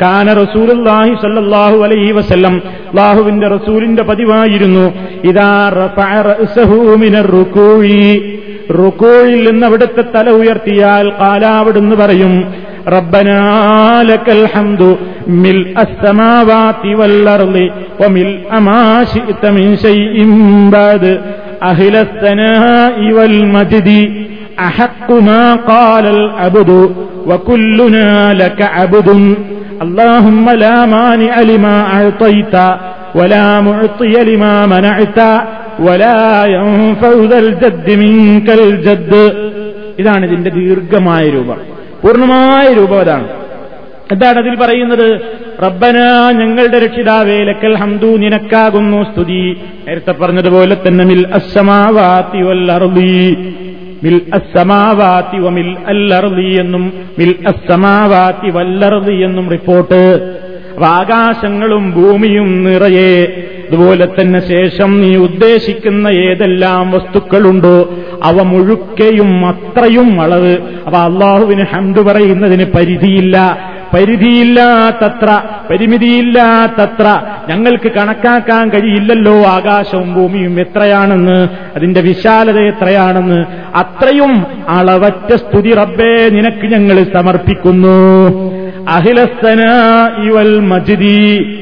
കാന 0.03 0.27
റസൂലുള്ളാഹി 0.41 1.11
സല്ലല്ലാഹു 1.23 1.77
അലൈഹി 1.87 2.11
വസല്ലം 2.19 2.55
അല്ലാഹുവിന്റെ 2.91 3.47
റസൂലിന്റെ 3.55 4.03
പതിവായിരുന്നു 4.09 4.85
ഇദാ 5.29 5.49
റഫഅ 5.81 6.11
റഅ്സഹു 6.31 6.77
മിനർ 7.03 7.27
റുകൂഇ 7.37 7.99
റുകൂഇൽ 8.81 9.39
നിന്ന് 9.47 9.65
അവിടുത്തെ 9.69 10.03
തല 10.13 10.27
ഉയർത്തിയാൽ 10.39 11.07
കാലാവിടുന്ന് 11.21 11.95
പറയും 12.01 12.33
റബ്ബനാലക്കൽ 12.95 14.43
ഹംദു 14.53 14.89
മിൽ 15.43 15.59
അസ്സമാവാതി 15.83 16.93
വൽ 16.99 17.17
അർളി 17.35 17.65
വമിൽ 18.01 18.31
അമാശിത 18.57 19.43
മിൻ 19.57 19.67
ശൈഇൻ 19.85 20.31
ബാദ് 20.75 21.11
അഹ്ലസ്സനാഇ 21.71 23.09
വൽ 23.17 23.37
മജ്ദി. 23.55 24.01
أحق 24.60 25.08
ما 25.22 25.44
قال 25.64 26.04
العبد 26.08 26.70
وكلنا 27.28 28.10
لك 28.34 28.60
عبد 28.76 29.08
اللهم 29.80 30.44
لا 30.56 30.76
مانع 30.88 31.32
لما 31.42 31.76
أعطيت 31.94 32.54
ولا 33.14 33.46
معطي 33.60 34.14
لما 34.24 34.54
منعت 34.66 35.18
ولا 35.80 36.20
ينفع 36.48 37.12
ذا 37.24 37.38
الجد 37.38 37.88
منك 38.02 38.48
الجد 38.60 39.12
ഇതാണ് 40.00 40.22
ഇതിന്റെ 40.28 40.50
ദീർഘമായ 40.56 41.24
രൂപം 41.36 41.58
പൂർണ്ണമായ 42.02 42.66
രൂപം 42.78 42.98
അതാണ് 43.02 43.26
എന്താണ് 44.12 44.38
അതിൽ 44.42 44.54
പറയുന്നത് 44.60 45.06
റബ്ബന 45.64 45.96
ഞങ്ങളുടെ 46.38 46.78
രക്ഷിതാവേ 46.84 47.38
ലക്കൽ 47.48 47.74
ഹംദു 47.82 48.10
നിനക്കാകുന്നു 48.22 49.00
സ്തുതി 49.08 49.40
നേരത്തെ 49.86 50.12
പറഞ്ഞതുപോലെ 50.20 50.76
തന്നെ 50.84 51.04
മിൽ 51.10 51.22
അസ്സമാവാത്തി 51.38 52.40
വല്ലർദി 52.48 53.12
മിൽ 54.03 54.21
അസ്സമാവാത്തി 54.33 55.37
വമിൽ 55.37 55.75
അല്ലർദി 55.87 56.59
എന്നും 56.59 56.93
മിൽ 57.19 57.35
അസമാവാത്തി 57.47 58.49
വല്ലർദി 58.49 59.13
എന്നും 59.13 59.49
റിപ്പോർട്ട്. 59.49 60.01
ആകാശങ്ങളും 60.83 61.91
ഭൂമിയും 61.91 62.63
നിറയെ 62.63 63.27
അതുപോലെ 63.67 64.05
തന്നെ 64.05 64.47
ശേഷം 64.47 65.01
നീ 65.01 65.15
ഉദ്ദേശിക്കുന്ന 65.15 66.07
ഏതെല്ലാം 66.07 66.91
വസ്തുക്കളുണ്ടോ 66.91 67.93
അവ 68.23 68.41
മുഴുക്കയും 68.41 69.47
അത്രയും 69.47 70.21
അളവ്. 70.21 70.57
അപ്പൊ 70.85 70.99
അള്ളാഹുവിന് 70.99 71.65
ഹംദ് 71.65 71.99
പറയുന്നതിന് 71.99 72.65
പരിധിയില്ല. 72.65 73.57
പരിധിയില്ലാത്തത്ര 73.93 75.41
പരിമിതിയില്ലാത്തത്ര 75.69 77.21
ഞങ്ങൾക്ക് 77.49 77.91
കണക്കാക്കാൻ 77.91 78.69
കഴിയില്ലല്ലോ 78.69 79.43
ആകാശവും 79.45 80.13
ഭൂമിയും 80.13 80.59
എത്രയാണെന്ന് 80.59 81.47
അതിന്റെ 81.75 82.01
വിശാലത 82.01 82.59
എത്രയാണെന്ന്. 82.59 83.45
അത്രയും 83.75 84.45
അളവറ്റ 84.69 85.35
സ്തുതി 85.35 85.73
റബ്ബേ 85.73 86.29
നിനക്ക് 86.29 86.67
ഞങ്ങൾ 86.67 87.03
സമർപ്പിക്കുന്നു. 87.13 87.97
അഖിലസ്തന 88.89 89.61
ഇവൽ 90.23 90.59
മജിദി. 90.59 91.59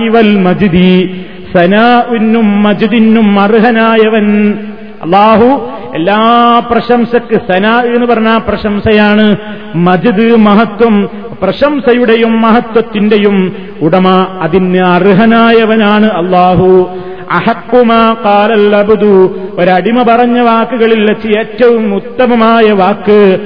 ഇവൽ 0.00 0.36
മജിദി. 0.36 1.24
സനാവിനും 1.56 2.62
മജിദിനും 2.62 3.40
അർഹനായവൻ. 3.40 4.54
അള്ളാഹു 5.02 5.70
എല്ലാ 5.94 6.62
പ്രശംസക്ക് 6.70 7.40
സനാ 7.52 7.80
എന്ന് 7.80 8.06
പറഞ്ഞ 8.06 8.38
പ്രശംസയാണ്. 8.48 9.36
മജിദ് 9.74 10.36
മഹത്വം 10.36 11.08
പ്രശംസയുടെയും 11.42 12.40
മഹത്വത്തിന്റെയും 12.40 13.52
ഉടമ 13.80 14.08
അതിന് 14.40 14.78
അർഹനായവനാണ് 14.78 16.06
അള്ളാഹു 16.06 16.98
അഹക്കുമാ 17.32 18.16
കാലല്ലബുദു. 18.24 19.38
ഒരടിമ 19.58 20.02
പറഞ്ഞ 20.02 20.40
വാക്കുകളിൽ 20.40 21.00
വെച്ച് 21.02 21.38
ഏറ്റവും 21.38 21.94
ഉത്തമമായ 21.94 22.72
വാക്ക് 22.72 23.38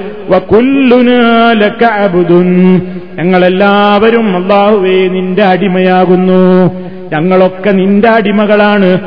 ഞങ്ങളെല്ലാവരും 3.15 4.43
അള്ളാഹുവേ 4.43 5.07
നിന്റെ 5.07 5.43
അടിമയാകുന്നു. 5.43 6.71
ഞങ്ങളൊക്കെ 7.13 7.71
നിന്റെ 7.71 8.09
അടിമകളാണ്. 8.09 8.99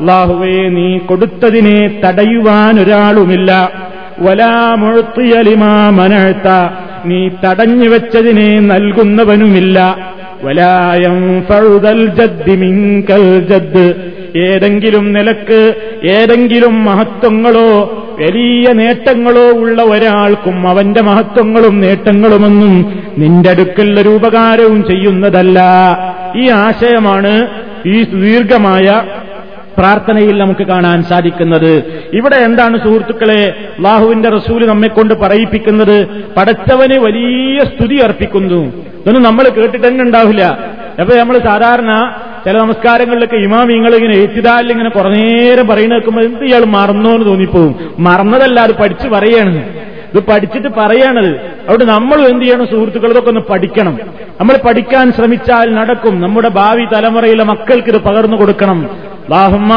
അള്ളാഹുവേ 0.00 0.68
നീ 0.68 0.98
കൊടുത്തതിനെ 0.98 2.00
തടയുവാൻ 2.04 2.80
ഒരാളുമില്ല. 2.80 3.70
വലാമുഴുത്തിയലിമാ 4.18 5.90
മനഴ്ത്ത 5.90 6.48
നീ 7.04 7.28
തടഞ്ഞു 7.28 7.88
വെച്ചതിനെ 7.88 8.60
നൽകുന്നവനുമില്ല. 8.60 9.78
വലായം 10.42 11.44
ഫഴുതൽ 11.48 12.06
ജദ്ദി 12.06 12.56
മിങ്കൽ 12.56 13.24
ജദ് 13.40 13.94
ഏതെങ്കിലും 14.36 15.12
നിലയ്ക്ക് 15.12 15.74
ഏതെങ്കിലും 16.04 16.84
മഹത്വങ്ങളോ 16.84 17.98
വലിയ 18.20 18.72
നേട്ടങ്ങളോ 18.72 19.50
ഉള്ള 19.50 19.82
ഒരാൾക്കും 19.82 20.68
അവന്റെ 20.68 21.00
മഹത്വങ്ങളും 21.00 21.80
നേട്ടങ്ങളുമൊന്നും 21.80 22.74
നിന്റെ 23.18 23.50
അടുക്കൽ 23.50 24.00
ഒരു 24.00 24.08
ഉപകാരവും 24.08 24.84
ചെയ്യുന്നതല്ല. 24.84 25.58
ഈ 26.36 26.48
ആശയമാണ് 26.48 27.46
ഈ 27.86 28.02
ദീർഘമായ 28.02 29.02
പ്രാർത്ഥനയിൽ 29.78 30.38
നമുക്ക് 30.38 30.66
കാണാൻ 30.66 31.02
സാധിക്കുന്നത്. 31.02 32.02
ഇവിടെ 32.12 32.36
എന്താണ് 32.36 32.78
സുഹൃത്തുക്കളെ? 32.78 33.54
അള്ളാഹുവിന്റെ 33.76 34.28
റസൂൽ 34.28 34.66
നമ്മെക്കൊണ്ട് 34.66 35.14
പറയിപ്പിക്കുന്നത് 35.14 36.06
പടച്ചവന് 36.36 36.98
വലിയ 36.98 37.58
സ്തുതി 37.58 37.96
അർപ്പിക്കുന്നു. 37.96 38.64
ഇതൊന്നും 38.66 39.22
നമ്മൾ 39.22 39.48
കേട്ടിട്ട് 39.48 39.88
തന്നെ 39.88 40.04
ഉണ്ടാവില്ല. 40.04 40.42
അപ്പൊ 41.00 41.16
നമ്മൾ 41.16 41.38
സാധാരണ 41.38 42.14
ചില 42.44 42.58
നമസ്കാരങ്ങളിലൊക്കെ 42.58 43.36
ഇമാമിങ്ങൾ 43.36 43.94
ഇങ്ങനെ 43.94 44.14
എഴുത്തിതാലിൽ 44.14 44.70
ഇങ്ങനെ 44.70 44.90
കുറെ 44.90 45.08
നേരം 45.08 45.66
പറയുന്ന 45.66 45.94
കേൾക്കുമ്പോൾ 45.94 46.24
എന്ത് 46.24 46.44
ഇയാൾ 46.44 46.64
മറന്നോ 46.64 47.10
എന്ന് 47.10 47.26
തോന്നിപ്പോവും. 47.26 47.94
മറന്നതല്ല 47.98 48.60
അത് 48.60 48.74
പഠിച്ചു 48.74 49.08
പറയാണ്. 49.08 49.68
ഇത് 50.14 50.22
പഠിച്ചിട്ട് 50.30 50.68
പറയണത് 50.68 51.36
അവിടെ 51.68 51.84
നമ്മളും 51.84 52.28
എന്ത് 52.28 52.44
ചെയ്യണം? 52.44 52.66
സുഹൃത്തുക്കൾ 52.66 53.10
ഇതൊക്കെ 53.10 53.28
ഒന്ന് 53.28 53.40
പഠിക്കണം. 53.40 53.98
നമ്മൾ 54.40 54.56
പഠിക്കാൻ 54.66 55.12
ശ്രമിച്ചാൽ 55.12 55.74
നടക്കും. 55.74 56.20
നമ്മുടെ 56.20 56.48
ഭാവി 56.48 56.84
തലമുറയിലെ 56.94 57.44
മക്കൾക്ക് 57.44 57.88
ഇത് 57.88 57.98
പകർന്നു 57.98 58.36
കൊടുക്കണം. 58.36 59.11
اللهم 59.27 59.71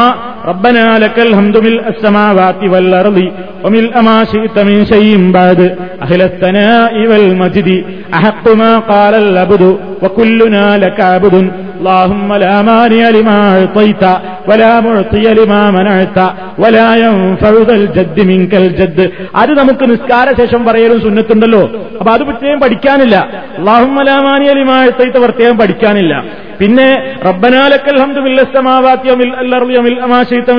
ربنا 0.51 0.85
لك 1.03 1.17
الحمد 1.19 1.55
ملء 1.65 1.83
السماوات 1.93 2.61
والأرض 2.73 3.17
وملء 3.63 3.93
ما 4.01 4.17
شئت 4.25 4.55
من 4.69 4.77
شيء 4.85 5.09
بعد 5.31 5.59
أهل 6.05 6.21
الثناء 6.21 6.93
والمجد 7.11 7.69
أحق 8.17 8.45
ما 8.53 8.71
قال 8.91 9.13
العبد 9.23 9.63
وكلنا 10.03 10.65
لك 10.77 10.99
عبد 11.13 11.35
اللهم 11.79 12.29
لا 12.43 12.55
مانع 12.61 13.03
لما 13.09 13.37
أعطيت 13.51 14.03
ولا 14.49 14.71
معطي 14.79 15.25
لما 15.39 15.61
منعت 15.77 16.17
ولا 16.57 16.87
ينفع 17.03 17.53
ذا 17.67 17.75
الجد 17.81 18.17
منك 18.31 18.53
الجد 18.63 18.99
അത് 19.41 19.51
നമുക്ക് 19.59 19.83
നിസ്കാര 19.91 20.27
ശേഷം 20.41 20.61
പറയലും 20.67 20.97
സുന്നത്തുണ്ടല്ലോ 21.05 21.63
അപ്പൊ 21.99 22.09
അത് 22.15 22.23
പ്രത്യേകം 22.29 22.59
പഠിക്കാനില്ല 22.63 23.15
അള്ളാഹുമലാമാനിയ 23.59 24.51
ലിമാ 24.59 24.77
അഴ്ത്തൈത്ത് 24.85 25.19
പ്രത്യേകം 25.25 25.55
പഠിക്കാനില്ല 25.61 26.13
പിന്നെ 26.59 26.87
റബ്ബനാലക്കൽ 27.27 27.97
ഹംദുമില്ലസ്തമാവാത്യമിൽ 28.03 29.31
അല്ലറിയമിൽ 29.34 29.34
അമാശയിത്തമിൽ 29.34 29.34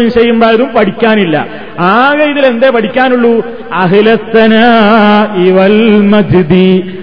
ചെയ്യുമ്പോഴും 0.09 0.69
പഠിക്കാനില്ല. 0.77 1.47
ആകെ 1.79 2.23
ഇതിൽ 2.23 2.45
എന്തേ 2.45 2.69
പഠിക്കാനുള്ളൂ 2.69 3.45
അഹിലത്തന 3.73 4.53
ഇവൽ 5.35 6.01
മജ്ദി 6.01 6.97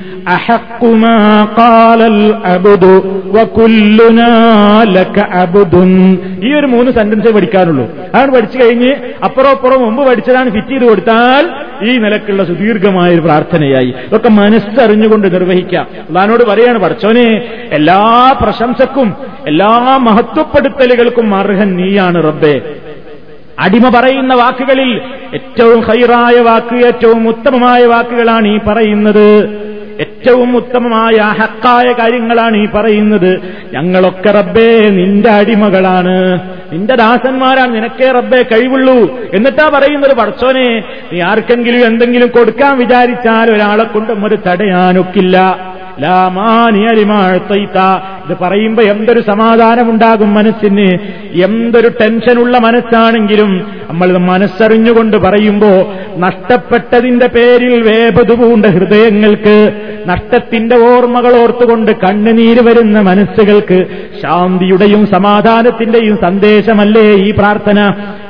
ലക 4.85 5.19
ഈ 6.45 6.53
ഒരു 6.53 6.67
മൂന്ന് 6.67 6.93
സെന്റൻസേ 6.93 7.31
പഠിക്കാനുള്ളൂ. 7.31 7.91
അതാണ് 8.15 8.35
പഠിച്ചു 8.35 8.59
കഴിഞ്ഞ് 8.63 8.95
അപ്പുറം 9.25 9.49
അപ്പുറം 9.49 9.83
മുമ്പ് 9.83 10.07
പഠിച്ചതാണ് 10.07 10.51
ഫിറ്റ് 10.51 10.69
ചെയ്ത് 10.69 10.85
കൊടുത്താൽ 10.85 11.49
ഈ 11.89 11.99
നിലക്കുള്ള 11.99 12.45
സുദീർഘമായ 12.45 13.13
ഒരു 13.13 13.21
പ്രാർത്ഥനയായി. 13.21 13.95
ഇതൊക്കെ 14.09 14.29
മനസ്സറിഞ്ഞുകൊണ്ട് 14.29 15.35
നിർവഹിക്കാം. 15.35 15.87
അതാനോട് 16.11 16.45
പറയാണ് 16.45 16.79
പഠിച്ചോനെ 16.79 17.43
എല്ലാ 17.73 18.35
പ്രശംസക്കും 18.43 19.34
എല്ലാ 19.47 19.97
മഹത്വപ്പെടുത്തലുകൾക്കും 19.97 21.35
അർഹൻ 21.35 21.77
നീയാണ് 21.77 22.25
റബ്ബേ. 22.25 22.61
അടിമ 23.59 24.01
പറയുന്ന 24.01 24.35
വാക്കുകളിൽ 24.35 25.01
ഏറ്റവും 25.35 25.81
ഹൈറായ 25.81 26.41
വാക്ക് 26.41 26.87
ഏറ്റവും 26.87 27.29
ഉത്തമമായ 27.29 27.87
വാക്കുകളാണ് 27.87 28.49
ഈ 28.49 28.59
പറയുന്നത്. 28.59 29.45
ഏറ്റവും 30.01 30.57
ഉത്തമമായ 30.57 31.17
ഹക്കായ 31.17 31.93
കാര്യങ്ങളാണ് 31.93 32.57
ഈ 32.57 32.67
പറയുന്നത്. 32.67 33.41
ഞങ്ങളൊക്കെ 33.73 34.31
റബ്ബേ 34.31 34.81
നിന്റെ 34.81 35.31
അടിമകളാണ്. 35.31 36.41
നിന്റെ 36.73 36.95
ദാസന്മാരാണ്. 36.95 37.75
നിനക്കേ 37.75 38.11
റബ്ബേ 38.11 38.43
കഴിവുള്ളൂ. 38.43 39.21
എന്നിട്ടാ 39.35 39.71
പറയുന്നത് 39.75 40.17
പടച്ചോനെ 40.17 40.85
നീ 41.13 41.21
ആർക്കെങ്കിലും 41.21 41.87
എന്തെങ്കിലും 41.87 42.29
കൊടുക്കാൻ 42.29 42.79
വിചാരിച്ചാൽ 42.79 43.51
ഒരാളെ 43.51 43.85
കൊണ്ടും 43.85 44.25
ഒരു 44.25 44.39
തടയാനൊക്കില്ല. 44.49 45.59
ഇത് 48.27 48.37
പറയുമ്പോ 48.43 48.83
എന്തൊരു 48.83 49.21
സമാധാനമുണ്ടാകും 49.21 50.35
മനസ്സിന്. 50.35 50.99
എന്തൊരു 51.45 51.89
ടെൻഷനുള്ള 51.89 52.59
മനസ്സാണെങ്കിലും 52.59 53.67
നമ്മൾ 53.89 54.19
മനസ്സറിഞ്ഞുകൊണ്ട് 54.19 55.17
പറയുമ്പോ 55.17 55.95
നഷ്ടപ്പെട്ടതിന്റെ 56.17 57.27
പേരിൽ 57.27 57.83
വേപതുപൂണ്ട 57.83 58.67
ഹൃദയങ്ങൾക്ക് 58.67 59.73
നഷ്ടത്തിന്റെ 60.07 60.77
ഓർമ്മകൾ 60.77 61.43
ഓർത്തുകൊണ്ട് 61.43 61.93
കണ്ണുനീര് 61.93 62.61
വരുന്ന 62.61 63.01
മനസ്സുകൾക്ക് 63.01 63.87
ശാന്തിയുടെയും 64.23 65.07
സമാധാനത്തിന്റെയും 65.07 66.17
സന്ദേശമല്ലേ 66.17 67.15
ഈ 67.15 67.31
പ്രാർത്ഥന? 67.31 67.81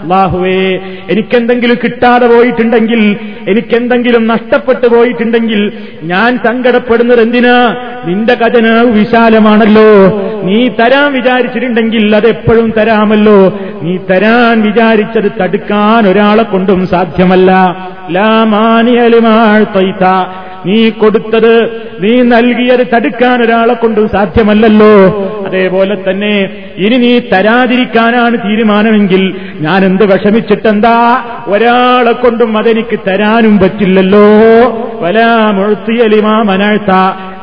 അള്ളാഹുവേ 0.03 0.79
എനിക്കെന്തെങ്കിലും 1.11 1.77
കിട്ടാതെ 1.85 2.27
പോയിട്ടുണ്ടെങ്കിൽ 2.27 3.17
എനിക്കെന്തെങ്കിലും 3.49 4.27
നഷ്ടപ്പെട്ടു 4.27 4.87
പോയിട്ടുണ്ടെങ്കിൽ 4.87 5.73
ഞാൻ 6.03 6.39
സങ്കടപ്പെടുന്നത് 6.47 7.21
എന്തിനാ? 7.21 7.77
നിന്റെ 8.05 8.35
ഖജനാവ് 8.35 8.91
വിശാലമാണല്ലോ. 8.91 9.91
നീ 10.45 10.69
തരാൻ 10.69 11.13
വിചാരിച്ചിട്ടുണ്ടെങ്കിൽ 11.13 12.17
അതെപ്പോഴും 12.17 12.73
തരാമല്ലോ. 12.79 13.59
നീ 13.83 13.97
തരാൻ 13.97 14.63
വിചാരിച്ചത് 14.63 15.33
തടുക്കാൻ 15.41 16.09
ഒരാളെ 16.09 16.43
കൊണ്ടും 16.43 16.87
സാധ്യമല്ല. 16.87 17.51
ലാമാനിയലിമാഴ്ത്തൈത്ത 18.11 20.05
നീ 20.67 20.91
കൊടുത്തത് 20.91 21.65
നീ 22.01 22.23
നൽകിയത് 22.23 22.87
തടുക്കാൻ 22.95 23.43
ഒരാളെ 23.43 23.75
കൊണ്ടും 23.75 24.09
സാധ്യമല്ലല്ലോ. 24.09 24.95
അതേപോലെ 25.47 26.11
തന്നെ 26.11 26.51
ഇനി 26.77 26.97
നീ 26.97 27.19
തരാതിരിക്കാനാണ് 27.19 28.39
തീരുമാനമെങ്കിൽ 28.39 29.35
ഞാൻ 29.55 29.85
എന്ത് 29.85 30.05
വിഷമിച്ചിട്ടെന്താ? 30.05 31.25
ഒരാളെ 31.47 32.13
കൊണ്ടും 32.13 32.59
അതെനിക്ക് 32.59 32.99
തരാനും 33.09 33.59
പറ്റില്ലല്ലോ. 33.59 34.27
വലാമൊഴുത്തിയലിമാ 35.01 36.43
മനാഴ്ത്ത. 36.43 36.91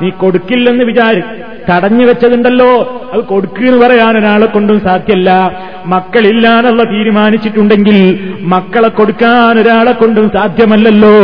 നീ 0.01 0.09
കൊടുക്കില്ലെന്ന് 0.09 0.83
വിചാരി 0.83 1.21
തടഞ്ഞു 1.69 2.05
വെച്ചതുണ്ടല്ലോ. 2.05 3.01
അത് 3.13 3.21
കൊടുക്കുന്ന് 3.21 3.85
പറയാൻ 3.85 4.17
ഒരാളെ 4.17 4.45
കൊണ്ടും 4.45 4.79
സാധ്യല്ല. 4.79 5.59
മക്കളില്ലാന്നുള്ള 5.85 6.83
തീരുമാനിച്ചിട്ടുണ്ടെങ്കിൽ 6.83 8.19
മക്കളെ 8.41 8.87
കൊടുക്കാൻ 8.87 9.59
ഒരാളെ 9.59 9.91
കൊണ്ടും 9.91 10.29
സാധ്യമല്ലല്ലോ. 10.29 11.15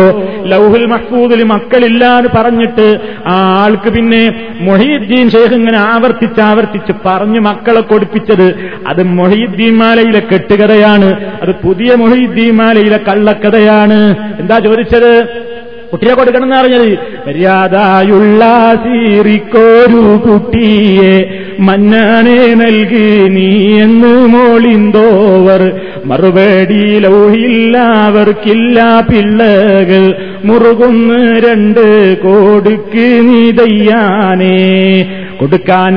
ലൗഹുൽ 0.45 0.85
മഹ്ഫൂദിൽ 0.85 1.43
മക്കളില്ലാന്ന് 1.43 2.29
പറഞ്ഞിട്ട് 2.37 2.99
ആ 3.27 3.63
ആൾക്ക് 3.63 3.89
പിന്നെ 3.89 4.51
മൊഹീദ്ദീൻ 4.61 5.29
ഷേഖ് 5.29 5.53
ഇങ്ങനെ 5.53 5.77
ആവർത്തിച്ച് 5.77 6.41
ആവർത്തിച്ച് 6.41 6.91
പറഞ്ഞു 7.05 7.39
മക്കളെ 7.39 7.81
കൊടുപ്പിച്ചത് 7.81 8.71
അത് 8.87 9.03
മൊഹീദ്ദീൻ 9.03 9.77
മാലയിലെ 9.77 10.19
കെട്ടുകഥയാണ്. 10.19 11.09
അത് 11.41 11.55
പുതിയ 11.63 11.95
മൊഹീദ്ദീൻ 11.95 12.55
മാലയിലെ 12.55 12.97
കള്ളക്കഥയാണ്. 12.97 13.99
എന്താ 14.39 14.59
ചോദിച്ചത്? 14.59 15.47
കുട്ടിയെ 15.91 16.13
കൊടുക്കണം 16.13 16.43
എന്ന് 16.43 16.55
പറഞ്ഞത് 16.55 16.97
മര്യാദയുള്ള 17.27 18.75
സീറിക്കോരു 18.75 20.17
കുട്ടിയെ 20.17 21.39
മന്നാനെ 21.59 22.53
നൽകി 22.53 23.27
നീ 23.27 23.81
എന്ന് 23.81 24.27
മോളിന്തോവർ. 24.27 25.71
മറുപടി 26.05 26.99
ലൗഹില്ലാവർക്കില്ല 26.99 29.07
പിള്ളകൾ. 29.11 30.15
മുറുകുന്ന് 30.45 31.49
രണ്ട് 31.49 32.21
കോടുക്ക് 32.21 32.97
നീ 32.97 33.51
ദയ്യാനേ. 33.51 35.05
കൊടുക്കാൻ 35.39 35.95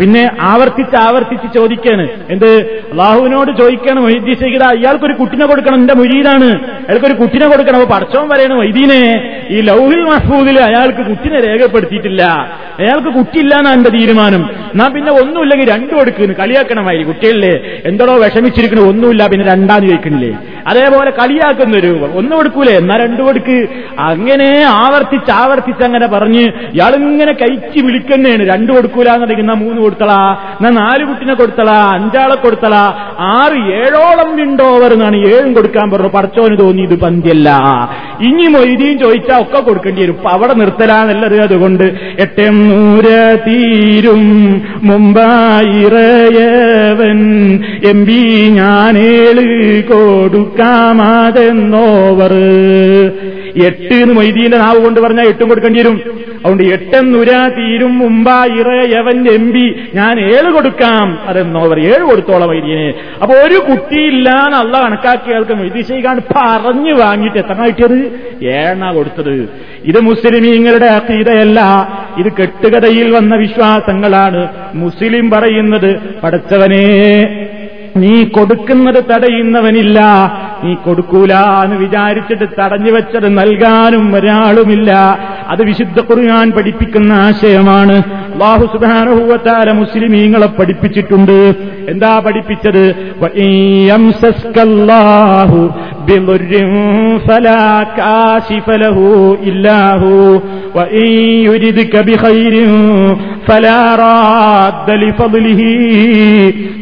പിന്നെ 0.00 0.22
ആവർത്തിച്ച് 0.40 0.96
ആവർത്തിച്ച് 0.96 1.48
ചോദിക്കാണ്. 1.56 2.04
എന്ത്? 2.30 2.50
അള്ളാഹുവിനോട് 2.92 3.50
ചോദിക്കണം 3.60 4.02
മൊയ്തീ 4.02 4.34
ചെയ്ത 4.42 4.62
ഇയാൾക്കൊരു 4.80 5.14
കുട്ടിനെ 5.20 5.46
കൊടുക്കണം 5.46 5.78
എന്റെ 5.82 5.94
മുരീതാണ് 6.00 6.48
അയാൾക്കൊരു 6.88 7.16
കുട്ടിനെ 7.22 7.46
കൊടുക്കണം 7.48 7.78
അപ്പൊ 7.80 7.88
പടച്ചോൻ 7.94 8.28
പറയണം 8.32 8.56
മൊയ്തീനെ 8.56 9.00
ഈ 9.50 9.60
ലൗഹിൽ 9.70 10.02
മഹ്ഫൂദിൽ 10.10 10.58
അയാൾക്ക് 10.68 11.02
കുട്ടിനെ 11.10 11.38
രേഖപ്പെടുത്തിയിട്ടില്ല. 11.46 12.22
അയാൾക്ക് 12.82 13.10
കുട്ടിയില്ല 13.18 13.54
എന്നാ 13.60 13.72
എന്റെ 13.72 13.90
തീരുമാനം. 13.90 14.42
എന്നാ 14.72 14.86
പിന്നെ 14.94 15.12
ഒന്നുമില്ലെങ്കിൽ 15.22 15.68
രണ്ടു 15.74 15.92
കൊടുക്കുന്നു 15.94 16.34
കളിയാക്കണമായി 16.40 17.02
കുട്ടികളിലെ 17.02 17.52
എന്തോടോ 17.90 18.14
വിഷമിച്ചിരിക്കണോ 18.24 18.82
ഒന്നുമില്ല 18.92 19.26
പിന്നെ 19.26 19.44
രണ്ടാന്ന് 19.52 19.88
ചോദിക്കണില്ലേ 19.88 20.32
അതേപോലെ 20.70 21.10
കളിയാക്കുന്ന 21.10 21.76
ഒരു 21.76 21.90
ഒന്നും 22.18 22.34
കൊടുക്കൂലേ 22.38 22.72
എന്നാ 22.72 22.96
രണ്ടു 22.96 23.22
കൊടുക്ക് 23.22 23.56
അങ്ങനെ 24.10 24.48
ആവർത്തിച്ച് 24.84 25.32
ആവർത്തിച്ച് 25.32 25.84
അങ്ങനെ 25.84 26.06
പറഞ്ഞ് 26.06 26.44
ഇയാളിങ്ങനെ 26.74 27.32
കഴിച്ച് 27.32 27.80
വിളിക്കുന്നതാണ് 27.86 28.44
രണ്ടു 28.52 28.72
കൊടുക്കൂല 28.80 29.08
എന്നുണ്ടെങ്കിൽ 29.14 29.46
എന്നാ 29.46 29.58
മൂന്ന് 29.64 29.80
കൊടുത്തളാ 29.86 30.18
എന്നാ 30.58 30.70
നാല് 30.80 31.02
കുട്ടിനെ 31.10 31.34
കൊടുത്തളാ 31.34 31.78
അഞ്ചാളെ 31.98 32.36
കൊടുത്തളാ 32.46 32.82
ആറ് 33.36 33.58
ഏഴോളം 33.80 34.30
വിണ്ടോവർ 34.40 34.92
എന്നാണ് 34.92 35.16
ഏഴും 35.32 35.50
കൊടുക്കാൻ 35.54 35.86
പറഞ്ഞു 35.90 36.12
പടച്ചോന് 36.16 36.58
തോന്നി 36.60 36.82
ഇത് 36.88 36.96
പന്തിയല്ല. 37.00 37.48
ഇനി 38.28 38.46
മൊയ്തീൻ 38.56 38.94
ചോദിച്ചാൽ 39.02 39.40
ഒക്കെ 39.42 39.60
കൊടുക്കേണ്ടി 39.68 40.00
വരും. 40.02 40.16
അവിടെ 40.34 40.54
നിർത്തലാന്നല്ലത് 40.62 41.36
അതുകൊണ്ട്. 41.46 41.84
എട്ടം 42.24 42.56
നൂര 42.70 43.06
തീരും 43.46 43.69
മുമ്പായിറയവൻ 44.82 47.18
എം 47.84 48.06
പി 48.06 48.48
ഞാനേൾ 48.48 49.80
കൊടുക്കാമാതെന്നോവർ. 49.80 52.32
എട്ട് 53.66 53.94
എന്ന് 53.94 54.14
മൊയ്തീന്റെ 54.14 54.58
നാവ് 54.58 54.78
കൊണ്ട് 54.78 55.00
പറഞ്ഞാൽ 55.00 55.26
എട്ടും 55.26 55.48
കൊടുക്കേണ്ടി 55.48 55.80
വരും. 55.80 56.02
അതുകൊണ്ട് 56.38 56.62
എട്ടെന്നുര 56.62 57.52
തീരും 57.58 57.98
മുമ്പാ 57.98 58.44
ഇറയവൻ 58.44 59.28
എം 59.28 59.52
പി 59.52 59.74
ഞാൻ 59.94 60.20
ഏഴ് 60.20 60.52
കൊടുക്കാം. 60.52 61.18
അതെന്നോവർ 61.26 61.80
ഏഴ് 61.80 62.00
കൊടുത്തോളാം 62.00 62.48
മൊയ്തീനെ. 62.48 62.94
അപ്പൊ 63.22 63.34
ഒരു 63.34 63.70
കുട്ടിയില്ലാന്ന് 63.70 64.56
അല്ല 64.56 64.82
കണക്കാക്കിയ 64.82 65.34
ആൾക്ക് 65.34 65.52
മൊയ്തീ 65.52 65.80
ശൈഖാണ് 65.80 66.20
പറഞ്ഞു 66.36 66.92
വാങ്ങിയിട്ട് 66.92 67.38
എത്ര 67.38 67.52
കിട്ടിയത്? 67.52 68.12
ഏഴണ 68.42 68.92
കൊടുത്തത്. 68.92 69.48
ഇത് 69.84 70.00
മുസ്ലിമീങ്ങളുടെ 70.00 70.86
അതീതയല്ല 70.86 71.60
ഇത് 72.18 72.32
കെട്ടുകഥയിൽ 72.32 73.10
വന്ന 73.10 73.36
വിശ്വാസങ്ങളാണ്. 73.36 74.48
മുസ്ലിം 74.74 75.30
പറയുന്നത് 75.30 76.20
പടച്ചവനെ 76.22 77.46
നീ 77.96 78.24
കൊടുക്കുന്നത് 78.24 79.04
തടയുന്നവനില്ല. 79.04 80.00
നീ 80.64 80.74
കൊടുക്കൂല 80.74 81.32
എന്ന് 81.32 81.76
വിചാരിച്ചിട്ട് 81.76 82.44
തടഞ്ഞു 82.58 82.90
വെച്ചത് 82.90 83.38
നൽകാനും 83.38 84.14
ഒരാളുമില്ല. 84.14 84.92
അത് 85.48 85.62
വിശുദ്ധ 85.62 86.00
ഖുർആൻ 86.00 86.50
പഠിപ്പിക്കുന്ന 86.50 87.12
ആശയമാണ്. 87.12 88.02
അള്ളാഹു 88.32 88.66
സുബാനഹൂവത്താല 88.66 89.72
മുസ്ലിമീങ്ങളെ 89.72 90.46
പഠിപ്പിച്ചിട്ടുണ്ട്. 90.46 91.54
എന്താ 91.88 92.18
പഠിപ്പിച്ചത്? 92.18 92.94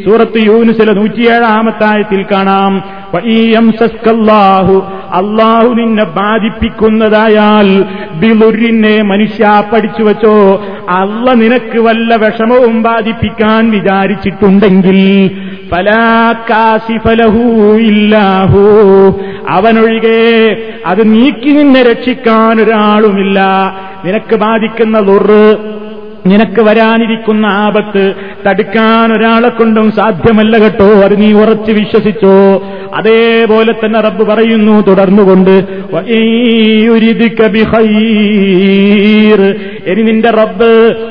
സൂറത്ത് 0.06 0.38
യൂനുസിലെ 0.38 0.92
നൂറ്റിയേഴാമത്തായത്തിൽ 0.92 2.24
കാണാം. 2.32 2.82
അള്ളാഹു 5.14 5.74
നിന്നെ 5.74 6.04
ബാധിപ്പിക്കുന്നതായാൽ 6.04 7.84
ബിലുറിനെ 8.18 9.02
മനുഷ്യ 9.02 9.62
പഠിച്ചു 9.72 10.02
വച്ചോ. 10.02 10.64
അല്ല 10.88 11.34
നിനക്ക് 11.34 11.78
വല്ല 11.78 12.16
വിഷമവും 12.16 12.82
ബാധിപ്പിക്കാൻ 12.82 13.70
വിചാരിച്ചിട്ടുണ്ടെങ്കിൽ 13.70 15.30
ഇല്ലാഹു. 17.76 18.60
അവനൊഴികെ 19.48 20.56
അത് 20.86 21.12
നീക്കി 21.12 21.50
നിന്നെ 21.50 21.82
രക്ഷിക്കാൻ 21.82 22.60
ഒരാളുമില്ല. 22.60 23.40
നിനക്ക് 24.04 24.36
ബാധിക്കുന്ന 24.36 24.98
ലുറ് 24.98 25.56
നിനക്ക് 26.28 26.60
വരാനിരിക്കുന്ന 26.60 27.46
ആപത്ത് 27.46 28.04
തടുക്കാൻ 28.46 29.12
ഒരാളെ 29.12 29.48
കൊണ്ടും 29.48 29.90
സാധ്യമല്ല 29.90 30.58
കേട്ടോ 30.58 30.88
അത് 31.04 31.20
നീ 31.22 31.32
ഉറച്ചു 31.32 31.72
വിശ്വസിച്ചോ. 31.72 32.36
അതേപോലെ 32.94 33.72
തന്നെ 33.72 34.00
റബ്ബ് 34.00 34.24
പറയുന്നു 34.24 34.80
തുടർന്നുകൊണ്ട് 34.86 35.54
ഇനി 39.90 40.02
നിന്റെ 40.02 40.30
റബ്ബ് 40.30 40.70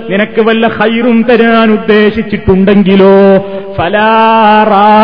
നിനക്ക് 0.09 0.41
വല്ല 0.41 0.67
ഹൈറും 0.67 1.25
തരാൻ 1.29 1.71
ഉദ്ദേശിച്ചിട്ടുണ്ടെങ്കിലോ 1.71 3.15
ഫദ്ലിഹി 3.77 4.96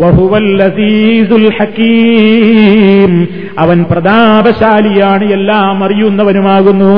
വഹുവൽ 0.01 0.49
അസീസുൽ 0.67 1.47
ഹക്കീം 1.57 3.13
അവൻ 3.59 3.79
പ്രതാപശാലിയാണ് 3.91 5.25
എല്ലാം 5.37 5.83
അറിയുന്നവനുമാകുന്നു. 5.83 6.93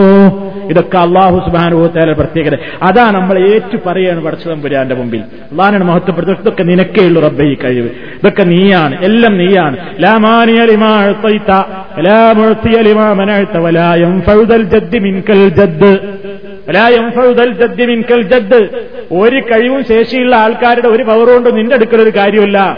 ഇതൊക്കെ 0.72 0.98
അള്ളാഹു 0.98 1.38
സുബാനുഭവത്തേല 1.46 2.12
പ്രത്യേകത. 2.12 2.56
അതാ 2.84 3.06
നമ്മൾ 3.12 3.36
ഏറ്റു 3.54 3.78
പറയാണ് 3.88 4.22
പടച്ചതമ്പുരാന്റെ 4.26 4.96
മുമ്പിൽ. 4.96 5.22
അള്ളാഹാണ് 5.52 5.78
മഹത്വപ്പെടുത്തുന്നത് 6.16 6.46
ഇതൊക്കെ 6.46 6.64
നിനക്കേ 6.64 7.08
ഉള്ളൂ 7.08 7.22
റബ്ബെ 7.22 7.44
ഈ 7.44 7.56
കഴിവ്. 7.56 7.90
ഇതൊക്കെ 7.90 8.44
നീയാണ്. 8.44 9.06
എല്ലാം 9.06 9.38
നീയാണ്. 9.38 9.78
ഒരു 19.12 19.40
കഴിവും 19.40 19.84
ശേഷിയുള്ള 19.84 20.36
ആൾക്കാരുടെ 20.36 20.88
ഒരു 20.88 21.04
പവറുകൊണ്ടും 21.04 21.44
കൊണ്ട് 21.44 21.58
നിന്റെ 21.58 21.76
അടുക്കലൊരു 21.76 22.10
കാര്യമില്ല. 22.10 22.78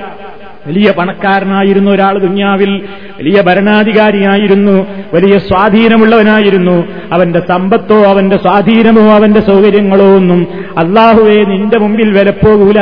വലിയ 0.68 0.92
പണക്കാരനായിരുന്നു 0.92 1.92
ഒരാൾ 1.92 2.20
ദുന്യാവിൽ 2.20 2.72
വലിയ 3.20 3.42
ഭരണാധികാരിയായിരുന്നു 3.42 4.88
വലിയ 5.14 5.38
സ്വാധീനമുള്ളവനായിരുന്നു. 5.38 6.88
അവന്റെ 7.12 7.42
സമ്പത്തോ 7.50 7.98
അവന്റെ 8.04 8.38
സ്വാധീനമോ 8.38 9.06
അവന്റെ 9.16 9.42
സൗകര്യങ്ങളോ 9.42 10.08
ഒന്നും 10.16 10.48
അള്ളാഹുവെ 10.78 11.38
നിന്റെ 11.44 11.78
മുമ്പിൽ 11.80 12.10
വിലപ്പോകൂല 12.20 12.80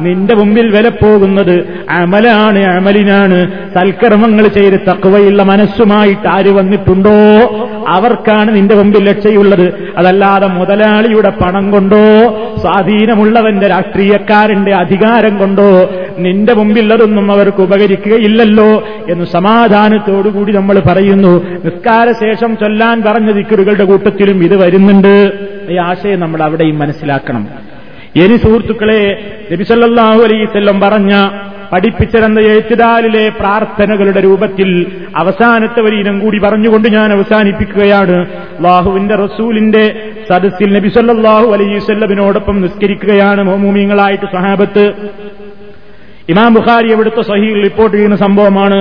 നിന്റെ 0.00 0.34
മുമ്പിൽ 0.34 0.66
വിലപ്പോകുന്നത് 0.76 1.56
അമലാണ് 1.90 2.60
അമലിനാണ്. 2.76 3.38
സൽക്കർമ്മങ്ങൾ 3.74 4.46
ചെയ്ത് 4.48 4.78
തക്കവയുള്ള 4.90 5.42
മനസ്സുമായിട്ട് 5.42 6.28
ആര് 6.28 6.50
വന്നിട്ടുണ്ടോ? 6.50 7.16
അവർക്കാണ് 7.88 8.54
നിന്റെ 8.54 8.74
മുമ്പിൽ 8.74 9.10
രക്ഷയുള്ളത് 9.10 9.66
അതല്ലാതെ 9.96 10.46
മുതലാളിയുടെ 10.46 11.32
പണം 11.40 11.70
കൊണ്ടോ 11.70 12.04
സ്വാധീനമുള്ളവന്റെ 12.60 13.66
രാഷ്ട്രീയക്കാരന്റെ 13.66 14.72
അധികാരം 14.74 15.38
കൊണ്ടോ 15.38 15.90
നിന്റെ 16.18 16.52
മുമ്പിൽ 16.52 16.92
അതൊന്നും 16.92 17.19
അവർക്ക് 17.28 17.62
ഉപകരിക്കുകയില്ലല്ലോ 17.62 18.88
എന്ന് 19.10 19.24
സമാധാനത്തോടുകൂടി 19.24 20.52
നമ്മൾ 20.52 20.78
പറയുന്നു. 20.78 21.44
നിസ്കാരശേഷം 21.64 22.56
ചൊല്ലാൻ 22.56 23.02
പറഞ്ഞ 23.02 23.30
ദിക്കറുകളുടെ 23.30 23.84
കൂട്ടത്തിലും 23.84 24.44
ഇത് 24.44 24.56
വരുന്നുണ്ട്. 24.56 25.32
ഈ 25.70 25.76
ആശയം 25.76 26.20
നമ്മൾ 26.20 26.42
അവിടെയും 26.42 26.78
മനസ്സിലാക്കണം. 26.78 27.48
ഇനി 28.16 28.36
സുഹൃത്തുക്കളെ 28.36 29.32
നബിസല്ലാഹു 29.52 30.20
അലൈസല്ലം 30.22 30.80
പറഞ്ഞ 30.80 31.28
പഠിപ്പിച്ചിരുന്ന 31.72 32.40
എഴുത്തിടാലിലെ 32.40 33.28
പ്രാർത്ഥനകളുടെ 33.28 34.20
രൂപത്തിൽ 34.20 34.86
അവസാനത്തെ 35.16 35.80
ഒരു 35.80 35.96
ഇനം 35.96 36.18
കൂടി 36.18 36.38
പറഞ്ഞുകൊണ്ട് 36.38 36.88
ഞാൻ 36.88 37.12
അവസാനിപ്പിക്കുകയാണ്. 37.12 38.26
ലാഹുവിന്റെ 38.64 39.14
റസൂലിന്റെ 39.14 40.12
സദസ്സിൽ 40.32 40.74
നബിസല്ലാഹു 40.74 41.52
അലൈവല്ലമിനോടൊപ്പം 41.52 42.60
നിസ്കരിക്കുകയാണ് 42.60 43.42
മോമൂമിങ്ങളായിട്ട് 43.42 44.24
സഹാബത്ത് 44.32 44.92
ഇമാം 46.29 46.51
ബുഖാരി 46.57 46.87
എവിടുത്തെ 46.95 47.23
സഹീൽ 47.31 47.57
റിപ്പോർട്ട് 47.67 47.95
ചെയ്യുന്ന 47.95 48.17
സംഭവമാണ് 48.17 48.79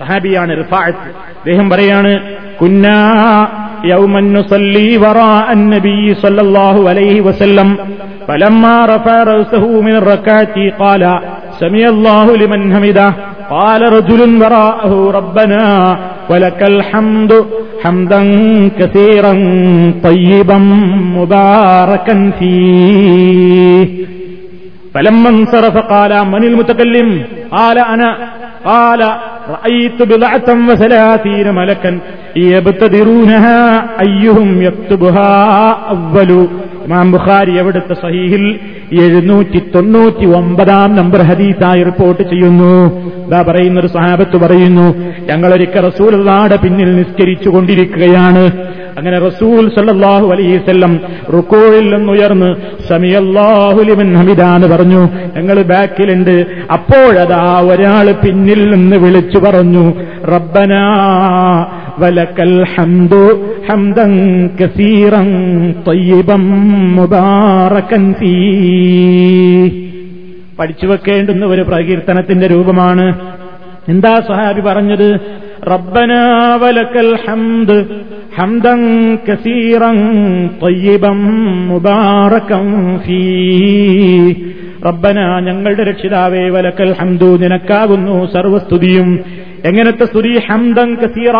സഹാബിയാണ് 0.00 0.52
റിഫായത്ത് 0.62 1.08
അദ്ദേഹം 1.38 1.68
പറയാണ് 1.70 2.12
കുന്നാ 2.60 2.98
يوما 3.84 4.20
نصلي 4.36 4.88
وراء 4.98 5.46
النبي 5.52 6.04
صلى 6.14 6.40
الله 6.40 6.76
عليه 6.90 7.16
وسلم 7.20 7.68
فلما 8.28 8.76
رفع 8.86 9.16
رأسه 9.24 9.64
من 9.80 9.94
الركعة 9.96 10.56
قال 10.82 11.02
سمع 11.52 11.84
الله 11.88 12.26
لمن 12.36 12.60
حمده 12.74 13.10
قال 13.50 13.80
رجل 13.92 14.20
وراءه 14.42 14.92
ربنا 15.10 15.62
ولك 16.30 16.60
الحمد 16.62 17.32
حمدا 17.82 18.20
كثيرا 18.78 19.32
طيبا 20.02 20.58
مباركا 21.18 22.30
فيه 22.38 23.86
فلما 24.94 25.28
انصرف 25.28 25.76
قال 25.92 26.12
من 26.26 26.42
المتكلم 26.44 27.08
قال 27.50 27.78
أنا 27.94 28.10
قال 28.64 29.00
رأيت 29.48 29.98
بضعة 30.02 30.48
وثلاثين 30.68 31.46
ملكا 31.54 31.90
يبتدرونها 32.36 33.58
أيهم 34.00 34.48
يكتبها 34.62 35.32
أول 35.88 36.30
ഇമാം 36.86 37.06
ബുഖാരി 37.14 37.52
എവിടുത്തെ 37.62 37.94
സഹീഹിൽ 38.02 38.44
എഴുന്നൂറ്റി 38.99 39.59
തൊണ്ണൂറ്റി 39.75 40.25
ഒമ്പതാം 40.25 40.95
നമ്പർ 40.95 41.19
ഹദീസായി 41.19 41.83
റിപ്പോർട്ട് 41.83 42.23
ചെയ്യുന്നു. 42.23 42.73
ഇതാ 43.27 43.41
പറയുന്ന 43.41 43.79
ഒരു 43.79 43.87
സഹാബത്ത് 43.87 44.37
പറയുന്നു 44.37 44.95
ഞങ്ങളൊരിക്കൽ 45.19 45.87
റസൂലുള്ളാടെ 45.89 46.55
പിന്നിൽ 46.55 46.95
നിസ്കരിച്ചു 46.95 47.49
കൊണ്ടിരിക്കുകയാണ് 47.49 48.51
അങ്ങനെ 48.97 49.19
റസൂൽ 49.19 49.69
സല്ലല്ലാഹു 49.69 50.27
അലൈസല്ലം 50.27 50.99
റുക്കോയിൽ 51.33 51.95
നിന്നുയർന്ന് 51.95 52.55
സമിയല്ലാഹുലിമൻ 52.89 54.15
ഹമിദാന്ന് 54.15 54.67
പറഞ്ഞു. 54.67 55.09
ഞങ്ങൾ 55.37 55.61
ബാക്കിലുണ്ട്. 55.61 56.45
അപ്പോഴതാ 56.71 57.61
ഒരാൾ 57.61 58.11
പിന്നിൽ 58.11 58.71
നിന്ന് 58.75 58.95
വിളിച്ചു 58.95 59.39
പറഞ്ഞു 59.39 59.93
റബ്ബനാ 60.25 60.85
വലക്കൽ 62.01 62.51
الحمد 62.51 63.37
حمدا 63.69 64.07
كثيرا 64.59 65.23
طيبا 65.89 66.37
مباركا 66.97 67.99
فيه. 67.99 69.71
പഠിച്ചു 70.59 70.85
വെക്കേണ്ടുന്ന 70.85 71.45
ഒരു 71.45 71.61
പ്രകീർത്തനത്തിന്റെ 71.61 72.47
രൂപമാണ്. 72.47 73.19
എന്താ 73.89 74.15
സഹാബി 74.15 74.61
പറഞ്ഞത്? 74.61 75.19
റബ്ബനാ 75.67 76.55
വലക്കൽ 76.61 77.17
ഹംദ് 77.27 77.85
ഹംദൻ 78.35 79.15
കസീറൻ 79.15 79.95
തൊയ്യബം 80.63 81.19
മുബാറകൻ 81.67 82.99
ഫീ. 82.99 84.33
റബ്ബന 84.85 85.39
ഞങ്ങളുടെ 85.39 85.83
രക്ഷിതാവേ 85.83 86.49
വലക്കൽ 86.49 86.95
ഹംദു 86.99 87.37
നിനക്കാകുന്നു 87.37 88.33
സർവസ്തുതിയും. 88.33 89.19
എങ്ങനത്തെ 89.65 90.05
സ്തുതി 90.05 90.39
ഹംദം 90.49 90.95
കസീറ? 90.95 91.31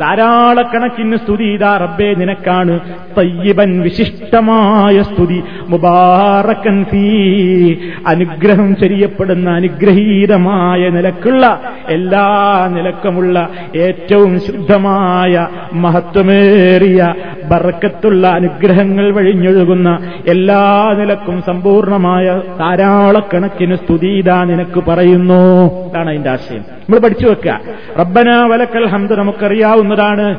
ധാരാളക്കണക്കിന് 0.00 1.16
സ്തുതി 1.16 1.44
ഇതാ 1.44 1.76
റബ്ബേ 1.76 2.14
നിനക്കാണ് 2.14 2.80
തയ്യബൻ 3.18 3.80
വിശിഷ്ടമായ 3.80 5.02
സ്തുതി. 5.02 5.42
മുബാറക്കൻ 5.68 6.84
ഫീ 6.84 7.74
അനുഗ്രഹം 8.06 8.76
ചെറിയപ്പെടുന്ന 8.76 9.50
അനുഗ്രഹീതമായ 9.50 10.88
നിലക്കുള്ള 10.88 11.60
എല്ലാ 11.88 12.26
നിലക്കുമുള്ള 12.72 13.48
ഏറ്റവും 13.76 14.40
ശുദ്ധമായ 14.40 15.48
മഹത്വമേറിയ 15.72 17.14
ബർക്കത്തുള്ള 17.50 18.26
അനുഗ്രഹങ്ങൾ 18.26 19.12
വഴിഞ്ഞൊഴുകുന്ന 19.12 19.98
എല്ലാ 20.28 20.94
നിലക്കും 20.98 21.42
സമ്പൂർണമായ 21.46 22.40
ധാരാളക്കണക്കിന് 22.58 23.74
സ്തുതി 23.74 24.06
ഇതാ 24.06 24.44
നിനക്ക് 24.44 24.84
പറയുന്നു. 24.84 25.64
ഇതാണ് 25.90 26.08
അതിന്റെ 26.08 26.30
ആശയം. 26.30 26.77
നമ്മൾ 26.88 27.00
പഠിച്ചു 27.00 27.26
വെക്കുക. 27.26 27.60
റബ്ബന 27.98 28.30
വലക്കൽ 28.36 28.86
ഹംദ് 28.86 29.12
നമുക്കറിയാവുന്നതാണ്. 29.12 30.38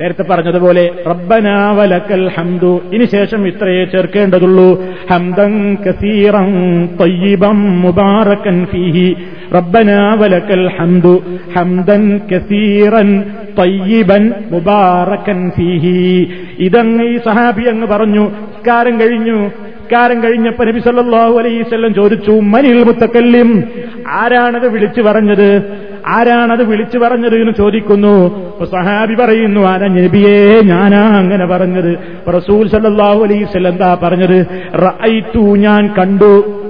നേരത്തെ 0.00 0.22
പറഞ്ഞതുപോലെ 0.22 0.90
റബ്ബന 1.06 1.70
വലക്കൽ 1.70 2.28
ഹംദു. 2.28 2.80
ഇനി 2.92 3.04
ശേഷം 3.04 3.48
ഇത്രയേ 3.48 3.84
ചേർക്കേണ്ടതുള്ളൂ. 3.84 4.84
ഹംദൻ 5.10 5.74
കസീറം 5.74 6.86
തയ്യിബം 6.86 7.80
മുബാറക്കൻ 7.80 8.66
ഫീഹി. 8.66 9.16
റബ്ബന 9.54 10.14
വലക്കൽ 10.14 10.70
ഹംദു. 10.80 11.22
ഹംദൻ 11.56 12.20
കസീറൻ 12.32 13.24
തയ്യിബൻ 13.58 14.32
മുബാറക്കൻ 14.50 15.50
ഫീഹി. 15.50 16.32
ഇതങ്ങ് 16.58 17.04
ഈ 17.04 17.18
സഹാബി 17.18 17.62
അങ്ങ് 17.62 17.86
പറഞ്ഞു 17.86 18.30
കാരം 18.68 19.00
കഴിഞ്ഞു. 19.00 19.50
നിസ്കാരം 19.88 20.22
കഴിഞ്ഞപ്പോ 20.22 20.64
നബി 20.64 20.80
സല്ലല്ലാഹു 20.80 21.38
അലൈസ്വല്ലം 21.38 21.94
ചോദിച്ചു 21.94 22.30
മനിൽ 22.30 22.82
മുത്തക്കല്ലിം 22.82 23.64
ആരാണത് 24.08 24.68
വിളിച്ചു 24.68 25.02
പറഞ്ഞത്? 25.02 25.62
ആരാണത് 26.06 26.64
വിളിച്ചു 26.64 26.98
പറഞ്ഞത് 26.98 27.34
എന്ന് 27.34 27.52
ചോദിക്കുന്നു. 27.58 28.28
സഹാബി 28.64 29.14
പറയുന്നു 29.14 29.60
ആരാ 29.60 29.86
നബിയേ 29.86 30.60
ഞാനാ 30.60 31.00
അങ്ങനെ 31.18 31.46
പറഞ്ഞത്. 31.46 31.98
റസൂൽ 32.28 32.68
സല്ലാഹു 32.68 33.24
അലൈസ്വല്ലം 33.24 33.72
എന്താ 33.72 33.98
പറഞ്ഞത്? 34.02 34.46
റൈറ്റു 34.74 35.56
ഞാൻ 35.56 35.94
കണ്ടു. 35.98 36.62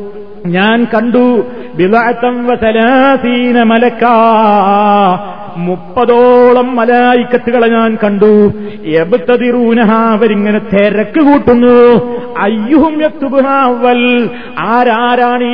ഞാൻ 0.46 0.84
കണ്ടു. 0.84 1.46
ബിലാത്തം 1.74 2.46
വസലാസീന 2.46 3.62
മലക്കാ. 3.62 4.16
മുപ്പതോളം 5.56 6.76
മലായിക്കത്തുകളെ 6.76 7.68
ഞാൻ 7.68 7.98
കണ്ടു. 8.04 8.52
എബത്തതിറൂനഹ 8.86 9.92
അവരിങ്ങനെ 9.92 10.58
തിരക്ക് 10.58 11.20
കൂട്ടുന്നു. 11.20 11.78
അയ്യുഹും 12.38 13.02
യക്തുബുഹാവൽ 13.02 14.28
ആരാരാണ് 14.58 15.44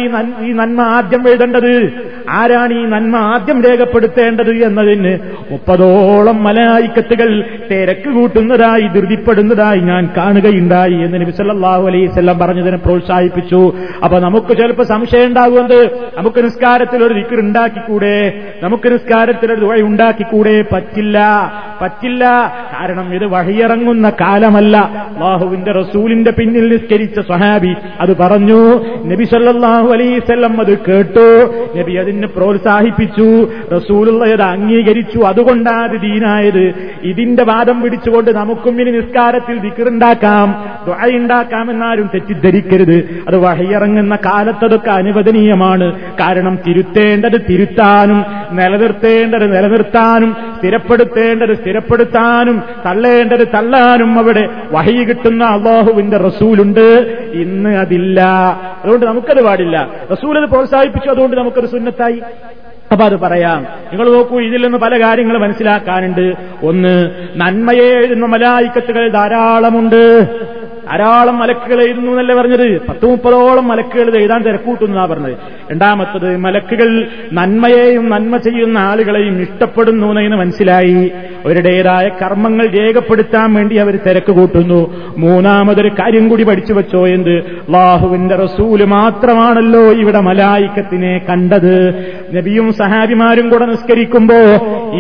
ഈ 0.44 0.52
നന്മ 0.52 0.80
ആദ്യം 0.80 1.28
എഴുതേണ്ടത്? 1.28 1.92
ആരാണ് 2.30 2.72
ഈ 2.72 2.84
നന്മ 2.86 3.16
ആദ്യം 3.16 3.62
രേഖപ്പെടുത്തേണ്ടത് 3.62 4.64
എന്നതിന് 4.64 5.18
മുപ്പതോളം 5.50 6.44
മലായിക്കത്തുകൾ 6.44 7.44
തിരക്ക് 7.70 8.10
കൂട്ടുന്നതായി 8.10 8.88
ധൃതിപ്പെടുന്നതായി 8.88 9.80
ഞാൻ 9.80 10.08
കാണുകയുണ്ടായി 10.16 10.94
എന്ന് 10.94 11.20
നബി 11.20 11.30
സല്ലല്ലാഹു 11.30 11.86
അലൈഹി 11.86 12.06
വസല്ലം 12.06 12.38
പറഞ്ഞതിനെ 12.38 12.76
പ്രോത്സാഹിപ്പിച്ചു. 12.76 13.72
അപ്പൊ 14.04 14.18
നമുക്ക് 14.18 14.56
ചിലപ്പോൾ 14.56 14.82
സംശയം 14.82 15.26
ഉണ്ടാകുന്നത് 15.26 16.10
നമുക്ക് 16.16 16.44
നിസ്കാരത്തിൽ 16.44 17.04
ഒരു 17.04 17.14
ദിക്കർ 17.14 17.40
ഉണ്ടാക്കിക്കൂടെ 17.40 18.42
നമുക്ക് 18.62 18.92
നിസ്കാരത്തിൽ 18.92 19.52
ഒരു 19.52 19.64
ഉണ്ടാക്കിക്കൂടെ 19.84 20.64
പറ്റില്ല. 20.72 21.18
പറ്റില്ല. 21.82 22.24
കാരണം 22.80 23.14
ഇത് 23.14 23.26
വഴിയിറങ്ങുന്ന 23.26 24.10
കാലമല്ല. 24.10 24.76
അള്ളാഹുവിന്റെ 24.76 25.72
റസൂലിന്റെ 25.72 26.30
പിന്നിൽ 26.30 26.68
നിസ്കരിച്ച 26.68 27.20
സ്വഹാബി 27.20 27.74
അത് 28.00 28.16
പറഞ്ഞു 28.16 28.84
നബി 29.04 29.24
സല്ലാഹു 29.24 29.92
അലൈഹി 29.92 30.18
വസല്ലം 30.18 30.60
അത് 30.60 30.78
കേട്ടു. 30.78 31.54
നബി 31.78 31.92
അതിന് 31.92 32.26
പ്രോത്സാഹിപ്പിച്ചു. 32.26 33.48
റസൂലുള്ളത് 33.76 34.42
അംഗീകരിച്ചു. 34.42 35.18
അതുകൊണ്ടാണ് 35.18 35.84
അത് 35.84 36.00
ദീനായത്. 36.00 36.74
ഇതിന്റെ 37.02 37.42
വാദം 37.42 37.82
പിടിച്ചുകൊണ്ട് 37.82 38.30
നമുക്കും 38.30 38.80
ഇനി 38.80 38.90
നിസ്കാരത്തിൽ 38.90 39.58
ദിക്കറുണ്ടാക്കാം 39.58 40.64
ഉണ്ടാക്കാം 41.16 41.70
എന്നാരും 41.70 42.10
തെറ്റിദ്ധരിക്കരുത്. 42.14 43.24
അത് 43.28 43.36
വഴിയിറങ്ങുന്ന 43.36 44.16
കാലത്തതൊക്കെ 44.16 44.90
അനുവദനീയമാണ്. 44.90 46.00
കാരണം 46.20 46.58
തിരുത്തേണ്ടത് 46.66 47.40
തിരുത്താനും 47.48 48.24
നിലനിർത്തേണ്ടത് 48.52 49.56
നിലനിർത്താനും 49.56 50.36
സ്ഥിരപ്പെടുത്തേണ്ടത് 50.58 51.54
സ്ഥിരപ്പെടുത്താനും 51.74 52.62
തള്ളേണ്ടത് 52.86 53.48
തള്ളാനും 53.48 54.18
അവിടെ 54.18 54.48
വഹി 54.72 55.04
കിട്ടുന്ന 55.04 55.44
അള്ളാഹുവിന്റെ 55.44 56.16
റസൂലുണ്ട്. 56.16 56.80
ഇന്ന് 57.32 57.76
അതില്ല. 57.76 58.20
അതുകൊണ്ട് 58.84 59.06
നമുക്കത് 59.06 59.44
പാടില്ല. 59.44 59.90
റസൂൽ 60.12 60.38
അത് 60.38 60.48
പ്രോത്സാഹിപ്പിച്ചു 60.48 61.10
അതുകൊണ്ട് 61.10 61.36
നമുക്കൊരു 61.36 61.66
സുന്നത്തായി. 61.66 62.22
അപ്പൊ 62.92 63.04
അത് 63.04 63.16
പറയാം. 63.16 63.62
നിങ്ങൾ 63.62 64.12
നോക്കൂ 64.12 64.40
ഇതിൽ 64.40 64.62
നിന്ന് 64.62 64.78
പല 64.78 65.06
കാര്യങ്ങൾ 65.06 65.38
മനസ്സിലാക്കാനുണ്ട്. 65.38 66.34
ഒന്ന് 66.62 67.10
നന്മയെ 67.36 67.94
എഴുതുന്ന 67.94 68.26
മലായിക്കത്തുകൾ 68.26 69.08
ധാരാളമുണ്ട്. 69.08 70.28
ധാരാളം 70.90 71.38
മലക്കുകൾ 71.38 71.82
എഴുതുന്നു 71.82 72.10
എന്നല്ലേ 72.10 72.34
പറഞ്ഞത്? 72.34 72.80
പത്ത് 72.88 73.06
മുപ്പതോളം 73.06 73.68
മലക്കുകൾ 73.68 74.18
എഴുതാൻ 74.18 74.42
തിരക്കൂട്ടുന്നതാ 74.42 75.06
പറഞ്ഞത്. 75.06 75.34
രണ്ടാമത്തത് 75.70 76.36
മലക്കുകൾ 76.36 77.06
നന്മയെയും 77.32 78.10
നന്മ 78.10 78.36
ചെയ്യുന്ന 78.36 78.78
ആളുകളെയും 78.78 79.42
ഇഷ്ടപ്പെടുന്നു 79.42 80.20
എന്ന് 80.20 80.36
മനസ്സിലായി. 80.36 81.12
അവരുടേതായ 81.44 82.08
കർമ്മങ്ങൾ 82.22 82.66
രേഖപ്പെടുത്താൻ 82.66 83.54
വേണ്ടി 83.54 83.76
അവർ 83.76 83.98
തിരക്ക് 84.06 84.32
കൂട്ടുന്നു. 84.32 85.12
മൂന്നാമതൊരു 85.18 85.88
കാര്യം 85.88 86.28
കൂടി 86.28 86.44
പഠിച്ചു 86.44 86.72
വെച്ചോ 86.72 87.06
എന്ത്? 87.06 87.62
ലാഹുവിന്റെ 87.70 88.36
റസൂൽ 88.36 88.84
മാത്രമാണല്ലോ 88.84 89.80
ഇവിടെ 89.80 90.20
മലായിക്കത്തിനെ 90.20 91.20
കണ്ടത്. 91.30 91.94
നബിയും 92.34 92.72
സഹാബിമാരും 92.72 93.48
കൂടെ 93.48 93.66
നിസ്കരിക്കുമ്പോ 93.66 94.36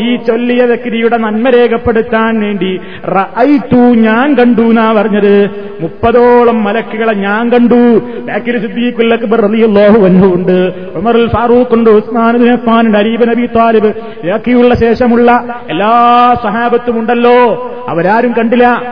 ഈ 0.00 0.16
ചൊല്ലിയ 0.16 0.66
വ്യക്തിയുടെ 0.66 1.16
നന്മ 1.16 1.50
രേഖപ്പെടുത്താൻ 1.50 2.40
വേണ്ടി 2.40 2.80
റഅയ്തു 3.06 3.76
ഞാൻ 3.76 4.34
കണ്ടു 4.34 4.62
എന്നാ 4.62 4.92
പറഞ്ഞത്. 4.92 5.50
മുപ്പതോളം 5.80 6.64
മലക്കുകളെ 6.64 7.12
ഞാൻ 7.12 7.52
കണ്ടു. 7.52 7.98
ബാക്കിൽ 8.28 8.60
സിദ്ദീഖുൽ 8.60 9.12
അക്ബർ 9.12 9.40
റളിയല്ലാഹു 9.40 10.04
അൻഹു 10.04 10.34
ഉണ്ട്. 10.34 10.72
ഉമറുൽ 10.96 11.28
ഫാറൂഖ് 11.28 11.74
ഉണ്ട് 11.74 11.90
ഉസ്മാൻ 11.90 12.38
ബിൻ 12.38 12.52
അഫ്ഫാൻ 12.52 12.92
ഉണ്ട് 12.92 13.28
നബി 13.30 13.46
താലിബ് 13.46 13.92
ബാക്കിയുള്ള 14.26 14.74
ശേഷമുള്ള 14.74 15.44
എല്ലാ 15.70 15.92
സഹാബത്തും 16.42 16.98
ഉണ്ടല്ലോ 16.98 17.38
അവരാരും 17.88 18.34
കണ്ടില്ല. 18.38 18.82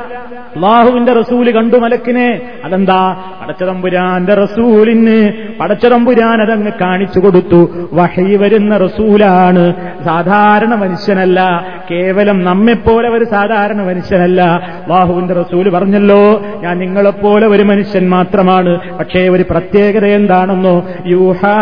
അള്ളാഹുവിന്റെ 0.57 1.12
റസൂൽ 1.12 1.50
കണ്ടു 1.50 1.76
മലക്കിനെ. 1.76 2.40
അതെന്താ? 2.64 3.16
പടച്ചതമ്പുരാന്റെ 3.42 4.34
റസൂലിന് 4.34 5.32
പടച്ചതമ്പുരാൻ 5.61 6.42
അതങ്ങ് 6.42 6.72
കാണിച്ചു 6.80 7.20
കൊടുത്തു. 7.20 7.88
വഹൈ 7.92 8.36
വരുന്ന 8.36 8.76
റസൂലാണ്. 8.76 9.74
സാധാരണ 10.05 10.74
മനുഷ്യനല്ല. 10.74 11.66
കേവലം 11.90 12.44
നമ്മെപ്പോലെ 12.44 13.09
ഒരു 13.09 13.24
സാധാരണ 13.24 13.82
മനുഷ്യനല്ല. 13.82 14.42
അള്ളാഹുവിന്റെ 14.42 15.34
റസൂൽ 15.34 15.68
പറഞ്ഞല്ലോ 15.70 16.46
ഞാൻ 16.61 16.78
നിങ്ങളെപ്പോലെ 16.78 17.46
ഒരു 17.46 17.62
മനുഷ്യൻ 17.62 18.09
മാത്രമാണ്. 18.09 18.98
പക്ഷേ 18.98 19.28
ഒരു 19.28 19.44
പ്രത്യേകത 19.50 20.05
എന്താണെന്നോ? 20.07 20.88
യൂഹാ 21.07 21.53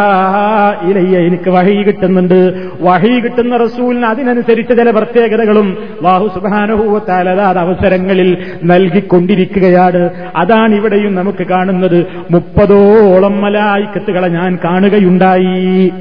എനിക്ക് 1.16 1.51
വഹി 1.51 1.82
കിട്ടുന്നുണ്ട്. 1.82 2.68
വഹി 2.80 3.20
കിട്ടുന്ന 3.20 3.57
റസൂലിന് 3.57 4.05
അതിനനുസരിച്ച് 4.05 4.76
ചില 4.76 4.91
പ്രത്യേകതകളും. 4.91 5.76
ബാഹു 6.03 6.28
സുബാനുഭൂവത്താലത് 6.34 7.41
അത് 7.41 7.59
അവസരങ്ങളിൽ 7.59 8.36
നൽകിക്കൊണ്ടിരിക്കുകയാണ്. 8.81 10.11
അതാണ് 10.37 10.74
ഇവിടെയും 10.74 11.14
നമുക്ക് 11.14 11.47
കാണുന്നത്. 11.47 12.07
മുപ്പതോളം 12.31 13.41
മലായിക്കത്തുകളെ 13.41 14.28
ഞാൻ 14.28 14.59
കാണുകയുണ്ടായി. 14.64 15.93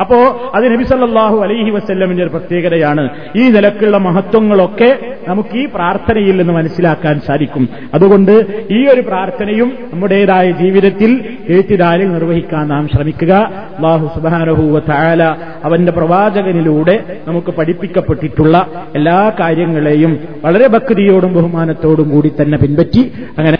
അപ്പോ 0.00 0.16
അത് 0.54 0.72
നബി 0.72 0.84
സല്ലല്ലാഹു 0.84 1.36
അലൈഹി 1.38 1.70
വസ്ല്ലമിന്റെ 1.70 2.22
ഒരു 2.22 2.30
പ്രത്യേകതയാണ്. 2.30 3.08
ഈ 3.36 3.48
നിലക്കുള്ള 3.48 3.96
മഹത്വങ്ങളൊക്കെ 3.96 4.98
നമുക്ക് 5.28 5.56
ഈ 5.58 5.66
പ്രാർത്ഥനയിൽ 5.66 6.36
നിന്ന് 6.36 6.52
മനസ്സിലാക്കാൻ 6.52 7.20
സാധിക്കും. 7.26 7.68
അതുകൊണ്ട് 7.94 8.46
ഈ 8.70 8.86
ഒരു 8.86 9.00
പ്രാർത്ഥനയും 9.00 9.72
നമ്മുടേതായ 9.92 10.50
ജീവിതത്തിൽ 10.50 11.36
എഴുത്തിദാരിൽ 11.48 12.12
നിർവഹിക്കാൻ 12.12 12.68
നാം 12.68 12.88
ശ്രമിക്കുക. 12.88 13.32
അള്ളാഹു 13.76 14.10
സുബാനഹൂവ 14.14 14.78
താല 14.78 15.36
അവന്റെ 15.64 15.92
പ്രവാചകനിലൂടെ 15.92 17.18
നമുക്ക് 17.28 17.50
പഠിപ്പിക്കപ്പെട്ടിട്ടുള്ള 17.50 18.66
എല്ലാ 18.94 19.32
കാര്യങ്ങളെയും 19.40 20.18
വളരെ 20.44 20.68
ഭക്തിയോടും 20.68 21.34
ബഹുമാനത്തോടും 21.34 22.08
കൂടി 22.10 22.32
തന്നെ 22.40 22.58
പിൻപറ്റി 22.58 23.12
അങ്ങനെ 23.38 23.58